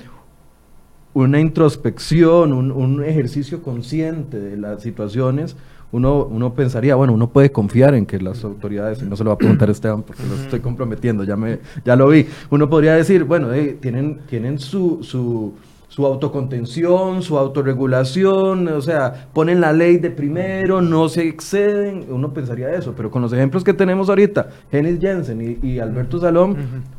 una 1.13 1.39
introspección, 1.39 2.51
un, 2.51 3.03
ejercicio 3.03 3.61
consciente 3.61 4.39
de 4.39 4.57
las 4.57 4.81
situaciones, 4.81 5.55
uno, 5.91 6.25
uno 6.25 6.53
pensaría, 6.53 6.95
bueno, 6.95 7.13
uno 7.13 7.29
puede 7.29 7.51
confiar 7.51 7.95
en 7.95 8.05
que 8.05 8.19
las 8.19 8.43
autoridades, 8.43 9.01
no 9.03 9.15
se 9.15 9.23
lo 9.23 9.29
va 9.29 9.35
a 9.35 9.37
preguntar 9.37 9.69
Esteban 9.69 10.03
porque 10.03 10.23
lo 10.23 10.35
estoy 10.35 10.59
comprometiendo, 10.59 11.23
ya, 11.23 11.35
me, 11.35 11.59
ya 11.85 11.95
lo 11.95 12.07
vi, 12.09 12.25
uno 12.49 12.69
podría 12.69 12.95
decir, 12.95 13.23
bueno, 13.23 13.49
tienen, 13.79 14.19
tienen 14.27 14.59
su, 14.59 14.99
su 15.01 15.53
su 15.97 16.05
autocontención, 16.05 17.23
su 17.23 17.39
autorregulación, 17.39 18.67
o 18.67 18.81
sea, 18.83 19.29
ponen 19.33 19.59
la 19.59 19.73
ley 19.73 19.97
de 19.97 20.11
primero, 20.11 20.79
no 20.79 21.09
se 21.09 21.27
exceden, 21.27 22.05
uno 22.09 22.31
pensaría 22.31 22.69
eso, 22.75 22.93
pero 22.95 23.09
con 23.09 23.23
los 23.23 23.33
ejemplos 23.33 23.63
que 23.63 23.73
tenemos 23.73 24.07
ahorita, 24.07 24.47
Genis 24.69 24.99
Jensen 24.99 25.57
y, 25.59 25.79
Alberto 25.79 26.19
Salom, 26.19 26.55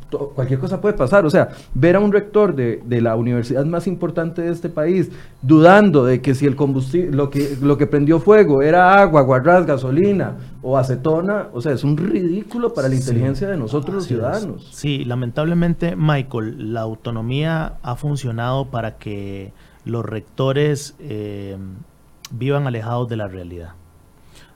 cualquier 0.09 0.59
cosa 0.59 0.81
puede 0.81 0.95
pasar, 0.95 1.25
o 1.25 1.29
sea, 1.29 1.49
ver 1.73 1.95
a 1.95 1.99
un 1.99 2.11
rector 2.11 2.55
de, 2.55 2.81
de, 2.85 3.01
la 3.01 3.15
universidad 3.15 3.63
más 3.65 3.87
importante 3.87 4.41
de 4.41 4.51
este 4.51 4.69
país 4.69 5.11
dudando 5.41 6.03
de 6.03 6.21
que 6.21 6.35
si 6.35 6.45
el 6.45 6.55
combustible, 6.55 7.15
lo 7.15 7.29
que, 7.29 7.57
lo 7.61 7.77
que 7.77 7.87
prendió 7.87 8.19
fuego 8.19 8.61
era 8.61 8.99
agua, 8.99 9.21
guarras, 9.21 9.65
gasolina 9.65 10.35
o 10.61 10.77
acetona, 10.77 11.47
o 11.53 11.61
sea, 11.61 11.73
es 11.73 11.83
un 11.83 11.97
ridículo 11.97 12.73
para 12.73 12.89
la 12.89 12.95
inteligencia 12.95 13.47
de 13.47 13.57
nosotros 13.57 13.95
los 13.95 14.05
ciudadanos. 14.05 14.67
Sí, 14.71 15.05
lamentablemente, 15.05 15.95
Michael, 15.95 16.73
la 16.73 16.81
autonomía 16.81 17.77
ha 17.81 17.95
funcionado 17.95 18.65
para 18.65 18.97
que 18.97 19.53
los 19.85 20.05
rectores 20.05 20.95
eh, 20.99 21.57
vivan 22.31 22.67
alejados 22.67 23.07
de 23.09 23.17
la 23.17 23.27
realidad, 23.27 23.73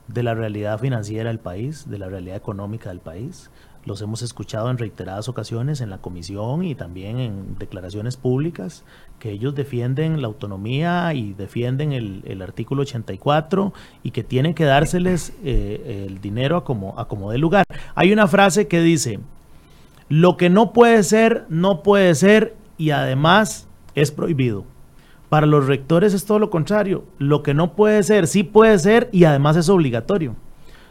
de 0.08 0.24
la 0.24 0.34
realidad 0.34 0.80
financiera 0.80 1.30
del 1.30 1.40
país, 1.40 1.90
de 1.90 1.98
la 1.98 2.10
realidad 2.10 2.36
económica 2.36 2.90
del 2.90 3.00
país. 3.00 3.50
Los 3.86 4.02
hemos 4.02 4.22
escuchado 4.22 4.72
en 4.72 4.78
reiteradas 4.78 5.28
ocasiones 5.28 5.82
en 5.82 5.90
la 5.90 5.98
comisión 5.98 6.64
y 6.64 6.74
también 6.74 7.20
en 7.20 7.58
declaraciones 7.60 8.16
públicas 8.16 8.86
que 9.20 9.32
ellos 9.32 9.56
defienden 9.56 10.22
la 10.22 10.28
autonomía 10.28 11.14
y 11.14 11.34
defienden 11.34 11.92
el, 11.92 12.42
artículo 12.42 12.84
84 12.84 13.74
y 14.02 14.12
que 14.12 14.24
tienen 14.24 14.54
que 14.54 14.64
dárseles 14.64 15.34
eh, 15.44 16.06
el 16.08 16.22
dinero 16.22 16.56
a 16.56 16.64
como, 16.64 16.98
a 16.98 17.10
como 17.10 17.30
dé 17.30 17.38
lugar. 17.38 17.66
Hay 17.94 18.14
una 18.14 18.28
frase 18.28 18.68
que 18.68 18.80
dice, 18.82 19.20
lo 20.08 20.38
que 20.38 20.50
no 20.50 20.72
puede 20.72 21.04
ser, 21.04 21.46
no 21.50 21.84
puede 21.84 22.16
ser 22.16 22.56
y 22.78 22.92
además 22.92 23.68
es 23.96 24.12
prohibido. 24.12 24.66
Para 25.28 25.46
los 25.46 25.66
rectores 25.66 26.14
es 26.14 26.26
todo 26.26 26.40
lo 26.40 26.50
contrario. 26.50 27.06
Lo 27.18 27.44
que 27.44 27.54
no 27.54 27.76
puede 27.76 28.04
ser, 28.04 28.28
sí 28.28 28.44
puede 28.44 28.78
ser 28.80 29.10
y 29.12 29.24
además 29.24 29.58
es 29.58 29.68
obligatorio. 29.68 30.36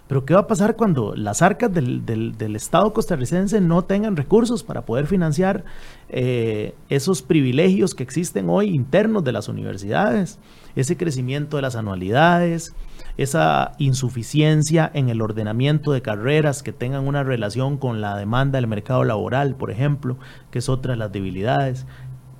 Pero 0.08 0.24
¿qué 0.24 0.34
va 0.34 0.40
a 0.40 0.46
pasar 0.46 0.76
cuando 0.76 1.14
las 1.16 1.42
arcas 1.42 1.72
del, 1.72 2.34
Estado 2.54 2.92
costarricense 2.92 3.60
no 3.60 3.82
tengan 3.82 4.16
recursos 4.16 4.62
para 4.62 4.82
poder 4.82 5.06
financiar 5.06 5.64
eh, 6.08 6.74
esos 6.88 7.22
privilegios 7.22 7.94
que 7.94 8.02
existen 8.02 8.50
hoy 8.50 8.74
internos 8.74 9.24
de 9.24 9.32
las 9.32 9.48
universidades? 9.48 10.38
Ese 10.76 10.96
crecimiento 10.96 11.56
de 11.56 11.62
las 11.62 11.76
anualidades, 11.76 12.74
esa 13.16 13.72
insuficiencia 13.78 14.90
en 14.92 15.08
el 15.08 15.20
ordenamiento 15.22 15.92
de 15.92 16.02
carreras 16.02 16.62
que 16.62 16.72
tengan 16.72 17.06
una 17.06 17.22
relación 17.22 17.78
con 17.78 18.00
la 18.00 18.16
demanda 18.16 18.56
del 18.56 18.66
mercado 18.66 19.04
laboral, 19.04 19.54
por 19.54 19.70
ejemplo, 19.70 20.18
que 20.50 20.58
es 20.58 20.68
otra 20.68 20.92
de 20.92 20.98
las 20.98 21.12
debilidades. 21.12 21.86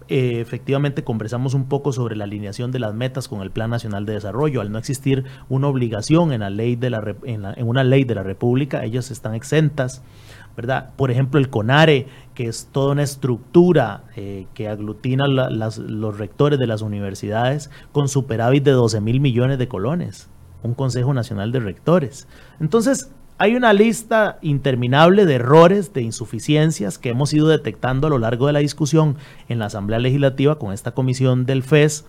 Eh, 0.09 0.41
efectivamente 0.41 1.05
conversamos 1.05 1.55
un 1.55 1.67
poco 1.67 1.93
sobre 1.93 2.17
la 2.17 2.25
alineación 2.25 2.73
de 2.73 2.79
las 2.79 2.95
metas 2.95 3.29
con 3.29 3.43
el 3.43 3.51
Plan 3.51 3.71
Nacional 3.71 4.07
de 4.07 4.15
Desarrollo. 4.15 4.61
Al 4.61 4.73
no 4.73 4.79
existir 4.79 5.25
una 5.49 5.69
obligación 5.69 6.33
en, 6.33 6.41
la 6.41 6.51
ley 6.51 6.77
de 6.77 6.91
la, 6.91 7.15
en, 7.25 7.45
una 7.67 7.85
ley 7.85 8.05
de 8.05 8.15
la 8.15 8.23
República, 8.23 8.85
ellas 8.85 9.11
están 9.11 9.35
exentas. 9.35 10.03
¿verdad? 10.57 10.91
Por 10.97 11.11
ejemplo, 11.11 11.41
el 11.41 11.49
CONARE, 11.49 12.07
que 12.35 12.47
es 12.47 12.69
toda 12.71 12.93
una 12.93 13.03
estructura 13.03 14.05
eh, 14.17 14.47
que 14.53 14.69
aglutina 14.69 15.27
los 15.27 16.19
rectores 16.19 16.59
de 16.59 16.67
las 16.67 16.83
universidades 16.83 17.71
con 17.91 18.09
superávit 18.09 18.63
de 18.63 18.73
12 18.73 19.01
mil 19.01 19.21
millones 19.21 19.59
de 19.59 19.69
colones, 19.69 20.29
un 20.63 20.75
Consejo 20.75 21.15
Nacional 21.15 21.53
de 21.53 21.61
Rectores. 21.61 22.29
Entonces, 22.61 23.11
hay 23.39 23.57
una 23.57 23.72
lista 23.72 24.39
interminable 24.43 25.26
de 25.26 25.35
errores, 25.35 25.93
de 25.93 26.03
insuficiencias 26.03 26.99
que 26.99 27.11
hemos 27.11 27.33
ido 27.33 27.49
detectando 27.49 28.07
a 28.07 28.11
lo 28.11 28.18
largo 28.18 28.47
de 28.47 28.53
la 28.53 28.59
discusión 28.61 29.16
en 29.49 29.59
la 29.59 29.66
Asamblea 29.66 29.99
Legislativa 29.99 30.59
con 30.59 30.72
esta 30.72 30.93
comisión 30.93 31.45
del 31.47 31.62
FES, 31.62 32.05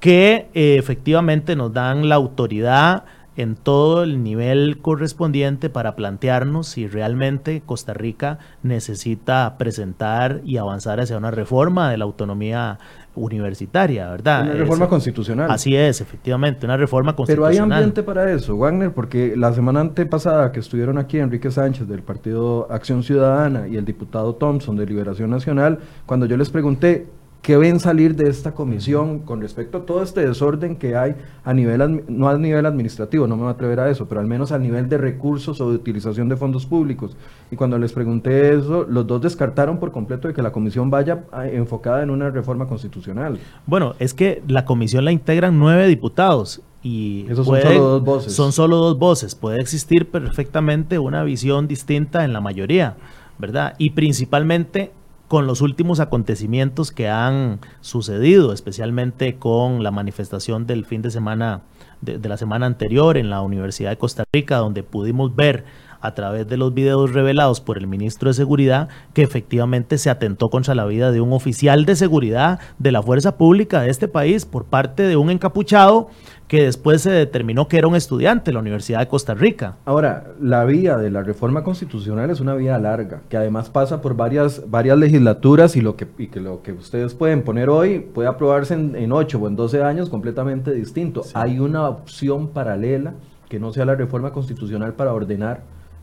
que 0.00 0.48
eh, 0.54 0.76
efectivamente 0.78 1.56
nos 1.56 1.72
dan 1.72 2.08
la 2.08 2.14
autoridad 2.14 3.04
en 3.36 3.56
todo 3.56 4.02
el 4.02 4.22
nivel 4.22 4.78
correspondiente 4.82 5.70
para 5.70 5.96
plantearnos 5.96 6.66
si 6.66 6.86
realmente 6.86 7.62
Costa 7.64 7.94
Rica 7.94 8.38
necesita 8.62 9.56
presentar 9.56 10.40
y 10.44 10.56
avanzar 10.56 11.00
hacia 11.00 11.16
una 11.16 11.30
reforma 11.30 11.90
de 11.90 11.98
la 11.98 12.04
autonomía 12.04 12.78
universitaria, 13.14 14.08
¿verdad? 14.10 14.42
Una 14.42 14.54
reforma 14.54 14.88
constitucional. 14.88 15.50
Así 15.50 15.74
es, 15.74 16.00
efectivamente, 16.00 16.66
una 16.66 16.76
reforma 16.76 17.14
constitucional. 17.14 17.52
Pero 17.52 17.64
hay 17.64 17.78
ambiente 17.78 18.02
para 18.02 18.30
eso, 18.32 18.56
Wagner, 18.56 18.92
porque 18.92 19.34
la 19.36 19.52
semana 19.52 19.80
antepasada 19.80 20.52
que 20.52 20.60
estuvieron 20.60 20.98
aquí 20.98 21.18
Enrique 21.18 21.50
Sánchez 21.50 21.88
del 21.88 22.02
Partido 22.02 22.70
Acción 22.70 23.02
Ciudadana 23.02 23.68
y 23.68 23.76
el 23.76 23.84
diputado 23.84 24.34
Thompson 24.34 24.76
de 24.76 24.86
Liberación 24.86 25.30
Nacional, 25.30 25.78
cuando 26.06 26.26
yo 26.26 26.36
les 26.36 26.50
pregunté 26.50 27.06
¿Qué 27.42 27.56
ven 27.56 27.80
salir 27.80 28.16
de 28.16 28.28
esta 28.28 28.52
comisión 28.52 29.20
con 29.20 29.40
respecto 29.40 29.78
a 29.78 29.86
todo 29.86 30.02
este 30.02 30.26
desorden 30.26 30.76
que 30.76 30.94
hay 30.94 31.14
a 31.42 31.54
nivel, 31.54 32.04
no 32.06 32.28
a 32.28 32.36
nivel 32.36 32.66
administrativo, 32.66 33.26
no 33.26 33.36
me 33.36 33.42
voy 33.42 33.48
a 33.48 33.52
atrever 33.52 33.80
a 33.80 33.88
eso, 33.88 34.06
pero 34.06 34.20
al 34.20 34.26
menos 34.26 34.52
a 34.52 34.58
nivel 34.58 34.90
de 34.90 34.98
recursos 34.98 35.58
o 35.62 35.70
de 35.70 35.76
utilización 35.76 36.28
de 36.28 36.36
fondos 36.36 36.66
públicos? 36.66 37.16
Y 37.50 37.56
cuando 37.56 37.78
les 37.78 37.94
pregunté 37.94 38.54
eso, 38.54 38.84
los 38.86 39.06
dos 39.06 39.22
descartaron 39.22 39.78
por 39.78 39.90
completo 39.90 40.28
de 40.28 40.34
que 40.34 40.42
la 40.42 40.52
comisión 40.52 40.90
vaya 40.90 41.24
ah, 41.32 41.48
enfocada 41.48 42.02
en 42.02 42.10
una 42.10 42.28
reforma 42.28 42.66
constitucional. 42.66 43.38
Bueno, 43.64 43.94
es 43.98 44.12
que 44.12 44.42
la 44.46 44.66
comisión 44.66 45.06
la 45.06 45.12
integran 45.12 45.58
nueve 45.58 45.86
diputados 45.86 46.60
y 46.82 47.26
Esos 47.28 47.46
son 47.46 47.60
solo 47.60 47.80
dos 47.80 48.04
voces. 48.04 48.34
Son 48.34 48.52
solo 48.52 48.76
dos 48.76 48.98
voces. 48.98 49.34
Puede 49.34 49.60
existir 49.60 50.10
perfectamente 50.10 50.98
una 50.98 51.22
visión 51.24 51.68
distinta 51.68 52.24
en 52.24 52.34
la 52.34 52.42
mayoría, 52.42 52.96
¿verdad? 53.38 53.74
Y 53.78 53.90
principalmente 53.90 54.92
con 55.30 55.46
los 55.46 55.60
últimos 55.60 56.00
acontecimientos 56.00 56.90
que 56.90 57.08
han 57.08 57.60
sucedido, 57.82 58.52
especialmente 58.52 59.36
con 59.36 59.84
la 59.84 59.92
manifestación 59.92 60.66
del 60.66 60.84
fin 60.84 61.02
de 61.02 61.12
semana, 61.12 61.62
de, 62.00 62.18
la 62.28 62.36
semana 62.36 62.66
anterior 62.66 63.16
en 63.16 63.30
la 63.30 63.40
Universidad 63.40 63.90
de 63.90 63.96
Costa 63.96 64.24
Rica, 64.32 64.56
donde 64.56 64.82
pudimos 64.82 65.36
ver 65.36 65.64
a 66.00 66.14
través 66.14 66.48
de 66.48 66.56
los 66.56 66.74
videos 66.74 67.12
revelados 67.12 67.60
por 67.60 67.78
el 67.78 67.86
ministro 67.86 68.30
de 68.30 68.34
Seguridad 68.34 68.88
que 69.14 69.22
efectivamente 69.22 69.98
se 69.98 70.10
atentó 70.10 70.50
contra 70.50 70.74
la 70.74 70.86
vida 70.86 71.12
de 71.12 71.20
un 71.20 71.32
oficial 71.32 71.84
de 71.84 71.96
seguridad 71.96 72.60
de 72.78 72.92
la 72.92 73.02
fuerza 73.02 73.36
pública 73.36 73.82
de 73.82 73.90
este 73.90 74.08
país 74.08 74.44
por 74.44 74.64
parte 74.64 75.02
de 75.04 75.16
un 75.16 75.30
encapuchado 75.30 76.08
que 76.50 76.64
después 76.64 77.02
se 77.02 77.12
determinó 77.12 77.68
que 77.68 77.78
era 77.78 77.86
un 77.86 77.94
estudiante 77.94 78.50
de 78.50 78.54
la 78.54 78.58
Universidad 78.58 78.98
de 78.98 79.06
Costa 79.06 79.34
Rica. 79.34 79.76
Ahora, 79.84 80.32
la 80.40 80.64
vía 80.64 80.96
de 80.96 81.08
la 81.08 81.22
reforma 81.22 81.62
constitucional 81.62 82.28
es 82.28 82.40
una 82.40 82.56
vía 82.56 82.76
larga, 82.76 83.22
que 83.28 83.36
además 83.36 83.70
pasa 83.70 84.00
por 84.00 84.16
varias, 84.16 84.68
varias 84.68 84.98
legislaturas 84.98 85.76
y, 85.76 85.80
lo 85.80 85.94
que, 85.94 86.08
que 86.08 86.40
lo 86.40 86.62
que 86.62 86.72
ustedes 86.72 87.14
pueden 87.14 87.42
poner 87.42 87.68
hoy 87.68 88.00
puede 88.00 88.28
aprobarse 88.28 88.74
en, 88.74 89.12
ocho 89.12 89.38
8 89.38 89.38
o 89.38 89.48
en 89.48 89.54
12 89.54 89.82
años 89.84 90.08
completamente 90.08 90.72
distinto. 90.72 91.22
Hay 91.34 91.60
una 91.60 91.88
opción 91.88 92.48
paralela 92.48 93.14
que 93.48 93.60
no 93.60 93.72
sea 93.72 93.84
la 93.84 93.94
reforma 93.94 94.32
constitucional 94.32 94.94
para 94.94 95.12
ordenar 95.12 95.62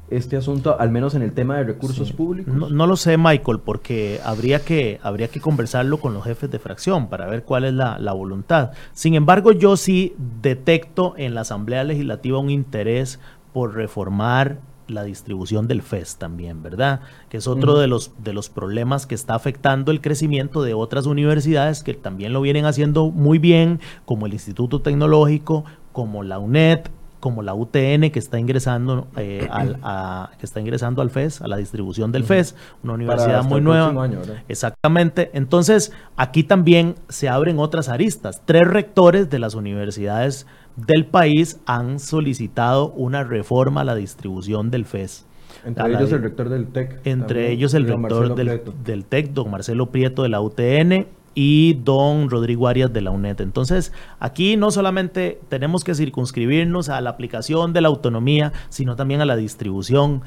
este 0.10 0.38
asunto, 0.38 0.80
al 0.80 0.92
menos 0.92 1.16
en 1.16 1.22
el 1.22 1.34
tema 1.34 1.58
de 1.58 1.64
recursos 1.64 2.12
públicos? 2.14 2.54
No, 2.54 2.88
lo 2.88 2.96
sé, 2.96 3.18
Michael, 3.18 3.60
porque 3.60 4.20
habría 4.24 4.64
que, 4.64 5.00
habría 5.04 5.28
que 5.28 5.42
conversarlo 5.42 6.00
con 6.00 6.14
los 6.14 6.24
jefes 6.24 6.50
de 6.50 6.60
fracción 6.60 7.10
para 7.10 7.28
ver 7.28 7.44
cuál 7.44 7.66
es 7.66 7.74
la, 7.74 8.00
la, 8.00 8.14
voluntad. 8.14 8.72
Sin 8.94 9.16
embargo, 9.16 9.52
yo 9.52 9.78
sí 9.78 10.16
detecto 10.42 11.14
en 11.18 11.36
la 11.36 11.42
Asamblea 11.42 11.84
Legislativa 11.84 12.40
un 12.40 12.50
interés 12.50 13.20
por 13.54 13.76
reformar 13.76 14.60
la 14.88 15.04
distribución 15.04 15.68
del 15.68 15.82
FES 15.82 16.18
también, 16.18 16.64
¿verdad? 16.64 17.02
Que 17.30 17.38
es 17.38 17.48
otro 17.48 17.78
de, 17.78 17.88
los, 17.88 18.12
de 18.24 18.34
los 18.34 18.50
problemas 18.50 19.06
que 19.06 19.16
está 19.16 19.36
afectando 19.36 19.92
el 19.92 20.02
crecimiento 20.02 20.64
de 20.64 20.74
otras 20.74 21.06
universidades 21.06 21.84
que 21.84 21.94
también 21.94 22.34
lo 22.34 22.42
vienen 22.42 22.66
haciendo 22.66 23.12
muy 23.12 23.40
bien, 23.40 23.80
como 24.06 24.26
el 24.26 24.34
Instituto 24.34 24.82
Tecnológico, 24.82 25.66
como 25.92 26.24
la 26.24 26.40
UNED, 26.40 26.82
como 27.28 27.44
la 27.44 27.54
UTN 27.54 28.10
que 28.10 28.20
está 28.20 28.40
ingresando 28.40 29.10
eh, 29.18 29.50
al, 29.52 29.80
a, 29.84 30.32
que 30.40 30.46
está 30.46 30.62
ingresando 30.62 31.02
al 31.02 31.10
FES, 31.10 31.42
a 31.42 31.48
la 31.50 31.58
distribución 31.58 32.14
del 32.14 32.24
FES, 32.24 32.56
una 32.86 32.94
universidad 32.94 33.44
muy 33.44 33.60
nueva. 33.60 34.10
Exactamente. 34.48 35.30
Entonces, 35.34 35.92
aquí 36.16 36.44
también 36.44 36.96
se 37.10 37.28
abren 37.28 37.60
otras 37.60 37.90
aristas. 37.90 38.42
Tres 38.46 38.66
rectores 38.66 39.30
de 39.30 39.40
las 39.40 39.56
universidades 39.56 40.48
del 40.78 41.06
país 41.06 41.60
han 41.66 42.00
solicitado 42.00 42.92
una 42.92 43.26
reforma 43.26 43.82
a 43.82 43.84
la 43.84 43.96
distribución 43.96 44.72
del 44.72 44.86
FES. 44.86 45.26
Entre 45.66 45.86
ellos 45.90 46.14
el 46.14 46.22
rector 46.22 46.48
del 46.48 46.68
TEC. 46.68 47.02
Entre 47.04 47.52
ellos 47.52 47.74
el 47.74 47.88
rector 47.90 48.36
del, 48.36 48.62
del, 48.86 49.04
TEC, 49.04 49.34
don 49.34 49.52
Marcelo 49.52 49.88
Prieto 49.88 50.24
de 50.24 50.30
la 50.30 50.40
UTN, 50.40 51.08
y 51.40 51.76
don 51.84 52.32
Rodrigo 52.32 52.68
Arias 52.68 52.92
de 52.92 53.00
la 53.00 53.12
UNED. 53.12 53.42
Entonces, 53.42 53.94
aquí 54.20 54.58
no 54.58 54.72
solamente 54.72 55.40
tenemos 55.50 55.84
que 55.84 55.94
circunscribirnos 55.94 56.90
a 56.90 57.00
la 57.00 57.12
aplicación 57.12 57.74
de 57.74 57.82
la 57.82 57.90
autonomía, 57.90 58.54
sino 58.70 58.96
también 58.96 59.22
a 59.22 59.26
la 59.26 59.36
distribución 59.36 60.24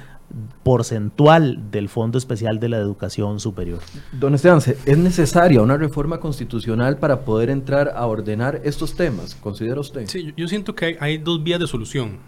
porcentual 0.63 1.73
del 1.73 1.89
Fondo 1.89 2.17
Especial 2.17 2.61
de 2.61 2.69
la 2.69 2.77
Educación 2.77 3.41
Superior. 3.41 3.81
Don 4.13 4.37
Esteban, 4.37 4.61
¿es 4.61 4.99
necesaria 4.99 5.61
una 5.61 5.77
reforma 5.77 6.21
constitucional 6.21 6.99
para 6.99 7.23
poder 7.23 7.51
entrar 7.51 7.93
a 7.97 8.07
ordenar 8.07 8.61
estos 8.63 8.95
temas? 8.95 9.35
¿Considera 9.35 9.81
usted? 9.81 10.07
Sí, 10.07 10.33
yo 10.37 10.47
siento 10.47 10.77
que 10.77 10.85
hay, 10.85 10.97
hay 11.01 11.19
dos 11.19 11.43
vías 11.43 11.59
de 11.59 11.67
solución. 11.67 12.19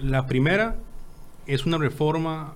La 0.00 0.26
primera 0.26 0.76
es 1.48 1.66
una 1.66 1.76
reforma 1.76 2.54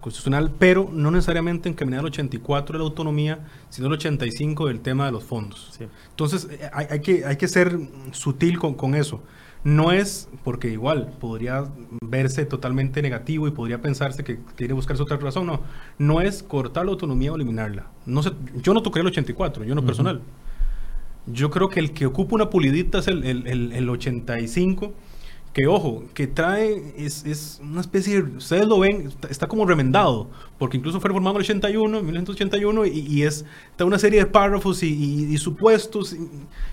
constitucional, 0.00 0.52
pero 0.58 0.90
no 0.92 1.10
necesariamente 1.10 1.68
encaminada 1.68 2.00
al 2.00 2.06
84 2.06 2.74
de 2.74 2.78
la 2.78 2.84
autonomía, 2.84 3.40
sino 3.70 3.86
al 3.86 3.94
85 3.94 4.66
del 4.68 4.80
tema 4.80 5.06
de 5.06 5.12
los 5.12 5.24
fondos. 5.24 5.78
Entonces, 6.10 6.48
eh, 6.50 6.70
hay, 6.72 7.00
que, 7.00 7.24
hay 7.24 7.36
que 7.36 7.48
ser 7.48 7.78
sutil 8.12 8.58
con, 8.58 8.74
con, 8.74 8.94
eso. 8.94 9.22
No 9.64 9.90
es, 9.90 10.28
porque 10.44 10.68
igual 10.68 11.14
podría 11.18 11.64
verse 12.02 12.44
totalmente 12.44 13.02
negativo 13.02 13.48
y 13.48 13.50
podría 13.50 13.80
pensarse 13.80 14.22
que 14.22 14.38
quiere 14.56 14.74
buscarse 14.74 15.02
otra 15.02 15.16
razón, 15.16 15.46
no. 15.46 15.62
No 15.98 16.20
es 16.20 16.42
cortar 16.42 16.84
la 16.84 16.92
autonomía 16.92 17.32
o 17.32 17.36
eliminarla. 17.36 17.86
No 18.06 18.22
sé, 18.22 18.32
yo 18.62 18.74
no 18.74 18.82
tocaría 18.82 19.02
el 19.02 19.08
84, 19.08 19.64
yo 19.64 19.74
no 19.74 19.84
personal. 19.84 20.22
Yo 21.26 21.50
creo 21.50 21.68
que 21.68 21.80
el 21.80 21.92
que 21.92 22.06
ocupa 22.06 22.36
una 22.36 22.50
pulidita 22.50 23.00
es 23.00 23.08
el, 23.08 23.24
el, 23.24 23.46
el, 23.46 23.72
el 23.72 23.90
85 23.90 24.94
que 25.52 25.66
ojo, 25.66 26.04
que 26.14 26.26
trae, 26.26 26.94
es, 26.96 27.24
es, 27.24 27.60
una 27.62 27.80
especie 27.80 28.22
de, 28.22 28.36
ustedes 28.36 28.66
lo 28.66 28.78
ven, 28.80 29.10
está, 29.28 29.46
como 29.48 29.66
remendado, 29.66 30.28
porque 30.58 30.76
incluso 30.76 31.00
fue 31.00 31.08
reformado 31.08 31.36
en 31.36 31.40
el 31.40 31.44
81, 31.44 32.02
1981, 32.02 32.86
y, 32.86 32.90
y 32.90 33.22
es 33.22 33.44
está 33.70 33.84
una 33.84 33.98
serie 33.98 34.20
de 34.20 34.26
párrafos 34.26 34.82
y, 34.82 35.36
supuestos. 35.38 36.16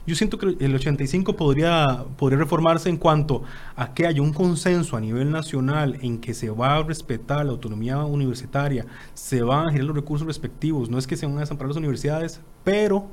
yo 0.05 0.15
siento 0.15 0.37
que 0.37 0.55
el 0.59 0.75
85 0.75 1.35
podría, 1.35 2.05
podría 2.17 2.39
reformarse 2.39 2.89
en 2.89 2.97
cuanto 2.97 3.43
a 3.75 3.93
que 3.93 4.07
haya 4.07 4.21
un 4.21 4.33
consenso 4.33 4.97
a 4.97 5.01
nivel 5.01 5.31
nacional 5.31 5.97
en 6.01 6.19
que 6.19 6.33
se 6.33 6.49
va 6.49 6.77
a 6.77 6.83
respetar 6.83 7.45
la 7.45 7.51
autonomía 7.51 7.97
universitaria, 7.99 8.85
se 9.13 9.41
van 9.41 9.67
a 9.67 9.71
generar 9.71 9.87
los 9.87 9.95
recursos 9.95 10.27
respectivos, 10.27 10.89
no 10.89 10.97
es 10.97 11.07
que 11.07 11.15
se 11.15 11.25
van 11.25 11.37
a 11.37 11.41
desamparar 11.41 11.69
las 11.69 11.77
universidades, 11.77 12.41
pero 12.63 13.07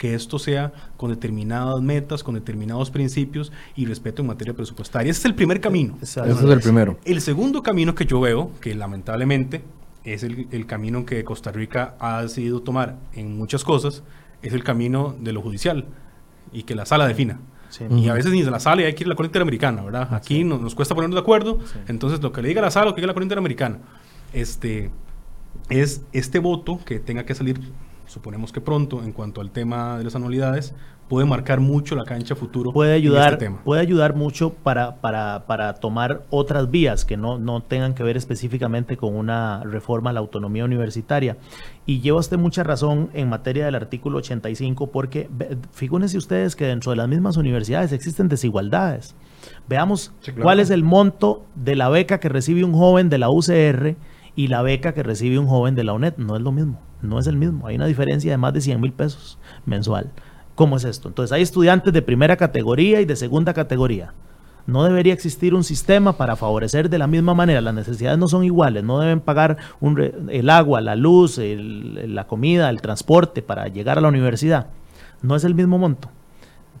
que 0.00 0.14
esto 0.14 0.38
sea 0.38 0.72
con 0.96 1.10
determinadas 1.10 1.82
metas, 1.82 2.24
con 2.24 2.34
determinados 2.34 2.90
principios 2.90 3.52
y 3.76 3.84
respeto 3.84 4.22
en 4.22 4.28
materia 4.28 4.54
presupuestaria. 4.54 5.10
Ese 5.10 5.20
es 5.20 5.24
el 5.26 5.34
primer 5.34 5.60
camino. 5.60 5.98
Ese 6.00 6.22
es 6.26 6.40
el 6.40 6.60
primero. 6.60 6.96
El 7.04 7.20
segundo 7.20 7.62
camino 7.62 7.94
que 7.94 8.06
yo 8.06 8.18
veo, 8.18 8.50
que 8.62 8.74
lamentablemente 8.74 9.62
es 10.02 10.22
el, 10.22 10.64
camino 10.64 11.04
que 11.04 11.22
Costa 11.22 11.52
Rica 11.52 11.96
ha 12.00 12.22
decidido 12.22 12.62
tomar 12.62 12.96
en 13.12 13.36
muchas 13.36 13.62
cosas, 13.62 14.02
es 14.40 14.54
el 14.54 14.64
camino 14.64 15.14
de 15.20 15.34
lo 15.34 15.42
judicial 15.42 15.84
y 16.50 16.62
que 16.62 16.74
la 16.74 16.86
sala 16.86 17.06
defina. 17.06 17.38
Y 17.90 18.08
a 18.08 18.14
veces 18.14 18.32
ni 18.32 18.42
de 18.42 18.50
la 18.50 18.58
sala 18.58 18.86
hay 18.86 18.94
que 18.94 19.04
ir 19.04 19.06
a 19.06 19.10
la 19.10 19.16
Corte 19.16 19.28
Interamericana, 19.28 19.82
¿verdad? 19.82 20.14
Aquí 20.14 20.44
nos, 20.44 20.74
cuesta 20.74 20.94
ponernos 20.94 21.16
de 21.16 21.20
acuerdo, 21.20 21.58
entonces 21.88 22.22
lo 22.22 22.32
que 22.32 22.40
le 22.40 22.48
diga 22.48 22.62
la 22.62 22.70
sala, 22.70 22.86
lo 22.86 22.94
que 22.94 23.02
diga 23.02 23.08
la 23.08 23.12
Corte 23.12 23.26
Interamericana, 23.26 23.80
este, 24.32 24.90
es 25.68 26.00
este 26.14 26.38
voto 26.38 26.80
que 26.86 27.00
tenga 27.00 27.26
que 27.26 27.34
salir 27.34 27.60
suponemos 28.10 28.52
que 28.52 28.60
pronto, 28.60 29.02
en 29.04 29.12
cuanto 29.12 29.40
al 29.40 29.50
tema 29.50 29.96
de 29.96 30.04
las 30.04 30.16
anualidades, 30.16 30.74
puede 31.08 31.26
marcar 31.26 31.60
mucho 31.60 31.94
la 31.94 32.04
cancha 32.04 32.34
futuro. 32.34 32.72
Puede 32.72 32.94
ayudar, 32.94 33.34
este 33.34 33.46
tema. 33.46 33.62
puede 33.62 33.80
ayudar 33.80 34.14
mucho 34.14 34.52
para, 34.52 34.96
para, 34.96 35.46
para, 35.46 35.74
tomar 35.74 36.22
otras 36.30 36.70
vías 36.70 37.04
que 37.04 37.16
no, 37.16 37.38
no 37.38 37.62
tengan 37.62 37.94
que 37.94 38.02
ver 38.02 38.16
específicamente 38.16 38.96
con 38.96 39.16
una 39.16 39.62
reforma 39.64 40.10
a 40.10 40.12
la 40.12 40.20
autonomía 40.20 40.64
universitaria. 40.64 41.36
Y 41.86 42.00
lleva 42.00 42.18
usted 42.18 42.36
mucha 42.36 42.64
razón 42.64 43.10
en 43.12 43.28
materia 43.28 43.64
del 43.64 43.76
artículo 43.76 44.18
85, 44.18 44.90
porque 44.90 45.28
figúrense 45.72 46.18
ustedes 46.18 46.56
que 46.56 46.66
dentro 46.66 46.90
de 46.90 46.96
las 46.96 47.08
mismas 47.08 47.36
universidades 47.36 47.92
existen 47.92 48.28
desigualdades. 48.28 49.14
Veamos 49.68 50.12
cuál 50.40 50.60
es 50.60 50.70
el 50.70 50.82
monto 50.82 51.44
de 51.54 51.76
la 51.76 51.88
beca 51.88 52.18
que 52.18 52.28
recibe 52.28 52.64
un 52.64 52.72
joven 52.72 53.08
de 53.08 53.18
la 53.18 53.30
UCR 53.30 53.96
y 54.34 54.48
la 54.48 54.62
beca 54.62 54.94
que 54.94 55.02
recibe 55.02 55.38
un 55.38 55.46
joven 55.46 55.74
de 55.74 55.84
la 55.84 55.92
UNED. 55.92 56.16
No 56.18 56.36
es 56.36 56.42
lo 56.42 56.52
mismo 56.52 56.89
no 57.02 57.18
es 57.18 57.26
el 57.26 57.36
mismo. 57.36 57.66
Hay 57.66 57.76
una 57.76 57.86
diferencia 57.86 58.30
de 58.30 58.36
más 58.36 58.52
de 58.52 58.60
100 58.60 58.80
mil 58.80 58.92
pesos 58.92 59.38
mensual. 59.66 60.10
¿Cómo 60.54 60.76
es 60.76 60.84
esto? 60.84 61.08
Entonces 61.08 61.32
hay 61.32 61.42
estudiantes 61.42 61.92
de 61.92 62.02
primera 62.02 62.36
categoría 62.36 63.00
y 63.00 63.04
de 63.04 63.16
segunda 63.16 63.54
categoría. 63.54 64.12
No 64.66 64.84
debería 64.84 65.14
existir 65.14 65.54
un 65.54 65.64
sistema 65.64 66.16
para 66.16 66.36
favorecer 66.36 66.90
de 66.90 66.98
la 66.98 67.06
misma 67.06 67.34
manera. 67.34 67.60
Las 67.60 67.74
necesidades 67.74 68.18
no 68.18 68.28
son 68.28 68.44
iguales. 68.44 68.84
No 68.84 69.00
deben 69.00 69.20
pagar 69.20 69.56
el 70.28 70.50
agua, 70.50 70.80
la 70.80 70.96
luz, 70.96 71.40
la 71.40 72.26
comida, 72.26 72.68
el 72.70 72.80
transporte 72.80 73.42
para 73.42 73.68
llegar 73.68 73.98
a 73.98 74.00
la 74.00 74.08
universidad. 74.08 74.68
No 75.22 75.34
es 75.34 75.44
el 75.44 75.54
mismo 75.54 75.78
monto. 75.78 76.10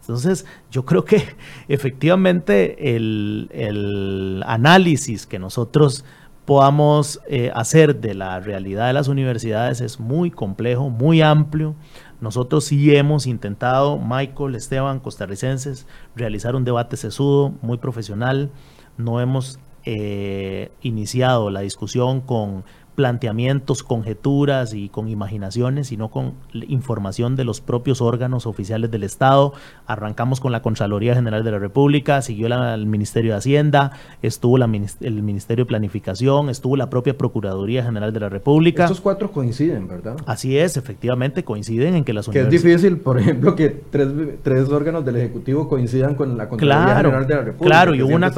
Entonces, 0.00 0.46
yo 0.70 0.84
creo 0.84 1.04
que 1.04 1.22
efectivamente 1.68 2.96
el, 2.96 3.48
el 3.52 4.42
análisis 4.46 5.26
que 5.26 5.38
nosotros 5.38 6.04
podamos 6.44 7.20
eh, 7.28 7.50
hacer 7.54 8.00
de 8.00 8.14
la 8.14 8.40
realidad 8.40 8.86
de 8.86 8.92
las 8.92 9.08
universidades 9.08 9.80
es 9.80 10.00
muy 10.00 10.30
complejo, 10.30 10.90
muy 10.90 11.22
amplio. 11.22 11.74
Nosotros 12.20 12.64
sí 12.64 12.94
hemos 12.94 13.26
intentado, 13.26 13.98
Michael, 13.98 14.54
Esteban, 14.54 15.00
costarricenses, 15.00 15.86
realizar 16.16 16.54
un 16.54 16.64
debate 16.64 16.96
sesudo, 16.96 17.54
muy 17.62 17.78
profesional. 17.78 18.50
No 18.96 19.20
hemos 19.20 19.58
eh, 19.84 20.70
iniciado 20.82 21.50
la 21.50 21.60
discusión 21.60 22.20
con 22.20 22.64
planteamientos, 23.00 23.82
conjeturas 23.82 24.74
y 24.74 24.90
con 24.90 25.08
imaginaciones, 25.08 25.86
sino 25.86 26.10
con 26.10 26.34
información 26.52 27.34
de 27.34 27.44
los 27.44 27.62
propios 27.62 28.02
órganos 28.02 28.46
oficiales 28.46 28.90
del 28.90 29.04
Estado. 29.04 29.54
Arrancamos 29.86 30.38
con 30.38 30.52
la 30.52 30.60
Contraloría 30.60 31.14
General 31.14 31.42
de 31.42 31.50
la 31.50 31.58
República, 31.58 32.20
siguió 32.20 32.46
el 32.48 32.84
Ministerio 32.84 33.32
de 33.32 33.38
Hacienda, 33.38 33.92
estuvo 34.20 34.58
la, 34.58 34.66
el 35.00 35.22
Ministerio 35.22 35.64
de 35.64 35.68
Planificación, 35.68 36.50
estuvo 36.50 36.76
la 36.76 36.90
propia 36.90 37.16
Procuraduría 37.16 37.82
General 37.82 38.12
de 38.12 38.20
la 38.20 38.28
República. 38.28 38.84
Estos 38.84 39.00
cuatro 39.00 39.32
coinciden, 39.32 39.88
¿verdad? 39.88 40.18
Así 40.26 40.58
es, 40.58 40.76
efectivamente 40.76 41.42
coinciden 41.42 41.94
en 41.94 42.04
que 42.04 42.12
las 42.12 42.28
Que 42.28 42.40
es 42.40 42.50
difícil, 42.50 42.98
por 42.98 43.18
ejemplo, 43.18 43.56
que 43.56 43.70
tres, 43.70 44.08
tres 44.42 44.68
órganos 44.68 45.06
del 45.06 45.16
Ejecutivo 45.16 45.70
coincidan 45.70 46.16
con 46.16 46.36
la 46.36 46.50
Contraloría 46.50 46.96
General 46.96 47.26
de 47.26 47.34
la 47.34 47.42
República. 47.44 47.64
Claro, 47.64 47.94
y 47.94 48.02
hubo 48.02 48.14
una, 48.14 48.30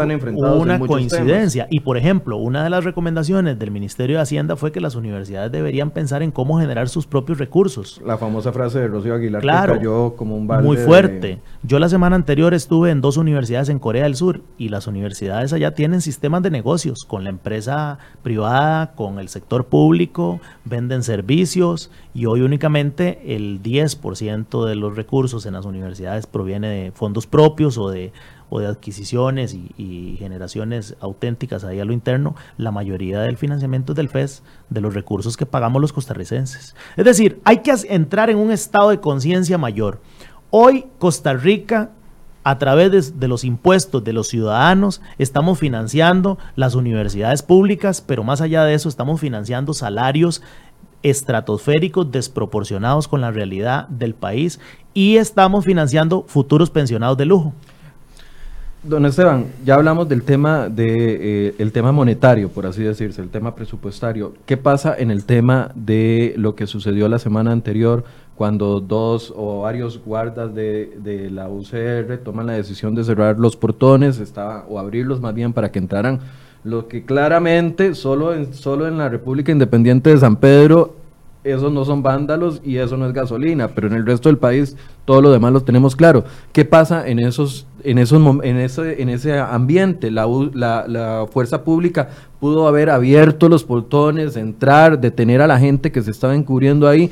una 0.54 0.78
coincidencia. 0.78 1.66
Y, 1.68 1.80
por 1.80 1.96
ejemplo, 1.96 2.36
una 2.36 2.62
de 2.62 2.70
las 2.70 2.84
recomendaciones 2.84 3.58
del 3.58 3.72
Ministerio 3.72 4.18
de 4.18 4.22
Hacienda 4.22 4.51
fue 4.57 4.72
que 4.72 4.80
las 4.80 4.94
universidades 4.94 5.53
deberían 5.53 5.90
pensar 5.90 6.22
en 6.22 6.30
cómo 6.30 6.59
generar 6.59 6.88
sus 6.88 7.07
propios 7.07 7.38
recursos. 7.38 8.00
La 8.05 8.18
famosa 8.18 8.53
frase 8.53 8.80
de 8.80 8.88
Rocío 8.88 9.14
Aguilar 9.14 9.42
claro, 9.42 9.74
que 9.74 9.78
cayó 9.80 10.14
como 10.16 10.36
un 10.36 10.46
balde 10.46 10.66
Muy 10.66 10.76
fuerte. 10.76 11.40
Yo 11.62 11.78
la 11.78 11.88
semana 11.88 12.16
anterior 12.16 12.55
estuve 12.55 12.90
en 12.90 13.00
dos 13.00 13.16
universidades 13.16 13.68
en 13.68 13.78
Corea 13.78 14.05
del 14.05 14.16
Sur 14.16 14.42
y 14.59 14.68
las 14.68 14.86
universidades 14.86 15.53
allá 15.53 15.74
tienen 15.74 16.00
sistemas 16.00 16.42
de 16.42 16.50
negocios 16.50 17.05
con 17.07 17.24
la 17.24 17.30
empresa 17.30 17.98
privada, 18.22 18.94
con 18.94 19.18
el 19.18 19.28
sector 19.28 19.66
público, 19.66 20.40
venden 20.64 21.03
servicios 21.03 21.90
y 22.14 22.26
hoy 22.26 22.42
únicamente 22.42 23.34
el 23.34 23.62
10% 23.62 24.66
de 24.66 24.74
los 24.74 24.96
recursos 24.96 25.46
en 25.46 25.55
las 25.55 25.64
universidades 25.64 26.26
proviene 26.26 26.68
de 26.68 26.92
fondos 26.92 27.26
propios 27.26 27.78
o 27.78 27.88
de 27.88 28.12
o 28.53 28.61
de 28.61 28.66
adquisiciones 28.66 29.55
y, 29.55 30.16
generaciones 30.18 30.94
auténticas 31.00 31.64
ahí 31.64 31.80
a 31.80 31.86
lo 31.86 31.94
interno, 31.94 32.36
la 32.59 32.70
mayoría 32.70 33.20
del 33.20 33.38
financiamiento 33.38 33.92
es 33.92 33.96
del 33.96 34.11
FES, 34.11 34.42
de 34.68 34.82
los 34.82 34.92
recursos 34.92 35.38
que 35.38 35.46
pagamos 35.46 35.80
los 35.80 35.94
costarricenses. 35.94 36.76
Es 36.98 37.05
decir, 37.07 37.40
hay 37.44 37.59
que 37.59 37.72
entrar 37.88 38.28
en 38.28 38.36
un 38.36 38.53
estado 38.53 38.90
de 38.90 39.00
conciencia 39.00 39.57
mayor. 39.57 40.03
Hoy 40.50 40.84
Costa 40.98 41.32
Rica 41.32 41.92
a 42.44 42.59
través 42.59 43.18
de, 43.18 43.28
los 43.28 43.42
impuestos 43.44 44.05
de 44.05 44.12
los 44.12 44.28
ciudadanos, 44.28 45.00
estamos 45.16 45.59
financiando 45.59 46.38
las 46.55 46.74
universidades 46.74 47.42
públicas, 47.42 48.03
pero 48.07 48.22
más 48.22 48.42
allá 48.42 48.64
de 48.64 48.74
eso, 48.74 48.88
estamos 48.88 49.18
financiando 49.18 49.72
salarios 49.72 50.42
estratosféricos 51.03 52.11
desproporcionados 52.12 53.09
con 53.09 53.22
la 53.22 53.30
realidad 53.30 53.88
del 53.88 54.14
país 54.14 54.61
y 54.92 55.16
estamos 55.16 55.64
financiando 55.64 56.24
futuros 56.28 56.68
pensionados 56.68 57.16
de 57.16 57.24
lujo. 57.24 57.55
Don 58.85 59.07
Esteban, 59.07 59.47
ya 59.64 59.76
hablamos 59.76 60.09
del 60.09 60.24
tema 60.24 60.68
de 60.68 61.49
eh, 61.49 61.55
el 61.59 61.70
tema 61.70 61.93
monetario, 61.93 62.49
por 62.49 62.66
así 62.66 62.83
decirse, 62.83 63.22
el 63.22 63.28
tema 63.28 63.55
presupuestario. 63.55 64.33
¿Qué 64.45 64.57
pasa 64.57 64.97
en 64.99 65.12
el 65.12 65.24
tema 65.24 65.70
de 65.76 66.35
lo 66.37 66.57
que 66.57 66.66
sucedió 66.66 67.09
la 67.09 67.20
semana 67.20 67.53
anterior 67.53 68.03
cuando 68.35 68.80
dos 68.80 69.33
o 69.37 69.61
varios 69.61 70.05
guardas 70.05 70.53
de, 70.53 70.99
de, 70.99 71.30
la 71.30 71.49
UCR 71.49 72.18
toman 72.24 72.49
la 72.49 72.55
decisión 72.55 72.97
de 72.97 73.05
cerrar 73.05 73.39
los 73.39 73.57
portones 73.57 74.18
estaba, 74.18 74.64
o 74.68 74.80
abrirlos 74.80 75.20
más 75.20 75.33
bien 75.33 75.53
para 75.53 75.70
que 75.70 75.78
entraran, 75.78 76.18
lo 76.64 76.89
que 76.89 77.05
claramente 77.05 77.95
solo 77.95 78.35
en, 78.35 78.53
solo 78.53 78.89
en 78.89 78.99
la 78.99 79.09
República 79.09 79.53
Independiente 79.53 80.11
de 80.11 80.18
San 80.18 80.35
Pedro 80.35 80.97
esos 81.45 81.72
no 81.72 81.84
son 81.84 82.03
vándalos 82.03 82.61
y 82.64 82.76
eso 82.76 82.97
no 82.97 83.07
es 83.07 83.12
gasolina, 83.12 83.68
pero 83.68 83.88
en 83.88 83.95
el 83.95 84.07
resto 84.07 84.28
del 84.28 84.38
país 84.38 84.76
todo 85.05 85.20
lo 85.20 85.32
demás 85.32 85.53
lo 85.53 85.62
tenemos 85.62 85.97
claro. 85.97 86.24
¿Qué 86.53 86.64
pasa 86.64 87.09
en 87.09 87.18
esos 87.18 87.66
en 87.84 87.99
esos 87.99 88.22
en 88.45 88.57
ese 88.59 89.03
en 89.03 89.09
ese 89.09 89.38
ambiente? 89.38 90.11
La, 90.11 90.26
la, 90.55 90.86
la 90.86 91.26
fuerza 91.30 91.64
pública 91.64 92.11
pudo 92.40 92.68
haber 92.68 92.90
abierto 92.90 93.49
los 93.49 93.64
portones, 93.64 94.36
entrar, 94.36 95.01
detener 95.01 95.40
a 95.43 95.47
la 95.47 95.59
gente 95.59 95.90
que 95.90 96.03
se 96.03 96.11
estaba 96.11 96.34
encubriendo 96.34 96.88
ahí 96.88 97.11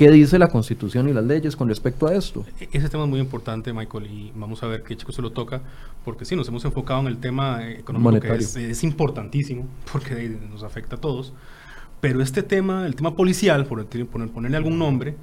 ¿Qué 0.00 0.10
dice 0.10 0.38
la 0.38 0.48
Constitución 0.48 1.10
y 1.10 1.12
las 1.12 1.26
leyes 1.26 1.54
con 1.54 1.68
respecto 1.68 2.06
a 2.06 2.14
esto? 2.14 2.46
E-, 2.58 2.70
ese 2.72 2.88
tema 2.88 3.04
es 3.04 3.10
muy 3.10 3.20
importante, 3.20 3.70
Michael, 3.74 4.06
y 4.06 4.32
vamos 4.34 4.62
a 4.62 4.66
ver 4.66 4.82
qué 4.82 4.96
chico 4.96 5.12
se 5.12 5.20
lo 5.20 5.30
toca, 5.30 5.60
porque 6.06 6.24
sí, 6.24 6.34
nos 6.34 6.48
hemos 6.48 6.64
enfocado 6.64 7.00
en 7.00 7.08
el 7.08 7.18
tema 7.18 7.68
económico, 7.68 8.18
que 8.18 8.32
es, 8.32 8.56
es, 8.56 8.82
importantísimo, 8.82 9.66
porque 9.92 10.38
nos 10.50 10.62
afecta 10.62 10.96
a 10.96 10.98
todos, 10.98 11.34
pero 12.00 12.22
este 12.22 12.42
tema, 12.42 12.86
el 12.86 12.94
tema 12.94 13.14
policial, 13.14 13.66
por, 13.66 13.84
ponerle 13.86 14.56
algún 14.56 14.78
nombre, 14.78 15.16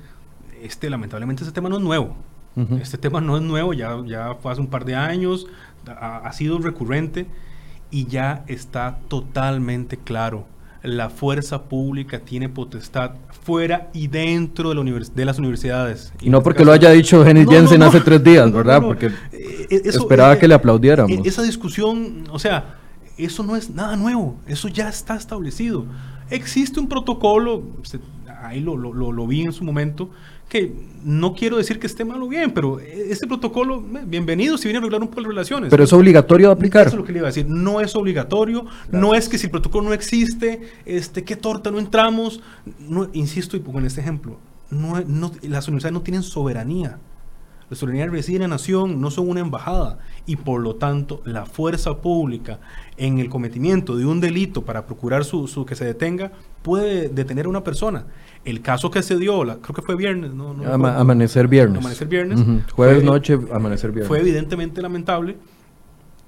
este, 0.62 0.90
lamentablemente 0.90 1.44
ese 1.44 1.52
tema 1.52 1.70
no 1.70 1.78
es 1.78 1.84
nuevo. 1.84 2.16
Este 2.82 2.98
tema 2.98 3.22
no 3.22 3.38
es 3.38 3.44
nuevo, 3.44 3.72
ya, 3.72 4.04
ya 4.08 4.34
fue 4.42 4.52
hace 4.52 4.62
un 4.62 4.68
par 4.68 4.84
de 4.84 4.96
años, 4.96 5.46
ha, 5.86 6.34
sido 6.34 6.58
recurrente 6.58 7.28
y 7.92 8.08
ya 8.08 8.44
está 8.48 8.98
totalmente 9.10 9.98
claro. 9.98 10.48
La 10.82 11.12
fuerza 11.12 11.64
pública 11.66 12.20
tiene 12.20 12.50
potestad 12.50 13.12
fuera 13.44 13.90
y 13.94 14.08
dentro 14.08 14.70
de, 14.70 14.76
la 14.76 15.00
de 15.14 15.26
las 15.26 15.38
universidades. 15.38 16.12
Y, 16.20 16.32
no 16.32 16.42
porque 16.42 16.66
lo 16.66 16.72
haya 16.72 16.90
dicho 16.90 17.24
Henry 17.24 17.46
Jensen 17.46 17.84
hace 17.84 18.00
tres 18.02 18.24
días, 18.24 18.52
¿verdad? 18.52 18.82
Porque 18.82 19.06
eh, 19.06 19.68
eh, 19.70 19.82
esperaba 19.86 20.34
eh, 20.34 20.40
que 20.40 20.48
le 20.48 20.56
aplaudiéramos. 20.56 21.12
Esa 21.28 21.44
discusión, 21.44 22.24
o 22.32 22.40
sea, 22.40 22.78
eso 23.20 23.44
no 23.44 23.56
es 23.56 23.70
nada 23.70 23.96
nuevo, 23.96 24.36
eso 24.48 24.68
ya 24.68 24.90
está 24.90 25.16
establecido. 25.16 25.86
Existe 26.30 26.80
un 26.80 26.88
protocolo, 26.88 27.64
ahí 28.42 28.60
lo, 28.60 28.76
lo, 28.76 28.94
lo, 28.94 29.28
vi 29.28 29.42
en 29.44 29.54
su 29.54 29.64
momento, 29.64 30.10
que 30.50 30.74
no 31.04 31.34
quiero 31.34 31.58
decir 31.58 31.80
que 31.80 31.88
esté 31.88 32.06
mal 32.06 32.22
o 32.22 32.28
bien, 32.28 32.52
pero 32.52 32.80
este 32.80 33.28
protocolo, 33.28 33.84
eh, 33.96 34.04
bienvenido 34.06 34.58
si 34.58 34.66
viene 34.66 34.78
a 34.78 34.82
arreglar 34.82 35.02
un 35.02 35.08
poco 35.08 35.22
las 35.22 35.30
relaciones. 35.30 35.70
Pero 35.70 35.84
es 35.84 35.94
obligatorio 35.94 36.48
de 36.48 36.54
aplicar. 36.54 36.88
Eso 36.88 36.96
es 36.96 37.00
lo 37.00 37.06
que 37.06 37.12
le 37.12 37.20
iba 37.20 37.28
a 37.28 37.32
decir. 37.32 37.48
No 37.48 37.82
es 37.82 37.96
obligatorio, 37.96 38.66
no 38.92 39.14
es 39.14 39.30
que 39.30 39.38
si 39.38 39.48
el 39.48 39.52
protocolo 39.52 39.90
no 39.90 39.94
existe, 39.94 40.62
este, 40.86 41.24
qué 41.24 41.36
torta 41.36 41.72
no 41.72 41.80
entramos. 41.80 42.42
No, 42.80 43.10
insisto 43.14 43.58
y 43.58 43.60
pongo 43.60 43.80
en 43.80 43.86
este 43.86 44.02
ejemplo, 44.02 44.38
no, 44.70 45.00
no, 45.02 45.32
las 45.44 45.68
universidades 45.68 45.94
no 45.94 46.02
tienen 46.02 46.24
soberanía. 46.24 47.00
La 47.70 47.76
soberanía 47.76 48.08
reside 48.08 48.38
en 48.38 48.44
la 48.44 48.48
nación, 48.48 49.02
no 49.02 49.12
son 49.12 49.30
una 49.30 49.42
embajada. 49.42 50.00
Y 50.26 50.38
por 50.38 50.62
lo 50.62 50.76
tanto, 50.76 51.22
la 51.26 51.46
fuerza 51.46 51.98
pública 51.98 52.60
en 52.96 53.20
el 53.20 53.30
cometimiento 53.30 53.98
de 53.98 54.06
un 54.06 54.22
delito 54.22 54.64
para 54.64 54.86
procurar 54.86 55.26
su, 55.26 55.48
su 55.48 55.66
que 55.66 55.76
se 55.76 55.84
detenga 55.84 56.32
puede 56.62 57.10
detener 57.10 57.46
a 57.46 57.50
una 57.50 57.64
persona. 57.64 58.06
El 58.46 58.62
caso 58.62 58.90
que 58.90 59.04
se 59.04 59.18
dio, 59.18 59.42
creo 59.42 59.76
que 59.76 59.82
fue 59.82 59.96
viernes, 59.96 60.34
¿no? 60.34 60.56
amanecer 60.66 61.48
viernes. 61.48 61.80
Amanecer 61.80 62.08
viernes. 62.08 62.40
Jueves 62.72 63.04
noche, 63.04 63.38
amanecer 63.52 63.92
viernes. 63.92 64.08
Fue 64.08 64.20
evidentemente 64.20 64.82
lamentable. 64.82 65.38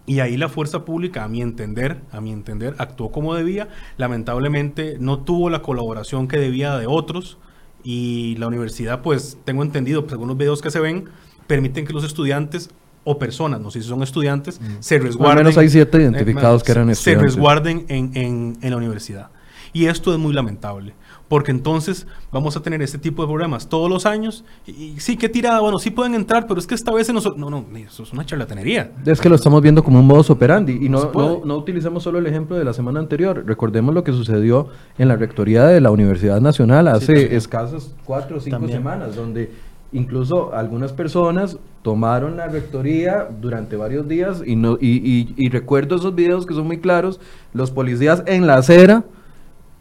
Y 0.05 0.21
ahí 0.21 0.37
la 0.37 0.49
fuerza 0.49 0.85
pública, 0.85 1.23
a 1.23 1.27
mi 1.27 1.41
entender, 1.41 2.01
a 2.11 2.19
mi 2.19 2.31
entender, 2.31 2.75
actuó 2.79 3.11
como 3.11 3.35
debía. 3.35 3.69
Lamentablemente 3.97 4.97
no 4.99 5.19
tuvo 5.19 5.49
la 5.49 5.61
colaboración 5.61 6.27
que 6.27 6.37
debía 6.37 6.77
de 6.77 6.87
otros. 6.87 7.37
Y 7.83 8.35
la 8.37 8.47
universidad, 8.47 9.01
pues, 9.01 9.37
tengo 9.45 9.63
entendido, 9.63 10.01
pues, 10.01 10.13
algunos 10.13 10.35
videos 10.35 10.61
que 10.61 10.71
se 10.71 10.79
ven, 10.79 11.05
permiten 11.50 11.84
que 11.84 11.93
los 11.93 12.04
estudiantes 12.04 12.70
o 13.04 13.18
personas, 13.18 13.60
no 13.60 13.72
sé 13.72 13.82
si 13.82 13.88
son 13.88 14.04
estudiantes, 14.04 14.62
mm. 14.62 14.66
se 14.82 15.00
resguarden. 15.00 15.39
Al 15.39 15.43
menos 15.43 15.58
hay 15.58 15.68
siete 15.68 15.97
identificados 15.97 16.64
que 16.64 16.72
eran 16.72 16.91
estudiantes. 16.91 17.34
Se 17.34 17.36
resguarden 17.36 17.86
en, 17.89 18.12
en, 18.14 18.58
en 18.62 18.70
la 18.70 18.78
universidad. 18.78 19.32
Y 19.74 19.88
esto 19.88 20.14
es 20.14 20.20
muy 20.20 20.32
lamentable 20.32 20.93
porque 21.30 21.52
entonces 21.52 22.08
vamos 22.32 22.58
a 22.58 22.62
tener 22.62 22.82
este 22.82 22.97
tipo 22.97 23.22
de 23.22 23.28
problemas 23.28 23.70
todos 23.70 23.89
los 23.89 24.06
años. 24.06 24.43
Y, 24.66 24.95
sí, 25.00 25.16
qué 25.16 25.30
tirada, 25.30 25.62
bueno, 25.62 25.78
sí 25.78 25.91
pueden 25.91 26.16
entrar, 26.16 26.47
pero 26.47 26.60
es 26.60 26.68
que 26.68 26.76
esta 26.76 26.91
vez 26.91 27.14
no, 27.14 27.22
no, 27.38 27.50
no, 27.50 27.66
eso 27.78 28.04
es 28.04 28.12
una 28.12 28.26
charlatanería. 28.26 28.91
Es 29.06 29.22
que 29.22 29.30
lo 29.30 29.36
estamos 29.36 29.62
viendo 29.62 29.84
como 29.84 30.00
un 30.00 30.08
modus 30.08 30.32
operandi 30.32 30.78
y 30.82 30.89
no, 30.89 31.12
no, 31.14 31.41
no, 31.45 31.56
utilicemos 31.56 32.04
solo 32.04 32.18
el 32.18 32.26
ejemplo 32.26 32.58
de 32.58 32.66
la 32.66 32.74
semana 32.74 33.00
anterior. 33.00 33.43
Recordemos 33.45 33.93
lo 33.93 34.04
que 34.04 34.12
sucedió 34.12 34.70
en 34.97 35.08
la 35.08 35.16
rectoría 35.16 35.66
de 35.66 35.80
la 35.80 35.91
Universidad 35.91 36.41
Nacional 36.41 36.88
hace 36.88 37.36
escasas 37.36 37.93
cuatro 38.04 38.38
o 38.38 38.39
cinco 38.39 38.68
semanas, 38.68 39.16
donde 39.16 39.52
incluso 39.91 40.53
algunas 40.53 40.93
personas 40.93 41.57
tomaron 41.81 42.37
la 42.37 42.47
rectoría 42.47 43.27
durante 43.41 43.75
varios 43.75 44.07
días 44.07 44.41
y, 44.45 44.55
no, 44.55 44.77
y, 44.79 44.97
y, 44.97 45.33
y 45.37 45.49
recuerdo 45.49 45.95
esos 45.95 46.13
videos 46.15 46.45
que 46.45 46.53
son 46.53 46.67
muy 46.67 46.79
claros, 46.79 47.19
los 47.53 47.71
policías 47.71 48.23
en 48.25 48.47
la 48.47 48.55
acera 48.55 49.03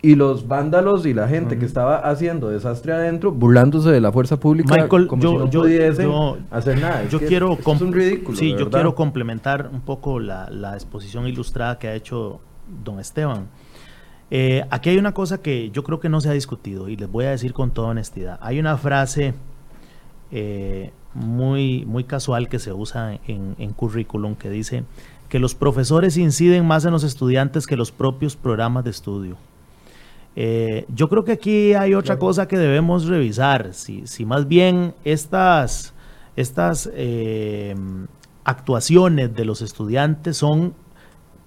y 0.01 0.15
los 0.15 0.47
vándalos 0.47 1.07
y 1.07 1.15
la 1.15 1.27
gente 1.27 1.59
que 1.59 1.65
estaba 1.65 1.99
haciendo 1.99 2.51
desastre 2.51 2.93
adentro, 2.93 3.33
burlándose 3.33 3.91
de 3.91 4.01
la 4.01 4.13
fuerza 4.13 4.39
pública, 4.39 4.89
como 4.89 5.21
yo, 5.21 5.31
si 5.31 5.37
no 5.39 5.51
pudiesen 5.51 6.11
hacer 6.51 6.81
nada. 6.81 7.09
yo 7.09 7.19
quiero 7.19 7.59
es 7.59 7.81
un 7.81 7.93
ridículo. 7.93 8.39
Sí, 8.39 8.55
yo 8.57 8.71
quiero 8.71 8.95
complementar 8.95 9.69
un 9.73 9.81
poco 9.81 10.21
la, 10.21 10.49
la, 10.51 10.75
exposición 10.75 11.27
ilustrada 11.27 11.79
que 11.79 11.89
ha 11.89 11.95
hecho 11.95 12.41
don 12.85 13.01
Esteban. 13.01 13.49
Eh, 14.31 14.65
aquí 14.71 14.91
hay 14.91 14.99
una 14.99 15.13
cosa 15.13 15.39
que 15.39 15.71
yo 15.71 15.83
creo 15.83 15.99
que 15.99 16.09
no 16.09 16.21
se 16.21 16.29
ha 16.29 16.33
discutido 16.33 16.89
y 16.89 16.97
les 16.97 17.11
voy 17.11 17.25
a 17.25 17.31
decir 17.31 17.53
con 17.53 17.73
toda 17.73 17.89
honestidad. 17.89 18.39
Hay 18.41 18.61
una 18.61 18.77
frase 18.77 19.35
eh, 20.31 20.93
muy, 21.15 21.85
muy 21.87 22.05
casual 22.05 22.49
que 22.49 22.59
se 22.59 22.73
usa 22.73 23.19
en, 23.27 23.57
en 23.59 23.73
currículum 23.73 24.35
que 24.35 24.51
dice 24.51 24.85
que 25.29 25.39
los 25.39 25.55
profesores 25.55 26.17
inciden 26.17 26.67
más 26.67 26.85
en 26.85 26.93
los 26.93 27.05
estudiantes 27.05 27.67
que 27.67 27.77
los 27.77 27.93
propios 27.93 28.37
programas 28.37 28.85
de 28.85 28.91
estudio. 28.91 29.37
Eh, 30.41 30.87
yo 30.95 31.09
creo 31.09 31.25
que 31.25 31.33
aquí 31.33 31.75
hay 31.75 31.95
otra 31.95 32.19
cosa 32.19 32.47
que 32.47 32.57
debemos 32.57 33.07
revisar. 33.07 33.75
Si, 33.75 34.07
si 34.07 34.25
más 34.25 34.47
bien 34.47 34.95
estas, 35.05 35.93
estas 36.37 36.89
eh, 36.95 37.75
actuaciones 38.45 39.35
de 39.35 39.45
los 39.45 39.63
estudiantes 39.63 40.37
son 40.37 40.75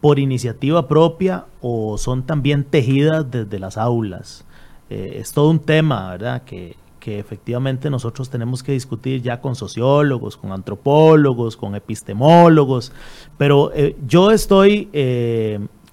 por 0.01 0.19
iniciativa 0.19 0.87
propia 0.87 1.45
o 1.61 1.97
son 1.97 2.23
también 2.23 2.65
tejidas 2.65 3.31
desde 3.31 3.59
las 3.59 3.77
aulas. 3.77 4.43
Eh, 4.89 5.13
es 5.21 5.31
todo 5.31 5.49
un 5.49 5.59
tema, 5.59 6.09
¿verdad? 6.09 6.41
Que, 6.43 6.75
que 7.01 7.19
efectivamente 7.19 7.89
nosotros 7.89 8.29
tenemos 8.29 8.63
que 8.63 8.71
discutir 8.71 9.21
ya 9.21 9.41
con 9.41 9.55
sociólogos, 9.55 10.37
con 10.37 10.53
antropólogos, 10.53 11.57
con 11.57 11.75
epistemólogos, 11.75 12.93
pero 13.37 13.73
yo 14.07 14.31
estoy 14.31 14.87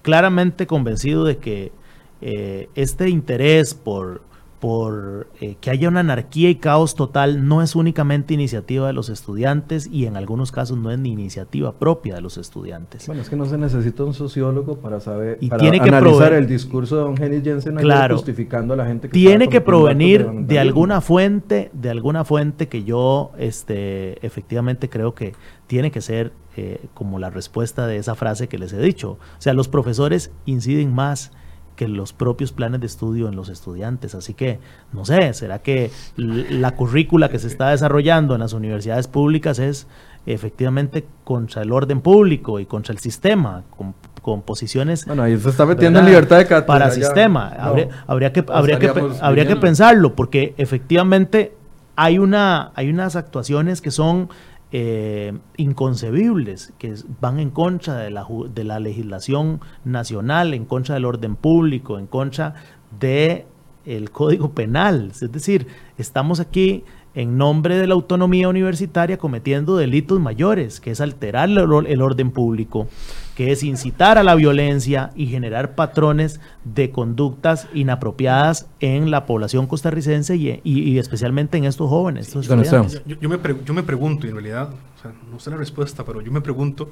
claramente 0.01 0.67
convencido 0.67 1.25
de 1.25 1.37
que 1.37 1.71
eh, 2.21 2.69
este 2.75 3.09
interés 3.09 3.73
por, 3.73 4.21
por 4.59 5.27
eh, 5.39 5.55
que 5.61 5.69
haya 5.69 5.87
una 5.87 6.01
anarquía 6.01 6.49
y 6.49 6.55
caos 6.55 6.95
total 6.95 7.47
no 7.47 7.61
es 7.61 7.75
únicamente 7.75 8.33
iniciativa 8.33 8.87
de 8.87 8.93
los 8.93 9.09
estudiantes 9.09 9.87
y 9.87 10.05
en 10.05 10.17
algunos 10.17 10.51
casos 10.51 10.77
no 10.77 10.91
es 10.91 10.99
ni 10.99 11.11
iniciativa 11.11 11.71
propia 11.73 12.15
de 12.15 12.21
los 12.21 12.37
estudiantes. 12.37 13.07
Bueno, 13.07 13.21
es 13.21 13.29
que 13.29 13.37
no 13.37 13.45
se 13.45 13.57
necesita 13.57 14.03
un 14.03 14.13
sociólogo 14.13 14.77
para 14.79 14.99
saber, 14.99 15.37
y 15.39 15.49
para 15.49 15.61
tiene 15.61 15.79
que 15.79 15.89
analizar 15.89 16.33
el 16.33 16.47
discurso 16.47 16.97
de 16.97 17.01
Don 17.03 17.21
Henry 17.21 17.41
Jensen 17.41 17.75
claro, 17.75 18.17
justificando 18.17 18.73
a 18.73 18.77
la 18.77 18.85
gente 18.85 19.07
que 19.07 19.13
tiene 19.13 19.47
que 19.47 19.61
provenir 19.61 20.29
de, 20.29 20.59
alguna 20.59 20.99
fuente, 20.99 21.71
de 21.73 21.89
alguna 21.89 22.25
fuente 22.25 22.67
que 22.67 22.83
yo, 22.83 23.31
este, 23.37 24.25
efectivamente 24.25 24.89
creo 24.89 25.15
que 25.15 25.33
tiene 25.67 25.91
que 25.91 26.01
ser 26.01 26.33
eh, 26.57 26.87
como 26.93 27.19
la 27.19 27.29
respuesta 27.29 27.87
de 27.87 27.97
esa 27.97 28.15
frase 28.15 28.49
que 28.49 28.57
les 28.57 28.73
he 28.73 28.79
dicho. 28.79 29.11
O 29.11 29.41
sea, 29.41 29.53
los 29.53 29.69
profesores 29.69 30.31
inciden 30.45 30.93
más 30.93 31.31
que 31.79 31.87
los 31.87 32.11
propios 32.11 32.51
planes 32.51 32.81
de 32.81 32.87
estudio 32.87 33.29
en 33.29 33.37
los 33.37 33.47
estudiantes. 33.47 34.13
Así 34.13 34.33
que, 34.33 34.59
no 34.91 35.05
sé, 35.05 35.33
¿será 35.33 35.59
que 35.59 35.91
la 36.17 36.71
currícula 36.71 37.29
que 37.29 37.39
se 37.39 37.47
está 37.47 37.69
desarrollando 37.69 38.33
en 38.33 38.41
las 38.41 38.51
universidades 38.51 39.07
públicas 39.07 39.59
es 39.59 39.87
efectivamente 40.25 41.07
contra 41.23 41.61
el 41.61 41.71
orden 41.71 42.01
público 42.01 42.59
y 42.59 42.65
contra 42.65 42.91
el 42.91 42.99
sistema, 42.99 43.63
con, 43.77 43.93
posiciones... 44.41 45.05
Bueno, 45.05 45.23
ahí 45.23 45.37
se 45.37 45.49
está 45.49 45.65
metiendo 45.65 45.99
en 45.99 46.05
libertad 46.07 46.39
de 46.39 46.47
cátedra. 46.47 46.65
Para 46.65 46.91
sistema. 46.91 47.47
habría, 48.05 48.33
que, 48.33 48.43
habría, 48.49 48.77
que, 48.77 48.91
habría 49.21 49.47
que 49.47 49.55
pensarlo, 49.55 50.15
porque 50.15 50.55
efectivamente 50.57 51.53
hay, 51.95 52.19
una, 52.19 52.73
hay 52.75 52.89
unas 52.89 53.15
actuaciones 53.15 53.79
que 53.79 53.91
son 53.91 54.27
eh, 54.71 55.37
inconcebibles 55.57 56.73
que 56.77 56.93
van 57.19 57.39
en 57.39 57.49
contra 57.49 57.97
de 57.97 58.11
la, 58.11 58.25
de 58.53 58.63
la 58.63 58.79
legislación 58.79 59.61
nacional, 59.83 60.53
en 60.53 60.65
contra 60.65 60.95
del 60.95 61.05
orden 61.05 61.35
público, 61.35 61.97
en 61.97 62.07
contra 62.07 62.55
de 62.99 63.45
el 63.85 64.11
código 64.11 64.51
penal. 64.51 65.09
Es 65.11 65.31
decir, 65.31 65.67
estamos 65.97 66.39
aquí 66.39 66.83
en 67.15 67.37
nombre 67.37 67.77
de 67.77 67.87
la 67.87 67.95
autonomía 67.95 68.47
universitaria 68.47 69.17
cometiendo 69.17 69.75
delitos 69.75 70.19
mayores, 70.19 70.79
que 70.79 70.91
es 70.91 71.01
alterar 71.01 71.49
el, 71.49 72.01
orden 72.01 72.31
público, 72.31 72.87
que 73.39 73.53
es 73.53 73.63
incitar 73.63 74.17
a 74.17 74.23
la 74.23 74.35
violencia 74.35 75.11
y 75.15 75.27
generar 75.27 75.73
patrones 75.73 76.41
de 76.65 76.91
conductas 76.91 77.69
inapropiadas 77.73 78.67
en 78.81 79.11
la 79.11 79.25
población 79.25 79.65
costarricense 79.65 80.35
y, 80.35 80.97
especialmente 80.97 81.57
en 81.57 81.63
estos 81.63 81.87
jóvenes. 81.89 82.33
yo, 82.33 82.57
me 82.57 83.39
yo, 83.63 83.73
me 83.73 83.83
pregunto, 83.83 84.27
y 84.27 84.31
en 84.31 84.35
realidad, 84.35 84.71
no 85.31 85.39
sé 85.39 85.51
la 85.51 85.55
respuesta, 85.55 86.03
pero 86.03 86.19
yo 86.19 86.33
me 86.33 86.41
pregunto, 86.41 86.91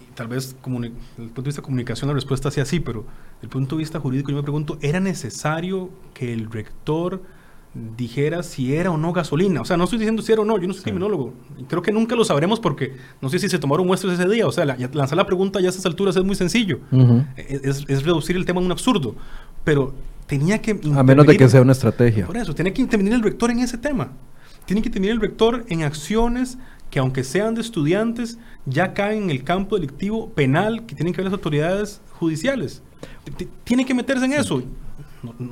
y 0.00 0.14
tal 0.14 0.28
vez 0.28 0.56
desde 0.64 0.86
el 0.86 0.92
punto 1.16 1.42
de 1.42 1.48
vista 1.48 1.60
de 1.60 1.66
comunicación 1.66 2.08
la 2.08 2.14
respuesta 2.14 2.50
sea 2.50 2.62
así, 2.62 2.80
pero 2.80 3.02
desde 3.02 3.42
el 3.42 3.48
punto 3.50 3.76
de 3.76 3.80
vista 3.80 4.00
jurídico 4.00 4.30
yo 4.30 4.36
me 4.38 4.42
pregunto, 4.42 4.78
¿era 4.80 5.00
necesario 5.00 5.90
que 6.14 6.32
el 6.32 6.50
rector 6.50 7.20
dijera 7.74 8.42
si 8.42 8.74
era 8.74 8.90
o 8.90 8.96
no 8.96 9.12
gasolina. 9.12 9.60
O 9.62 9.64
sea, 9.64 9.76
no 9.76 9.84
estoy 9.84 9.98
diciendo 9.98 10.22
si 10.22 10.32
era 10.32 10.42
o 10.42 10.44
no, 10.44 10.58
yo 10.58 10.68
no 10.68 10.74
soy 10.74 10.82
criminólogo. 10.82 11.32
Creo 11.68 11.82
que 11.82 11.92
nunca 11.92 12.14
lo 12.14 12.24
sabremos 12.24 12.60
porque 12.60 12.96
no 13.20 13.28
sé 13.28 13.38
si 13.38 13.48
se 13.48 13.58
tomaron 13.58 13.86
muestras 13.86 14.18
ese 14.18 14.28
día. 14.28 14.46
O 14.46 14.52
sea, 14.52 14.64
lanzar 14.64 15.16
la 15.16 15.26
pregunta 15.26 15.60
ya 15.60 15.68
a 15.68 15.70
estas 15.70 15.86
alturas 15.86 16.16
es 16.16 16.24
muy 16.24 16.34
sencillo. 16.34 16.80
E, 17.36 17.60
es, 17.64 18.04
reducir 18.04 18.36
el 18.36 18.44
tema 18.44 18.60
a 18.60 18.64
un 18.64 18.70
absurdo. 18.70 19.14
Pero 19.64 19.94
tenía 20.26 20.60
que... 20.60 20.78
A 20.94 21.02
menos 21.02 21.26
de 21.26 21.36
que 21.36 21.48
sea 21.48 21.62
una 21.62 21.72
estrategia. 21.72 22.26
Por 22.26 22.36
eso, 22.36 22.54
tiene 22.54 22.72
que 22.72 22.82
intervenir 22.82 23.14
el 23.14 23.22
rector 23.22 23.50
en 23.50 23.60
ese 23.60 23.78
tema. 23.78 24.12
Tiene 24.66 24.82
que 24.82 24.88
intervenir 24.88 25.14
el 25.14 25.20
rector 25.20 25.64
en 25.68 25.82
acciones 25.82 26.58
que 26.90 26.98
aunque 26.98 27.24
sean 27.24 27.54
de 27.54 27.62
estudiantes, 27.62 28.38
ya 28.66 28.92
caen 28.92 29.24
en 29.24 29.30
el 29.30 29.44
campo 29.44 29.76
delictivo 29.76 30.28
penal 30.30 30.84
que 30.84 30.94
tienen 30.94 31.14
que 31.14 31.22
ver 31.22 31.24
las 31.24 31.32
autoridades 31.32 32.02
judiciales. 32.10 32.82
Tiene 33.64 33.86
que 33.86 33.94
meterse 33.94 34.26
en 34.26 34.34
eso 34.34 34.62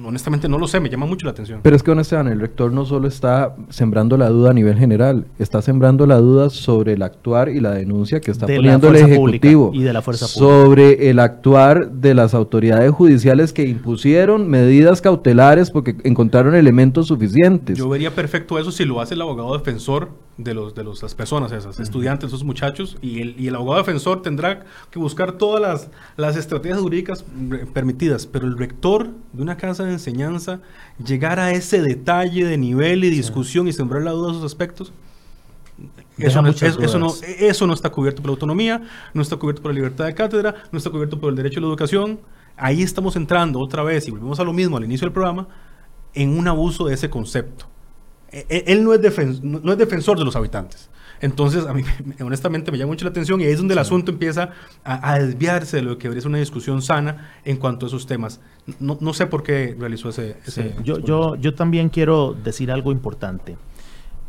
honestamente 0.05 0.49
no 0.49 0.59
lo 0.59 0.67
sé, 0.67 0.81
me 0.81 0.89
llama 0.89 1.07
mucho 1.07 1.27
la 1.27 1.33
atención. 1.33 1.61
Pero 1.63 1.77
es 1.77 1.83
que 1.83 1.91
honestamente 1.91 2.33
el 2.33 2.41
rector 2.41 2.73
no 2.73 2.85
solo 2.85 3.09
está 3.09 3.55
sembrando 3.69 4.17
la 4.17 4.29
duda 4.29 4.51
a 4.51 4.55
nivel 4.55 4.77
general, 4.77 5.27
está 5.39 5.63
sembrando 5.63 6.07
la 6.07 6.19
duda 6.19 6.51
sobre 6.51 6.95
el 6.95 7.03
actuar 7.03 7.49
y 7.49 7.61
la 7.61 7.73
denuncia 7.73 8.21
que 8.21 8.31
está 8.31 8.47
poniendo 8.47 8.89
el 8.89 8.97
Ejecutivo 8.97 9.71
y 9.73 9.83
de 9.83 9.93
la 9.93 10.03
fuerza 10.03 10.27
sobre 10.27 11.11
el 11.11 11.19
actuar 11.19 11.91
de 11.91 12.15
las 12.15 12.35
autoridades 12.35 12.91
judiciales 12.91 13.53
que 13.53 13.65
impusieron 13.65 14.49
medidas 14.49 15.01
cautelares 15.01 15.71
porque 15.71 15.97
encontraron 16.05 16.55
elementos 16.55 17.07
suficientes. 17.07 17.79
Yo 17.79 17.89
vería 17.89 18.15
perfecto 18.15 18.59
eso 18.59 18.73
si 18.73 18.85
lo 18.85 19.01
hace 19.01 19.15
el 19.15 19.23
abogado 19.23 19.57
defensor 19.57 20.11
de, 20.45 20.55
los, 20.55 20.75
de 20.75 20.85
las 20.85 21.15
personas 21.15 21.53
esas, 21.53 21.81
estudiantes, 21.81 22.29
esos 22.29 22.45
muchachos, 22.45 22.97
y 23.03 23.21
el, 23.21 23.35
y 23.39 23.49
el, 23.49 23.55
abogado 23.55 23.83
defensor 23.83 24.23
tendrá 24.23 24.65
que 24.91 24.99
buscar 24.99 25.33
todas 25.33 25.61
las, 25.61 25.91
las 26.17 26.37
estrategias 26.37 26.81
jurídicas 26.81 27.25
permitidas, 27.73 28.27
pero 28.27 28.47
el 28.47 28.57
rector 28.57 29.11
de 29.33 29.43
una 29.43 29.57
casa 29.61 29.85
de 29.85 29.93
enseñanza, 29.93 30.61
llegar 31.05 31.39
a 31.39 31.53
ese 31.53 31.83
detalle 31.83 32.45
de 32.45 32.57
nivel 32.57 33.05
y 33.05 33.11
discusión 33.11 33.69
y 33.69 33.73
sembrar 33.73 34.03
la 34.03 34.13
duda 34.13 34.29
de 34.29 34.33
esos 34.33 34.45
aspectos, 34.45 34.93
eso 36.19 36.43
no, 36.43 36.49
eso, 36.51 36.99
no, 36.99 37.15
eso 37.23 37.67
no, 37.67 37.73
está 37.73 37.91
cubierto 37.91 38.21
por 38.21 38.31
la 38.31 38.35
autonomía, 38.35 38.83
no 39.15 39.23
está 39.23 39.37
cubierto 39.37 39.63
por 39.63 39.71
la 39.71 39.77
libertad 39.77 40.07
de 40.07 40.15
cátedra, 40.15 40.55
no 40.71 40.79
está 40.79 40.91
cubierto 40.91 41.19
por 41.19 41.31
el 41.31 41.37
derecho 41.37 41.61
a 41.61 41.63
la 41.63 41.69
educación. 41.69 42.21
Ahí 42.57 42.83
estamos 42.83 43.17
entrando 43.17 43.59
otra 43.59 43.83
vez, 43.83 44.07
y 44.07 44.11
volvemos 44.11 44.39
a 44.39 44.45
lo 44.45 44.53
mismo 44.53 44.77
al 44.77 44.85
inicio 44.85 45.07
del 45.07 45.13
programa, 45.13 45.49
en 46.13 46.37
un 46.37 46.47
abuso 46.49 46.87
de 46.87 46.95
ese 46.95 47.09
concepto. 47.09 47.67
E, 48.31 48.45
e, 48.49 48.65
él 48.67 48.85
no 48.85 48.93
es, 48.93 49.43
no 49.43 49.73
es 49.73 49.79
defensor 49.79 50.19
de 50.19 50.25
los 50.25 50.37
habitantes. 50.37 50.91
Entonces, 51.21 51.67
a 51.67 51.75
mí 51.75 51.83
honestamente 52.21 52.73
me 52.73 52.79
llama 52.79 52.93
mucho 52.93 53.05
la 53.05 53.11
atención 53.11 53.41
y 53.41 53.45
ahí 53.45 53.53
es 53.53 53.59
donde 53.59 53.75
el 53.75 53.79
asunto 53.79 54.11
empieza 54.11 54.51
a, 54.85 55.19
desviarse 55.19 55.79
de 55.79 55.83
lo 55.83 55.99
que 55.99 56.05
debería 56.05 56.23
ser 56.23 56.29
una 56.29 56.39
discusión 56.39 56.83
sana 56.83 57.31
en 57.45 57.57
cuanto 57.57 57.87
a 57.87 57.89
esos 57.89 58.07
temas. 58.07 58.41
No, 58.79 59.13
sé 59.13 59.27
por 59.27 59.43
qué 59.43 59.77
realizó 59.79 60.11
ese... 60.11 60.37
yo, 60.85 60.99
yo, 60.99 61.37
yo 61.37 61.55
también 61.55 61.89
quiero 61.89 62.35
decir 62.35 62.71
algo 62.71 62.93
importante. 62.93 63.57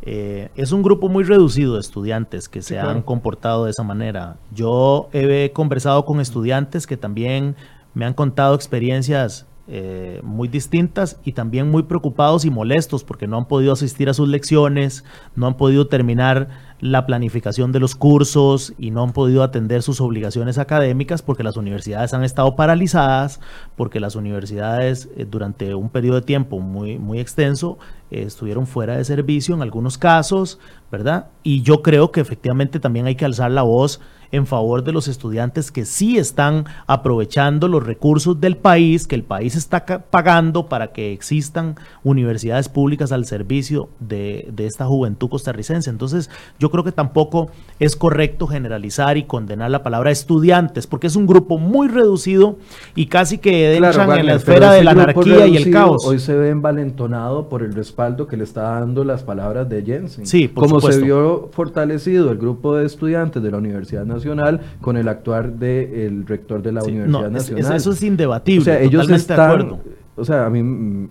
Eh, 0.04 0.48
es 0.56 0.72
un 0.72 0.82
grupo 0.82 1.08
muy 1.08 1.22
reducido 1.22 1.74
de 1.74 1.80
estudiantes 1.80 2.48
que 2.48 2.60
se 2.60 2.78
han 2.78 3.02
comportado 3.02 3.66
de 3.66 3.70
esa 3.70 3.84
manera. 3.84 4.36
Yo 4.52 5.08
he 5.12 5.52
conversado 5.52 6.04
con 6.04 6.20
estudiantes 6.20 6.88
que 6.88 6.96
también 6.96 7.54
me 7.94 8.04
han 8.04 8.14
contado 8.14 8.54
experiencias 8.56 9.46
eh, 9.68 10.20
muy 10.24 10.48
distintas 10.48 11.20
y 11.24 11.32
también 11.32 11.70
muy 11.70 11.84
preocupados 11.84 12.44
y 12.44 12.50
molestos 12.50 13.04
porque 13.04 13.28
no 13.28 13.38
han 13.38 13.46
podido 13.46 13.72
asistir 13.72 14.08
a 14.08 14.14
sus 14.14 14.28
lecciones, 14.28 15.04
no 15.36 15.46
han 15.46 15.56
podido 15.56 15.86
terminar 15.86 16.71
la 16.82 17.06
planificación 17.06 17.70
de 17.70 17.78
los 17.78 17.94
cursos 17.94 18.74
y 18.76 18.90
no 18.90 19.04
han 19.04 19.12
podido 19.12 19.44
atender 19.44 19.84
sus 19.84 20.00
obligaciones 20.00 20.58
académicas 20.58 21.22
porque 21.22 21.44
las 21.44 21.56
universidades 21.56 22.12
han 22.12 22.24
estado 22.24 22.56
paralizadas, 22.56 23.38
porque 23.76 24.00
las 24.00 24.16
universidades 24.16 25.08
eh, 25.16 25.24
durante 25.24 25.76
un 25.76 25.90
periodo 25.90 26.16
de 26.16 26.26
tiempo 26.26 26.58
muy, 26.58 26.98
muy 26.98 27.20
extenso 27.20 27.78
eh, 28.12 28.24
estuvieron 28.26 28.66
fuera 28.66 28.96
de 28.96 29.04
servicio 29.04 29.54
en 29.54 29.62
algunos 29.62 29.96
casos, 29.96 30.58
¿verdad? 30.90 31.28
Y 31.42 31.62
yo 31.62 31.80
creo 31.82 32.12
que 32.12 32.20
efectivamente 32.20 32.78
también 32.78 33.06
hay 33.06 33.16
que 33.16 33.24
alzar 33.24 33.50
la 33.50 33.62
voz 33.62 34.00
en 34.32 34.46
favor 34.46 34.82
de 34.82 34.92
los 34.92 35.08
estudiantes 35.08 35.70
que 35.70 35.84
sí 35.84 36.16
están 36.16 36.64
aprovechando 36.86 37.68
los 37.68 37.84
recursos 37.84 38.40
del 38.40 38.56
país, 38.56 39.06
que 39.06 39.14
el 39.14 39.24
país 39.24 39.54
está 39.54 39.84
pagando 39.84 40.68
para 40.70 40.92
que 40.92 41.12
existan 41.12 41.76
universidades 42.02 42.70
públicas 42.70 43.12
al 43.12 43.26
servicio 43.26 43.90
de, 44.00 44.48
de 44.50 44.66
esta 44.66 44.86
juventud 44.86 45.28
costarricense. 45.28 45.90
Entonces, 45.90 46.30
yo 46.58 46.70
creo 46.70 46.82
que 46.82 46.92
tampoco 46.92 47.50
es 47.78 47.94
correcto 47.94 48.46
generalizar 48.46 49.18
y 49.18 49.24
condenar 49.24 49.70
la 49.70 49.82
palabra 49.82 50.10
estudiantes, 50.10 50.86
porque 50.86 51.08
es 51.08 51.16
un 51.16 51.26
grupo 51.26 51.58
muy 51.58 51.88
reducido 51.88 52.56
y 52.94 53.06
casi 53.06 53.36
que 53.36 53.76
entran 53.76 54.18
en 54.18 54.26
la 54.26 54.34
esfera 54.34 54.72
de 54.72 54.82
la 54.82 54.92
anarquía 54.92 55.46
y 55.46 55.58
el 55.58 55.70
caos. 55.70 56.06
Hoy 56.06 56.18
se 56.18 56.34
ve 56.34 56.48
envalentonado 56.48 57.50
por 57.50 57.62
el 57.62 57.74
respaldo 57.74 58.01
que 58.28 58.36
le 58.36 58.44
está 58.44 58.62
dando 58.62 59.04
las 59.04 59.22
palabras 59.22 59.68
de 59.68 59.82
Jensen. 59.82 60.26
Sí, 60.26 60.48
por 60.48 60.68
Como 60.68 60.80
se 60.80 61.00
vio 61.00 61.48
fortalecido 61.52 62.30
el 62.30 62.38
grupo 62.38 62.76
de 62.76 62.86
estudiantes 62.86 63.42
de 63.42 63.50
la 63.50 63.58
Universidad 63.58 64.04
Nacional 64.04 64.60
con 64.80 64.96
el 64.96 65.08
actuar 65.08 65.52
del 65.52 66.26
rector 66.26 66.62
de 66.62 66.72
la 66.72 66.82
Universidad 66.82 67.30
Nacional. 67.30 67.76
eso 67.76 67.92
es 67.92 68.02
indebatible. 68.02 68.60
O 68.60 68.64
sea, 68.64 68.80
ellos 68.80 69.08
están, 69.10 69.78
o 70.16 70.24
sea, 70.24 70.46
a 70.46 70.50
mí 70.50 71.08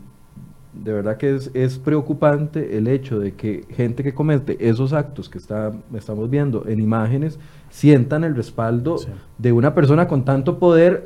de 0.73 0.93
verdad 0.93 1.17
que 1.17 1.35
es, 1.35 1.51
es, 1.53 1.77
preocupante 1.77 2.77
el 2.77 2.87
hecho 2.87 3.19
de 3.19 3.33
que 3.33 3.65
gente 3.71 4.03
que 4.03 4.13
comete 4.13 4.69
esos 4.69 4.93
actos 4.93 5.29
que 5.29 5.37
está, 5.37 5.73
estamos 5.93 6.29
viendo 6.29 6.65
en 6.67 6.79
imágenes 6.79 7.39
sientan 7.69 8.23
el 8.23 8.35
respaldo 8.35 8.97
de 9.37 9.51
una 9.51 9.73
persona 9.75 10.07
con 10.07 10.23
tanto 10.23 10.59
poder 10.59 11.03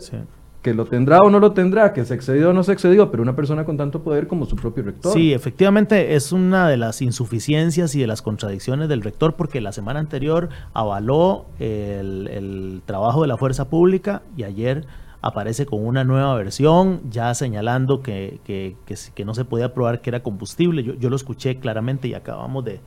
que 0.66 0.74
lo 0.74 0.86
tendrá 0.86 1.20
o 1.20 1.30
no 1.30 1.40
lo 1.40 1.52
tendrá, 1.52 1.94
que 1.94 2.04
se 2.06 2.16
excedió 2.16 2.50
o 2.50 2.54
no 2.54 2.64
se 2.64 2.72
excedió, 2.72 3.12
pero 3.12 3.22
una 3.22 3.36
persona 3.36 3.66
con 3.66 3.78
tanto 3.78 4.02
poder 4.02 4.26
como 4.26 4.48
su 4.48 4.56
propio 4.56 4.82
rector. 4.82 5.14
Sí, 5.14 5.32
efectivamente 5.32 6.16
es 6.16 6.32
una 6.32 6.68
de 6.68 6.76
las 6.76 7.04
insuficiencias 7.04 7.94
y 7.94 8.00
de 8.00 8.08
las 8.08 8.24
contradicciones 8.24 8.90
del 8.90 9.04
rector 9.04 9.36
porque 9.36 9.62
la 9.62 9.72
semana 9.72 10.00
anterior 10.00 10.50
avaló 10.74 11.46
el, 11.60 12.28
el 12.30 12.82
trabajo 12.84 13.22
de 13.22 13.28
la 13.28 13.38
fuerza 13.38 13.70
pública 13.70 14.24
y 14.36 14.42
ayer 14.42 14.88
aparece 15.22 15.68
con 15.68 15.86
una 15.86 16.04
nueva 16.04 16.34
versión, 16.34 17.12
ya 17.12 17.32
señalando 17.36 18.02
que, 18.02 18.40
que, 18.44 18.76
que, 19.14 19.24
no 19.24 19.36
se 19.36 19.46
podía 19.46 19.72
probar 19.72 20.02
que 20.02 20.10
era 20.10 20.24
combustible. 20.24 20.82
Yo, 20.82 20.96
yo, 20.96 21.12
lo 21.12 21.16
escuché 21.16 21.60
claramente 21.60 22.08
y 22.08 22.16
acabamos 22.16 22.66
de 22.66 22.82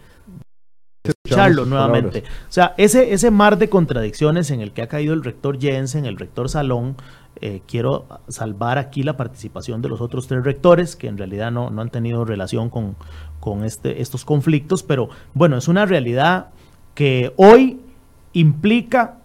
escucharlo 1.05 1.65
nuevamente. 1.65 2.25
O 2.49 2.53
sea, 2.53 2.75
ese, 2.77 3.13
ese 3.13 3.31
mar 3.31 3.57
de 3.57 3.69
contradicciones 3.69 4.51
en 4.51 4.61
el 4.61 4.73
que 4.73 4.83
ha 4.83 4.89
caído 4.89 5.15
el 5.15 5.23
rector 5.23 5.61
Jensen, 5.61 6.07
el 6.07 6.17
rector 6.17 6.49
Salón, 6.49 6.97
eh, 7.41 7.63
quiero 7.67 8.07
salvar 8.29 8.79
aquí 8.79 9.03
la 9.03 9.17
participación 9.17 9.83
de 9.83 9.89
los 9.89 10.01
otros 10.01 10.27
tres 10.27 10.45
rectores, 10.45 10.97
que 10.97 11.09
en 11.09 11.19
realidad 11.19 11.51
no, 11.51 11.71
no 11.71 11.83
han 11.83 11.91
tenido 11.91 12.25
relación 12.25 12.71
con, 12.71 12.97
con 13.41 13.65
este, 13.65 14.03
estos 14.03 14.25
conflictos, 14.25 14.83
pero 14.83 15.09
bueno, 15.35 15.57
es 15.57 15.69
una 15.69 15.87
realidad 15.87 16.49
que 16.95 17.33
hoy 17.37 17.81
implica 18.33 19.19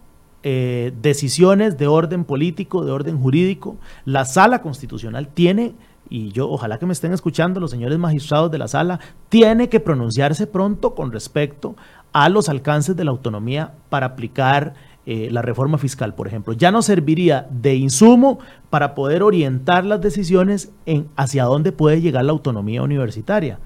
eh, 0.43 0.91
decisiones 1.01 1.77
de 1.77 1.87
orden 1.87 2.25
político, 2.25 2.83
de 2.83 2.91
orden 2.91 3.17
jurídico. 3.17 3.77
La 4.03 4.25
sala 4.25 4.61
constitucional 4.61 5.29
tiene, 5.29 5.73
y 6.09 6.31
yo 6.33 6.49
ojalá 6.49 6.77
que 6.79 6.85
me 6.85 6.93
estén 6.93 7.13
escuchando 7.13 7.59
los 7.59 7.71
señores 7.71 7.97
magistrados 7.97 8.51
de 8.51 8.57
la 8.57 8.67
sala, 8.67 8.99
tiene 9.29 9.69
que 9.69 9.79
pronunciarse 9.79 10.45
pronto 10.45 10.95
con 10.95 11.11
respecto 11.11 11.75
a 12.11 12.27
los 12.29 12.49
alcances 12.49 12.95
de 12.95 13.05
la 13.05 13.11
autonomía 13.11 13.73
para 13.89 14.07
aplicar 14.07 14.73
eh, 15.05 15.27
la 15.31 15.41
reforma 15.41 15.77
fiscal, 15.77 16.15
por 16.15 16.27
ejemplo. 16.27 16.53
Ya 16.53 16.71
no 16.71 16.81
serviría 16.81 17.47
de 17.51 17.75
insumo 17.75 18.39
para 18.69 18.95
poder 18.95 19.21
orientar 19.21 19.83
las 19.83 19.99
decisiones 19.99 20.71
en 20.85 21.09
hacia 21.17 21.43
dónde 21.43 21.73
puede 21.73 21.99
llegar 21.99 22.23
la 22.23 22.31
autonomía 22.31 22.81
universitaria. 22.81 23.59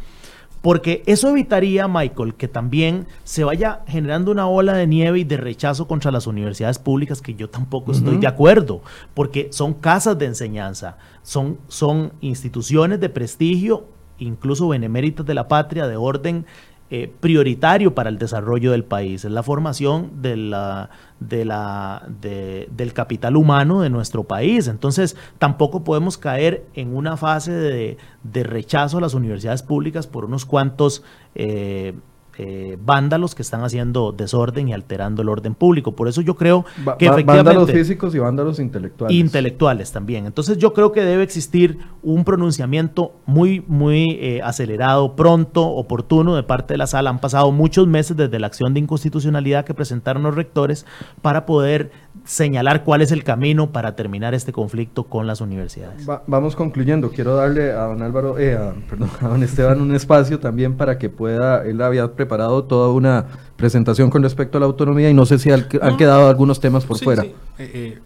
Porque 0.62 1.04
eso 1.06 1.30
evitaría, 1.30 1.88
Michael, 1.88 2.34
que 2.34 2.48
también 2.48 3.06
se 3.24 3.44
vaya 3.44 3.82
generando 3.88 4.32
una 4.32 4.48
ola 4.48 4.74
de 4.74 4.88
nieve 4.88 5.20
y 5.20 5.24
de 5.24 5.38
rechazo 5.38 5.88
contra 5.88 6.12
las 6.12 6.26
universidades 6.26 6.80
públicas, 6.80 7.22
que 7.22 7.36
yo 7.36 7.50
tampoco 7.50 7.92
estoy 7.92 8.18
de 8.18 8.28
acuerdo, 8.28 8.82
porque 9.14 9.50
son 9.52 9.76
casas 9.76 10.18
de 10.18 10.26
enseñanza, 10.26 10.98
son, 11.22 11.60
son 11.68 12.14
instituciones 12.22 13.00
de 13.00 13.10
prestigio, 13.10 13.86
incluso 14.18 14.68
beneméritas 14.68 15.26
de 15.26 15.36
la 15.36 15.48
patria, 15.48 15.88
de 15.88 15.96
orden 15.96 16.46
eh, 16.90 17.12
prioritario 17.20 17.94
para 17.94 18.10
el 18.10 18.18
desarrollo 18.18 18.72
del 18.72 18.86
país, 18.86 19.26
es 19.26 19.32
la 19.32 19.44
formación 19.44 20.22
de 20.22 20.38
la, 20.38 20.90
de 21.20 21.44
la, 21.44 22.08
del 22.08 22.94
capital 22.94 23.36
humano 23.36 23.82
de 23.82 23.90
nuestro 23.90 24.24
país. 24.24 24.70
Entonces, 24.70 25.18
tampoco 25.38 25.84
podemos 25.84 26.18
caer 26.18 26.66
en 26.76 26.96
una 26.96 27.18
fase 27.18 27.52
de, 27.52 27.98
rechazo 28.44 29.00
a 29.00 29.02
las 29.02 29.14
universidades 29.14 29.64
públicas 29.64 30.08
por 30.08 30.24
unos 30.24 30.46
cuantos 30.46 31.04
eh, 31.36 31.94
eh, 32.38 32.78
vándalos 32.84 33.34
que 33.36 33.42
están 33.42 33.64
haciendo 33.64 34.12
desorden 34.12 34.68
y 34.68 34.74
alterando 34.74 35.22
el 35.22 35.30
orden 35.30 35.56
público. 35.56 35.96
Por 35.96 36.08
eso 36.08 36.22
yo 36.22 36.36
creo 36.36 36.66
que 36.66 36.84
va- 36.84 36.96
efectivamente... 37.00 37.34
vándalos 37.34 37.72
físicos 37.72 38.14
y 38.16 38.20
vándalos 38.20 38.60
intelectuales. 38.60 39.18
Intelectuales 39.18 39.92
también. 39.92 40.26
Entonces 40.26 40.58
yo 40.58 40.74
creo 40.74 40.92
que 40.92 41.02
debe 41.02 41.24
existir 41.24 41.80
un 42.04 42.24
pronunciamiento 42.24 43.14
muy, 43.26 43.64
muy 43.68 44.18
eh, 44.22 44.42
acelerado, 44.44 45.16
pronto, 45.16 45.66
oportuno 45.68 46.36
de 46.36 46.44
parte 46.44 46.76
de 46.76 46.78
la 46.78 46.88
sala. 46.88 47.10
Han 47.10 47.20
pasado 47.20 47.52
muchos 47.52 47.88
meses 47.88 48.16
desde 48.16 48.40
la 48.40 48.48
acción 48.48 48.74
de 48.74 48.82
inconstitucionalidad 48.82 49.66
que 49.66 49.74
presentaron 49.74 50.24
los 50.24 50.36
rectores 50.36 50.86
para 51.22 51.46
poder 51.46 51.92
señalar 52.26 52.84
cuál 52.84 53.02
es 53.02 53.12
el 53.12 53.24
camino 53.24 53.72
para 53.72 53.96
terminar 53.96 54.34
este 54.34 54.52
conflicto 54.52 55.06
con 55.06 55.28
las 55.28 55.42
universidades. 55.42 56.08
Va- 56.10 56.24
vamos 56.28 56.56
concluyendo. 56.56 57.10
Quiero 57.12 57.36
darle 57.36 57.72
a 57.72 57.84
don 57.86 58.02
Álvaro, 58.02 58.38
eh, 58.40 58.56
a, 58.56 58.74
perdón, 58.90 59.10
a 59.22 59.28
don 59.30 59.44
Esteban 59.44 59.82
un 59.82 59.96
espacio 59.96 60.40
también 60.40 60.76
para 60.78 60.98
que 60.98 61.10
pueda, 61.10 61.64
él 61.66 61.82
había 61.82 62.14
preparado 62.14 62.64
toda 62.66 62.92
una 62.92 63.26
presentación 63.56 64.10
con 64.10 64.24
respecto 64.24 64.58
a 64.58 64.62
la 64.62 64.66
autonomía 64.68 65.10
y 65.10 65.14
no 65.14 65.26
sé 65.26 65.40
si 65.40 65.52
han, 65.52 65.66
han 65.82 65.98
quedado 65.98 66.28
algunos 66.30 66.60
temas 66.60 66.86
por 66.86 66.98
Sí, 66.98 67.06
fuera. 67.06 67.24
sí. 67.24 67.34
Eh, 67.60 67.72
eh, 67.74 68.00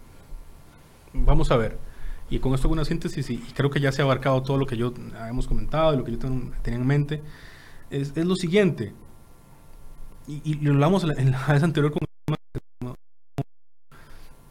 vamos 1.13 1.51
a 1.51 1.57
ver. 1.57 1.77
Y 2.29 2.39
con 2.39 2.53
esto 2.53 2.67
hago 2.67 2.73
una 2.73 2.85
síntesis 2.85 3.29
y, 3.29 3.33
y 3.33 3.51
creo 3.53 3.69
que 3.69 3.79
ya 3.81 3.91
se 3.91 4.01
ha 4.01 4.05
abarcado 4.05 4.41
todo 4.41 4.57
lo 4.57 4.65
que 4.65 4.77
yo 4.77 4.93
hemos 5.29 5.47
comentado 5.47 5.93
y 5.93 5.97
lo 5.97 6.03
que 6.05 6.11
yo 6.13 6.17
ten- 6.19 6.53
tenía 6.61 6.79
en 6.79 6.87
mente. 6.87 7.21
Es, 7.89 8.13
es 8.15 8.25
lo 8.25 8.35
siguiente. 8.35 8.93
Y, 10.27 10.41
y 10.45 10.53
lo 10.55 10.71
hablamos 10.73 11.03
en 11.03 11.09
la, 11.09 11.15
en 11.15 11.31
la 11.31 11.45
vez 11.47 11.61
anterior 11.63 11.91
con 11.91 11.99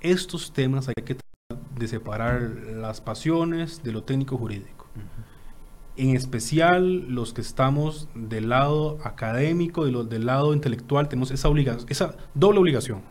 estos 0.01 0.53
temas 0.53 0.89
hay 0.89 0.95
que 1.05 1.17
tratar 1.17 1.79
de 1.79 1.89
separar 1.89 2.43
las 2.77 3.01
pasiones 3.01 3.83
de 3.83 3.93
lo 3.93 4.03
técnico 4.05 4.37
jurídico. 4.37 4.87
En 5.97 6.17
especial 6.17 7.09
los 7.13 7.35
que 7.35 7.41
estamos 7.43 8.09
del 8.15 8.49
lado 8.49 8.99
académico 9.05 9.87
y 9.87 9.91
los 9.91 10.09
del 10.09 10.25
lado 10.27 10.55
intelectual 10.55 11.09
tenemos 11.09 11.31
esa 11.31 11.49
obligación, 11.49 11.87
esa 11.91 12.17
doble 12.35 12.61
obligación. 12.61 13.03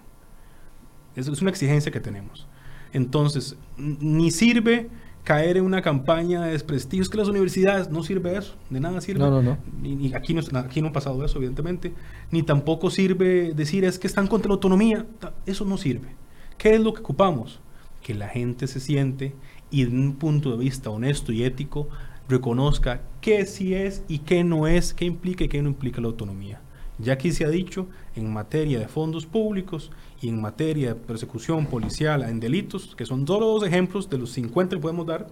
Es, 1.16 1.28
es 1.28 1.42
una 1.42 1.52
exigencia 1.52 1.92
que 1.92 2.00
tenemos. 2.00 2.48
Entonces, 2.94 3.56
ni 3.78 4.32
sirve 4.32 4.90
caer 5.24 5.58
en 5.58 5.66
una 5.66 5.82
campaña 5.84 6.42
de 6.44 6.54
desprestigio. 6.54 7.04
Es 7.04 7.10
que 7.10 7.18
las 7.18 7.28
universidades 7.28 7.90
no 7.92 8.02
sirve 8.02 8.36
eso, 8.38 8.56
de 8.72 8.80
nada 8.80 9.02
sirve. 9.02 9.20
No, 9.20 9.30
no, 9.30 9.42
no. 9.44 9.58
Ni- 9.82 10.12
aquí, 10.14 10.34
no, 10.34 10.42
aquí 10.58 10.82
no 10.82 10.88
ha 10.88 10.92
pasado 10.94 11.24
eso, 11.24 11.38
evidentemente. 11.38 11.94
Ni 12.32 12.42
tampoco 12.42 12.90
sirve 12.90 13.54
decir 13.54 13.84
es 13.86 14.00
que 14.00 14.08
están 14.08 14.26
contra 14.26 14.50
la 14.50 14.54
autonomía. 14.56 15.06
Eso 15.46 15.66
no 15.66 15.78
sirve. 15.78 16.16
¿Qué 16.60 16.76
es 16.76 16.82
lo 16.82 16.94
que 16.94 17.00
ocupamos? 17.00 17.62
Que 18.04 18.14
la 18.14 18.28
gente 18.28 18.68
se 18.68 18.82
siente 18.82 19.34
y 19.72 19.86
de 19.86 19.96
un 19.96 20.18
punto 20.18 20.52
de 20.52 20.58
vista 20.58 20.90
honesto 20.90 21.32
y 21.32 21.46
ético 21.46 21.88
reconozca 22.28 23.02
qué 23.22 23.46
sí 23.46 23.74
es 23.74 24.04
y 24.10 24.20
qué 24.20 24.44
no 24.44 24.68
es, 24.68 24.94
qué 24.94 25.06
implica 25.06 25.46
y 25.46 25.48
qué 25.48 25.62
no 25.62 25.70
implica 25.70 26.02
la 26.02 26.08
autonomía. 26.08 26.60
Ya 26.98 27.14
aquí 27.14 27.32
se 27.32 27.46
ha 27.46 27.50
dicho, 27.50 27.88
en 28.14 28.34
materia 28.34 28.78
de 28.78 28.90
fondos 28.90 29.26
públicos 29.26 29.90
y 30.22 30.28
en 30.28 30.42
materia 30.42 30.90
de 30.90 30.96
persecución 30.96 31.66
policial 31.66 32.24
en 32.24 32.42
delitos, 32.42 32.94
que 32.94 33.06
son 33.06 33.26
solo 33.26 33.46
dos 33.46 33.64
ejemplos 33.64 34.10
de 34.10 34.18
los 34.18 34.32
50 34.32 34.76
que 34.76 34.82
podemos 34.82 35.08
dar, 35.08 35.28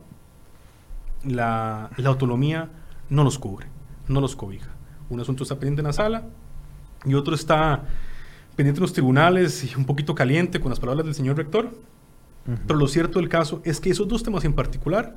la, 1.25 1.89
la 1.97 2.09
autonomía 2.09 2.69
no 3.09 3.25
los 3.25 3.37
cubre, 3.37 3.67
no 4.07 4.21
los 4.21 4.37
cobija. 4.37 4.73
Un 5.09 5.19
asunto 5.19 5.43
está 5.43 5.55
pendiente 5.55 5.81
en 5.81 5.87
la 5.87 5.93
sala 5.93 6.23
y 7.03 7.15
otro 7.15 7.35
está 7.35 7.83
pendiente 8.57 8.79
en 8.79 8.81
los 8.81 8.91
tribunales 8.91 9.63
y 9.63 9.73
un 9.77 9.85
poquito 9.85 10.13
caliente 10.13 10.59
con 10.59 10.69
las 10.69 10.79
palabras 10.81 11.05
del 11.05 11.15
señor 11.15 11.37
rector. 11.37 11.69
Pero 12.65 12.79
lo 12.79 12.87
cierto 12.87 13.19
del 13.19 13.29
caso 13.29 13.61
es 13.63 13.79
que 13.79 13.89
esos 13.89 14.07
dos 14.07 14.23
temas 14.23 14.43
en 14.45 14.53
particular 14.53 15.15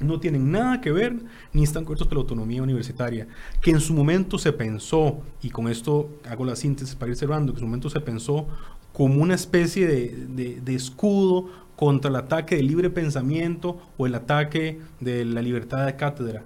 no 0.00 0.20
tienen 0.20 0.52
nada 0.52 0.80
que 0.80 0.92
ver 0.92 1.16
ni 1.52 1.64
están 1.64 1.84
cubiertos 1.84 2.06
por 2.06 2.16
la 2.16 2.20
autonomía 2.22 2.62
universitaria, 2.62 3.26
que 3.60 3.72
en 3.72 3.80
su 3.80 3.92
momento 3.92 4.38
se 4.38 4.52
pensó, 4.52 5.20
y 5.42 5.50
con 5.50 5.66
esto 5.68 6.08
hago 6.30 6.44
la 6.44 6.54
síntesis 6.54 6.94
para 6.94 7.10
ir 7.10 7.16
cerrando, 7.16 7.52
que 7.52 7.56
en 7.58 7.60
su 7.62 7.66
momento 7.66 7.90
se 7.90 8.00
pensó 8.00 8.46
como 8.92 9.20
una 9.20 9.34
especie 9.34 9.86
de, 9.88 10.26
de- 10.28 10.60
de 10.60 10.74
escudo 10.76 11.46
contra 11.74 12.08
el 12.10 12.16
ataque 12.16 12.54
del 12.56 12.68
libre 12.68 12.90
pensamiento 12.90 13.80
o 13.96 14.06
el 14.06 14.14
ataque 14.14 14.80
de 15.00 15.24
la 15.24 15.42
libertad 15.42 15.84
de 15.86 15.96
cátedra, 15.96 16.44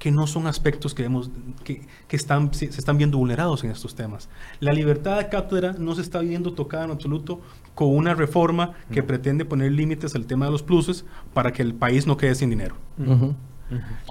que 0.00 0.10
no 0.10 0.26
son 0.26 0.46
aspectos 0.48 0.94
que, 0.94 1.02
vemos, 1.02 1.30
que, 1.62 1.82
que 2.08 2.16
están, 2.16 2.52
se, 2.54 2.72
se 2.72 2.80
están 2.80 2.96
viendo 2.98 3.18
vulnerados 3.18 3.62
en 3.64 3.70
estos 3.70 3.94
temas. 3.94 4.28
La 4.58 4.72
libertad 4.72 5.18
de 5.18 5.28
cátedra 5.28 5.74
no 5.78 5.94
se 5.94 6.00
está 6.00 6.20
viendo 6.20 6.54
tocada 6.54 6.86
en 6.86 6.90
absoluto 6.90 7.40
con 7.74 7.94
una 7.94 8.14
reforma 8.14 8.72
que 8.90 9.02
pretende 9.02 9.44
poner 9.44 9.70
límites 9.72 10.14
al 10.14 10.24
tema 10.26 10.46
de 10.46 10.52
los 10.52 10.62
pluses 10.62 11.04
para 11.34 11.52
que 11.52 11.62
el 11.62 11.74
país 11.74 12.06
no 12.06 12.16
quede 12.16 12.34
sin 12.34 12.48
dinero. 12.50 12.74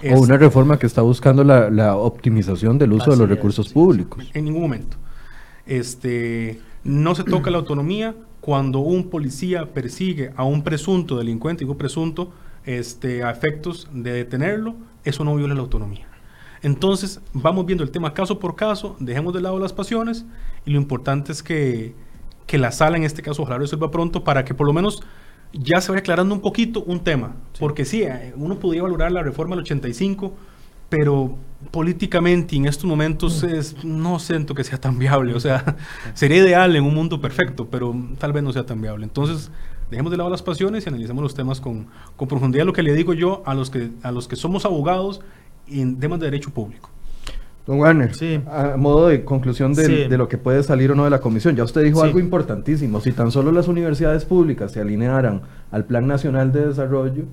Es- 0.00 0.16
O 0.18 0.22
una 0.22 0.36
reforma 0.38 0.78
que 0.78 0.86
está 0.86 1.02
buscando 1.02 1.42
la, 1.44 1.68
la 1.70 1.96
optimización 1.96 2.78
del 2.78 2.92
uso 2.92 3.10
de 3.10 3.16
los 3.16 3.28
recursos 3.28 3.66
sí, 3.68 3.74
públicos. 3.74 4.24
En 4.32 4.44
ningún 4.44 4.62
momento. 4.62 4.96
Este, 5.66 6.60
no 6.84 7.14
se 7.14 7.24
toca 7.24 7.50
la 7.50 7.58
autonomía 7.58 8.14
cuando 8.40 8.78
un 8.78 9.10
policía 9.10 9.66
persigue 9.74 10.30
a 10.36 10.44
un 10.44 10.62
presunto 10.62 11.18
delincuente, 11.18 11.64
digo 11.64 11.76
presunto, 11.76 12.32
este, 12.64 13.22
a 13.22 13.30
efectos 13.30 13.88
de 13.92 14.12
detenerlo, 14.12 14.76
eso 15.04 15.24
no 15.24 15.34
viola 15.36 15.54
la 15.54 15.60
autonomía. 15.60 16.06
Entonces, 16.62 17.20
vamos 17.32 17.66
viendo 17.66 17.84
el 17.84 17.90
tema 17.90 18.12
caso 18.12 18.38
por 18.38 18.54
caso, 18.54 18.96
dejemos 19.00 19.32
de 19.32 19.40
lado 19.40 19.58
las 19.58 19.72
pasiones 19.72 20.26
y 20.66 20.70
lo 20.70 20.78
importante 20.78 21.32
es 21.32 21.42
que, 21.42 21.94
que 22.46 22.58
la 22.58 22.70
sala 22.70 22.96
en 22.96 23.04
este 23.04 23.22
caso 23.22 23.42
ojalá 23.42 23.58
resuelva 23.58 23.90
pronto 23.90 24.24
para 24.24 24.44
que 24.44 24.54
por 24.54 24.66
lo 24.66 24.72
menos 24.72 25.02
ya 25.52 25.80
se 25.80 25.90
vaya 25.90 26.00
aclarando 26.00 26.34
un 26.34 26.40
poquito 26.40 26.82
un 26.84 27.00
tema. 27.00 27.36
Porque 27.58 27.84
sí, 27.84 28.02
eh, 28.02 28.32
uno 28.36 28.58
podría 28.58 28.82
valorar 28.82 29.12
la 29.12 29.22
reforma 29.22 29.56
del 29.56 29.64
85, 29.64 30.34
pero 30.88 31.36
políticamente 31.70 32.56
y 32.56 32.58
en 32.58 32.66
estos 32.66 32.84
momentos 32.84 33.42
es, 33.42 33.84
no 33.84 34.18
siento 34.18 34.54
que 34.54 34.64
sea 34.64 34.78
tan 34.78 34.98
viable. 34.98 35.34
O 35.34 35.40
sea, 35.40 35.76
sería 36.14 36.38
ideal 36.38 36.76
en 36.76 36.84
un 36.84 36.94
mundo 36.94 37.20
perfecto, 37.20 37.68
pero 37.70 37.94
tal 38.18 38.32
vez 38.32 38.42
no 38.42 38.52
sea 38.52 38.66
tan 38.66 38.80
viable. 38.80 39.04
Entonces, 39.04 39.50
dejemos 39.90 40.10
de 40.10 40.16
lado 40.16 40.30
las 40.30 40.42
pasiones 40.42 40.86
y 40.86 40.88
analicemos 40.88 41.22
los 41.22 41.34
temas 41.34 41.60
con, 41.60 41.86
con 42.16 42.28
profundidad. 42.28 42.64
Lo 42.64 42.72
que 42.72 42.82
le 42.82 42.92
digo 42.94 43.12
yo 43.14 43.42
a 43.46 43.54
los 43.54 43.70
que, 43.70 43.90
a 44.02 44.12
los 44.12 44.28
que 44.28 44.36
somos 44.36 44.64
abogados 44.64 45.20
en 45.68 45.98
temas 45.98 46.20
de 46.20 46.26
derecho 46.26 46.50
público. 46.50 46.90
Don 47.66 47.78
Warner, 47.78 48.14
Sí. 48.14 48.40
a 48.50 48.76
modo 48.76 49.08
de 49.08 49.24
conclusión 49.24 49.74
Sí. 49.76 49.82
de 49.82 50.16
lo 50.18 50.28
que 50.28 50.38
puede 50.38 50.62
salir 50.62 50.90
o 50.92 50.94
no 50.94 51.04
de 51.04 51.10
la 51.10 51.20
comisión, 51.20 51.54
ya 51.54 51.62
usted 51.64 51.84
dijo 51.84 52.00
Sí. 52.00 52.06
algo 52.06 52.18
importantísimo. 52.18 53.00
Si 53.00 53.12
tan 53.12 53.30
solo 53.30 53.52
las 53.52 53.68
universidades 53.68 54.24
públicas 54.24 54.72
se 54.72 54.80
alinearan 54.80 55.42
al 55.70 55.84
Plan 55.84 56.06
Nacional 56.06 56.50
de 56.52 56.68
Desarrollo, 56.68 57.24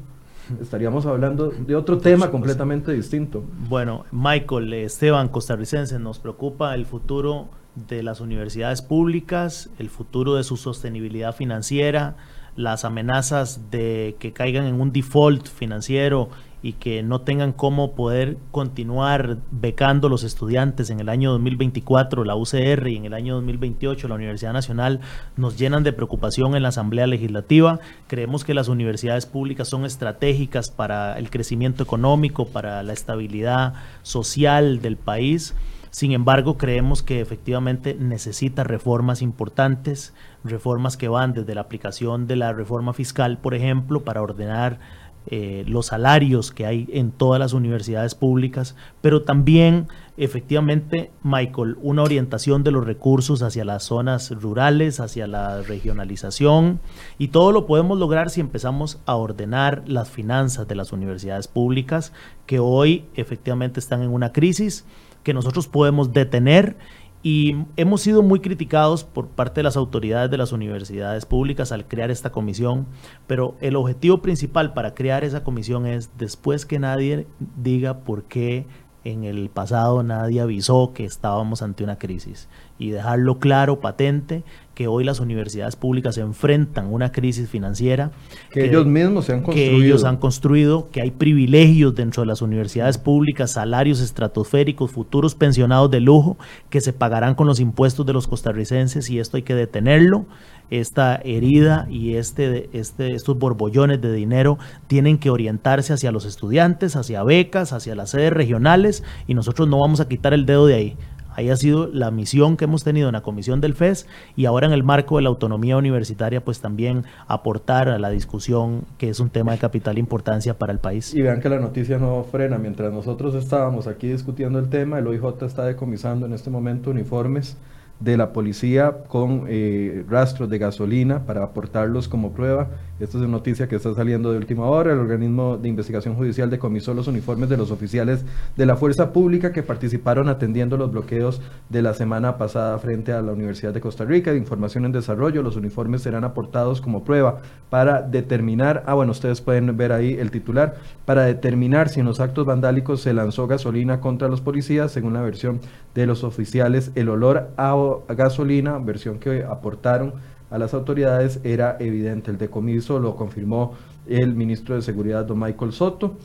estaríamos 0.62 1.06
hablando 1.06 1.50
de 1.50 1.76
otro 1.76 1.98
tema 1.98 2.30
completamente 2.30 2.92
distinto. 2.94 3.44
Bueno, 3.68 4.06
Michael, 4.12 4.74
Esteban, 4.74 5.30
costarricense, 5.30 5.98
nos 6.00 6.20
preocupa 6.20 6.76
el 6.76 6.86
futuro 6.86 7.50
de 7.88 8.04
las 8.04 8.22
universidades 8.22 8.82
públicas, 8.82 9.70
el 9.80 9.90
futuro 9.90 10.36
de 10.36 10.44
su 10.44 10.58
sostenibilidad 10.58 11.36
financiera, 11.36 12.16
las 12.58 12.84
amenazas 12.84 13.72
de 13.72 14.18
que 14.20 14.34
caigan 14.34 14.66
en 14.66 14.82
un 14.82 14.92
default 14.92 15.48
financiero 15.48 16.30
y 16.64 16.74
que 16.74 17.04
no 17.04 17.22
tengan 17.22 17.54
cómo 17.54 17.94
poder 17.94 18.38
continuar 18.52 19.38
becando 19.52 20.10
los 20.10 20.24
estudiantes 20.24 20.90
en 20.90 21.00
el 21.00 21.08
año 21.08 21.32
2024, 21.32 22.26
la 22.26 22.36
UCR, 22.36 22.88
y 22.88 22.98
en 22.98 23.06
el 23.06 23.14
año 23.14 23.36
2028, 23.36 24.08
la 24.08 24.16
Universidad 24.16 24.54
Nacional, 24.54 25.00
nos 25.36 25.58
llenan 25.58 25.84
de 25.84 25.94
preocupación 25.94 26.56
en 26.56 26.64
la 26.64 26.70
Asamblea 26.70 27.06
Legislativa. 27.06 27.80
Creemos 28.08 28.44
que 28.44 28.56
las 28.56 28.70
universidades 28.70 29.28
públicas 29.28 29.68
son 29.68 29.86
estratégicas 29.86 30.72
para 30.72 31.18
el 31.20 31.30
crecimiento 31.30 31.84
económico, 31.84 32.48
para 32.48 32.82
la 32.82 32.94
estabilidad 32.94 33.74
social 34.02 34.82
del 34.82 34.98
país. 34.98 35.54
Sin 35.98 36.12
embargo, 36.12 36.60
creemos 36.60 37.02
que 37.02 37.22
efectivamente 37.22 37.98
necesita 38.00 38.64
reformas 38.64 39.24
importantes, 39.24 40.14
reformas 40.44 40.96
que 40.96 41.08
van 41.08 41.34
desde 41.34 41.56
la 41.56 41.62
aplicación 41.62 42.28
de 42.28 42.36
la 42.36 42.54
reforma 42.54 42.94
fiscal, 42.94 43.40
por 43.40 43.56
ejemplo, 43.56 44.04
para 44.04 44.22
ordenar 44.22 44.78
eh, 45.26 45.66
los 45.68 45.88
salarios 45.88 46.52
que 46.52 46.68
hay 46.68 46.88
en 46.94 47.12
todas 47.12 47.40
las 47.40 47.54
universidades 47.54 48.14
públicas, 48.14 48.76
pero 49.02 49.24
también 49.24 49.88
efectivamente, 50.18 51.10
Michael, 51.24 51.78
una 51.82 52.04
orientación 52.04 52.64
de 52.64 52.70
los 52.70 52.86
recursos 52.86 53.42
hacia 53.42 53.66
las 53.66 53.82
zonas 53.82 54.30
rurales, 54.30 55.00
hacia 55.00 55.26
la 55.26 55.64
regionalización, 55.64 56.80
y 57.18 57.30
todo 57.30 57.52
lo 57.52 57.66
podemos 57.66 57.98
lograr 57.98 58.30
si 58.30 58.40
empezamos 58.40 59.00
a 59.08 59.16
ordenar 59.16 59.82
las 59.88 60.12
finanzas 60.12 60.68
de 60.68 60.76
las 60.76 60.94
universidades 60.94 61.48
públicas, 61.48 62.14
que 62.46 62.60
hoy 62.60 63.06
efectivamente 63.16 63.80
están 63.80 64.04
en 64.04 64.12
una 64.12 64.32
crisis 64.32 64.86
que 65.28 65.34
nosotros 65.34 65.68
podemos 65.68 66.14
detener 66.14 66.78
y 67.22 67.58
hemos 67.76 68.00
sido 68.00 68.24
muy 68.24 68.40
criticados 68.40 69.04
por 69.04 69.28
parte 69.28 69.60
de 69.60 69.64
las 69.64 69.76
autoridades 69.76 70.32
de 70.32 70.38
las 70.38 70.54
universidades 70.54 71.26
públicas 71.26 71.74
al 71.74 71.86
crear 71.86 72.12
esta 72.12 72.32
comisión, 72.32 72.88
pero 73.28 73.58
el 73.60 73.76
objetivo 73.76 74.22
principal 74.22 74.72
para 74.72 74.94
crear 74.94 75.26
esa 75.26 75.44
comisión 75.44 75.86
es 75.86 76.12
después 76.18 76.66
que 76.66 76.80
nadie 76.80 77.28
diga 77.62 78.06
por 78.06 78.24
qué 78.24 78.68
en 79.04 79.26
el 79.26 79.50
pasado 79.50 80.02
nadie 80.02 80.40
avisó 80.40 80.94
que 80.94 81.04
estábamos 81.04 81.62
ante 81.62 81.84
una 81.84 81.98
crisis 81.98 82.48
y 82.80 82.92
dejarlo 82.92 83.40
claro, 83.40 83.82
patente, 83.82 84.46
que 84.78 84.86
hoy 84.86 85.04
las 85.04 85.20
universidades 85.20 85.76
públicas 85.76 86.20
enfrentan 86.20 86.94
una 86.94 87.12
crisis 87.12 87.50
financiera. 87.50 88.12
Que, 88.52 88.66
ellos 88.66 88.86
mismos 88.86 89.26
se 89.26 89.34
han 89.34 89.42
construido. 89.42 89.72
Que 89.72 89.86
ellos 89.88 90.04
han 90.04 90.18
construido, 90.18 90.90
que 90.92 91.02
hay 91.02 91.10
privilegios 91.10 91.96
dentro 91.96 92.22
de 92.22 92.28
las 92.28 92.44
universidades 92.44 93.00
públicas, 93.00 93.50
salarios 93.50 94.00
estratosféricos, 94.02 94.92
futuros 94.92 95.34
pensionados 95.34 95.90
de 95.90 96.00
lujo, 96.00 96.38
que 96.70 96.80
se 96.80 96.94
pagarán 96.94 97.34
con 97.34 97.48
los 97.48 97.60
impuestos 97.60 98.06
de 98.06 98.14
los 98.14 98.28
costarricenses 98.28 99.10
y 99.10 99.18
esto 99.18 99.38
hay 99.38 99.42
que 99.42 99.56
detenerlo 99.56 100.28
esta 100.70 101.16
herida 101.24 101.88
y 101.90 102.16
este, 102.16 102.70
este, 102.74 103.16
estos 103.16 103.40
borbollones 103.40 104.00
de 104.00 104.14
dinero 104.14 104.60
tienen 104.86 105.18
que 105.18 105.32
orientarse 105.32 105.94
hacia 105.94 106.12
los 106.12 106.26
estudiantes, 106.26 106.96
hacia 106.96 107.24
becas, 107.24 107.74
hacia 107.74 107.96
las 107.96 108.12
sedes 108.12 108.32
regionales 108.32 109.04
y 109.26 109.34
nosotros 109.34 109.68
no 109.68 109.80
vamos 109.80 110.02
a 110.02 110.08
quitar 110.08 110.36
el 110.36 110.46
dedo 110.46 110.68
de 110.68 110.76
ahí. 110.76 110.98
Ahí 111.38 111.52
ha 111.52 111.56
sido 111.56 111.86
la 111.86 112.10
misión 112.10 112.58
que 112.58 112.66
hemos 112.66 112.84
tenido 112.84 113.10
en 113.10 113.14
la 113.14 113.22
comisión 113.22 113.62
del 113.62 113.76
FES 113.76 114.08
y 114.36 114.46
ahora 114.46 114.66
en 114.66 114.74
el 114.74 114.84
marco 114.84 115.18
de 115.18 115.22
la 115.22 115.30
autonomía 115.30 115.78
universitaria, 115.78 116.44
pues 116.44 116.62
también 116.62 117.04
aportar 117.28 117.90
a 117.90 118.00
la 118.00 118.10
discusión 118.10 118.86
que 118.98 119.10
es 119.10 119.20
un 119.20 119.30
tema 119.30 119.52
de 119.52 119.60
capital 119.60 120.00
importancia 120.00 120.58
para 120.58 120.74
el 120.74 120.80
país. 120.80 121.14
Y 121.14 121.22
vean 121.22 121.40
que 121.40 121.48
la 121.48 121.60
noticia 121.60 122.00
no 122.00 122.24
frena. 122.24 122.58
Mientras 122.58 122.92
nosotros 122.92 123.36
estábamos 123.36 123.86
aquí 123.86 124.08
discutiendo 124.08 124.58
el 124.58 124.70
tema, 124.70 124.98
el 124.98 125.06
OIJ 125.06 125.44
está 125.44 125.64
decomisando 125.64 126.26
en 126.26 126.34
este 126.34 126.50
momento 126.50 126.90
uniformes 126.90 127.56
de 128.00 128.16
la 128.16 128.32
policía 128.32 129.04
con 129.08 129.46
eh, 129.48 130.04
rastros 130.08 130.50
de 130.50 130.58
gasolina 130.60 131.26
para 131.26 131.44
aportarlos 131.44 132.08
como 132.08 132.32
prueba. 132.32 132.68
Esta 133.00 133.18
es 133.18 133.24
una 133.24 133.34
noticia 133.34 133.68
que 133.68 133.76
está 133.76 133.94
saliendo 133.94 134.32
de 134.32 134.40
última 134.40 134.66
hora. 134.66 134.92
El 134.92 135.00
organismo 135.00 135.58
de 135.58 135.70
investigación 135.70 136.16
judicial 136.16 136.50
decomisó 136.50 136.96
los 136.96 137.08
uniformes 137.08 137.48
de 137.48 137.58
los 137.58 137.70
oficiales 137.70 138.26
de 138.56 138.66
la 138.66 138.76
fuerza 138.76 139.14
pública 139.14 139.52
que 139.52 139.62
participaron 139.62 140.30
atendiendo 140.30 140.78
los 140.78 140.92
bloqueos 140.92 141.42
de 141.70 141.84
la 141.84 141.94
semana 141.94 142.38
pasada 142.38 142.78
frente 142.80 143.14
a 143.14 143.22
la 143.22 143.34
Universidad 143.34 143.74
de 143.74 143.82
Costa 143.82 144.04
Rica. 144.04 144.32
De 144.32 144.38
información 144.38 144.86
en 144.86 144.92
desarrollo, 144.92 145.44
los 145.44 145.56
uniformes 145.56 146.02
serán 146.02 146.24
aportados 146.24 146.82
como 146.82 147.04
prueba 147.04 147.42
para 147.70 148.02
determinar, 148.02 148.84
ah 148.88 148.96
bueno, 148.96 149.12
ustedes 149.12 149.42
pueden 149.42 149.78
ver 149.78 149.92
ahí 149.92 150.14
el 150.14 150.32
titular, 150.32 150.76
para 151.06 151.24
determinar 151.24 151.90
si 151.90 152.00
en 152.00 152.06
los 152.08 152.20
actos 152.20 152.46
vandálicos 152.46 153.02
se 153.02 153.14
lanzó 153.14 153.46
gasolina 153.46 154.00
contra 154.00 154.28
los 154.28 154.42
policías, 154.42 154.92
según 154.92 155.14
la 155.14 155.22
versión 155.22 155.60
de 155.94 156.08
los 156.08 156.24
oficiales, 156.24 156.92
el 156.96 157.10
olor 157.10 157.50
a 157.58 157.76
gasolina, 158.10 158.78
versión 158.78 159.20
que 159.20 159.44
aportaron 159.44 160.14
a 160.50 160.58
las 160.58 160.74
autoridades, 160.74 161.40
era 161.44 161.78
evidente. 161.80 162.32
El 162.32 162.38
decomiso 162.38 163.00
lo 163.00 163.16
confirmó 163.16 163.74
el 164.08 164.34
ministro 164.34 164.76
de 164.76 164.82
Seguridad, 164.82 165.26
don 165.26 165.40
Michael 165.40 165.74
Soto, 165.74 166.18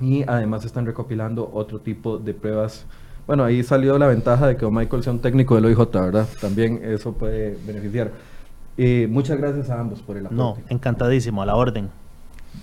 y 0.00 0.22
además 0.26 0.64
están 0.64 0.86
recopilando 0.86 1.50
otro 1.52 1.80
tipo 1.80 2.18
de 2.18 2.34
pruebas. 2.34 2.86
Bueno, 3.26 3.44
ahí 3.44 3.62
salió 3.62 3.98
la 3.98 4.08
ventaja 4.08 4.46
de 4.46 4.56
que 4.56 4.62
don 4.64 4.74
Michael 4.74 5.02
sea 5.02 5.12
un 5.12 5.20
técnico 5.20 5.54
del 5.54 5.66
OIJ, 5.66 5.92
¿verdad? 5.92 6.28
También 6.40 6.80
eso 6.82 7.12
puede 7.12 7.56
beneficiar. 7.66 8.10
Eh, 8.76 9.06
muchas 9.10 9.38
gracias 9.38 9.68
a 9.70 9.78
ambos 9.78 10.00
por 10.00 10.16
el 10.16 10.26
apoyo. 10.26 10.42
No, 10.42 10.56
encantadísimo, 10.68 11.42
a 11.42 11.46
la 11.46 11.54
orden. 11.54 11.90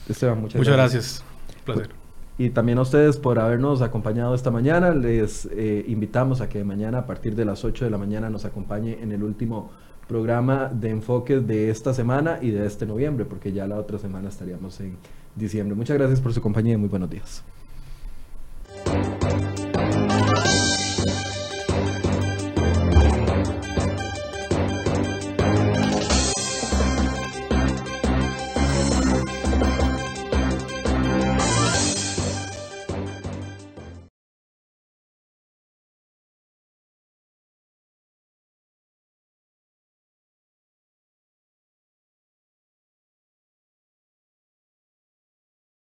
Esteban, 0.08 0.42
muchas, 0.42 0.58
muchas 0.58 0.74
gracias. 0.74 1.24
placer 1.66 1.99
y 2.40 2.52
también 2.52 2.78
a 2.78 2.84
ustedes 2.84 3.18
por 3.18 3.38
habernos 3.38 3.82
acompañado 3.82 4.34
esta 4.34 4.50
mañana. 4.50 4.92
Les 4.92 5.46
eh, 5.52 5.84
invitamos 5.90 6.40
a 6.40 6.48
que 6.48 6.64
mañana 6.64 7.00
a 7.00 7.06
partir 7.06 7.36
de 7.36 7.44
las 7.44 7.66
8 7.66 7.84
de 7.84 7.92
la 7.92 7.98
mañana 7.98 8.30
nos 8.30 8.46
acompañe 8.46 8.98
en 9.02 9.12
el 9.12 9.24
último 9.24 9.72
programa 10.08 10.72
de 10.74 10.90
enfoques 10.90 11.46
de 11.46 11.70
esta 11.70 11.94
semana 11.94 12.40
y 12.42 12.52
de 12.52 12.66
este 12.66 12.86
noviembre, 12.86 13.26
porque 13.26 13.52
ya 13.52 13.68
la 13.68 13.76
otra 13.76 14.00
semana 14.00 14.30
estaríamos 14.30 14.80
en 14.80 14.96
diciembre. 15.36 15.76
Muchas 15.76 15.98
gracias 15.98 16.22
por 16.22 16.34
su 16.34 16.42
compañía 16.42 16.76
y 16.76 16.78
muy 16.78 16.88
buenos 16.88 17.10
días. 17.10 17.44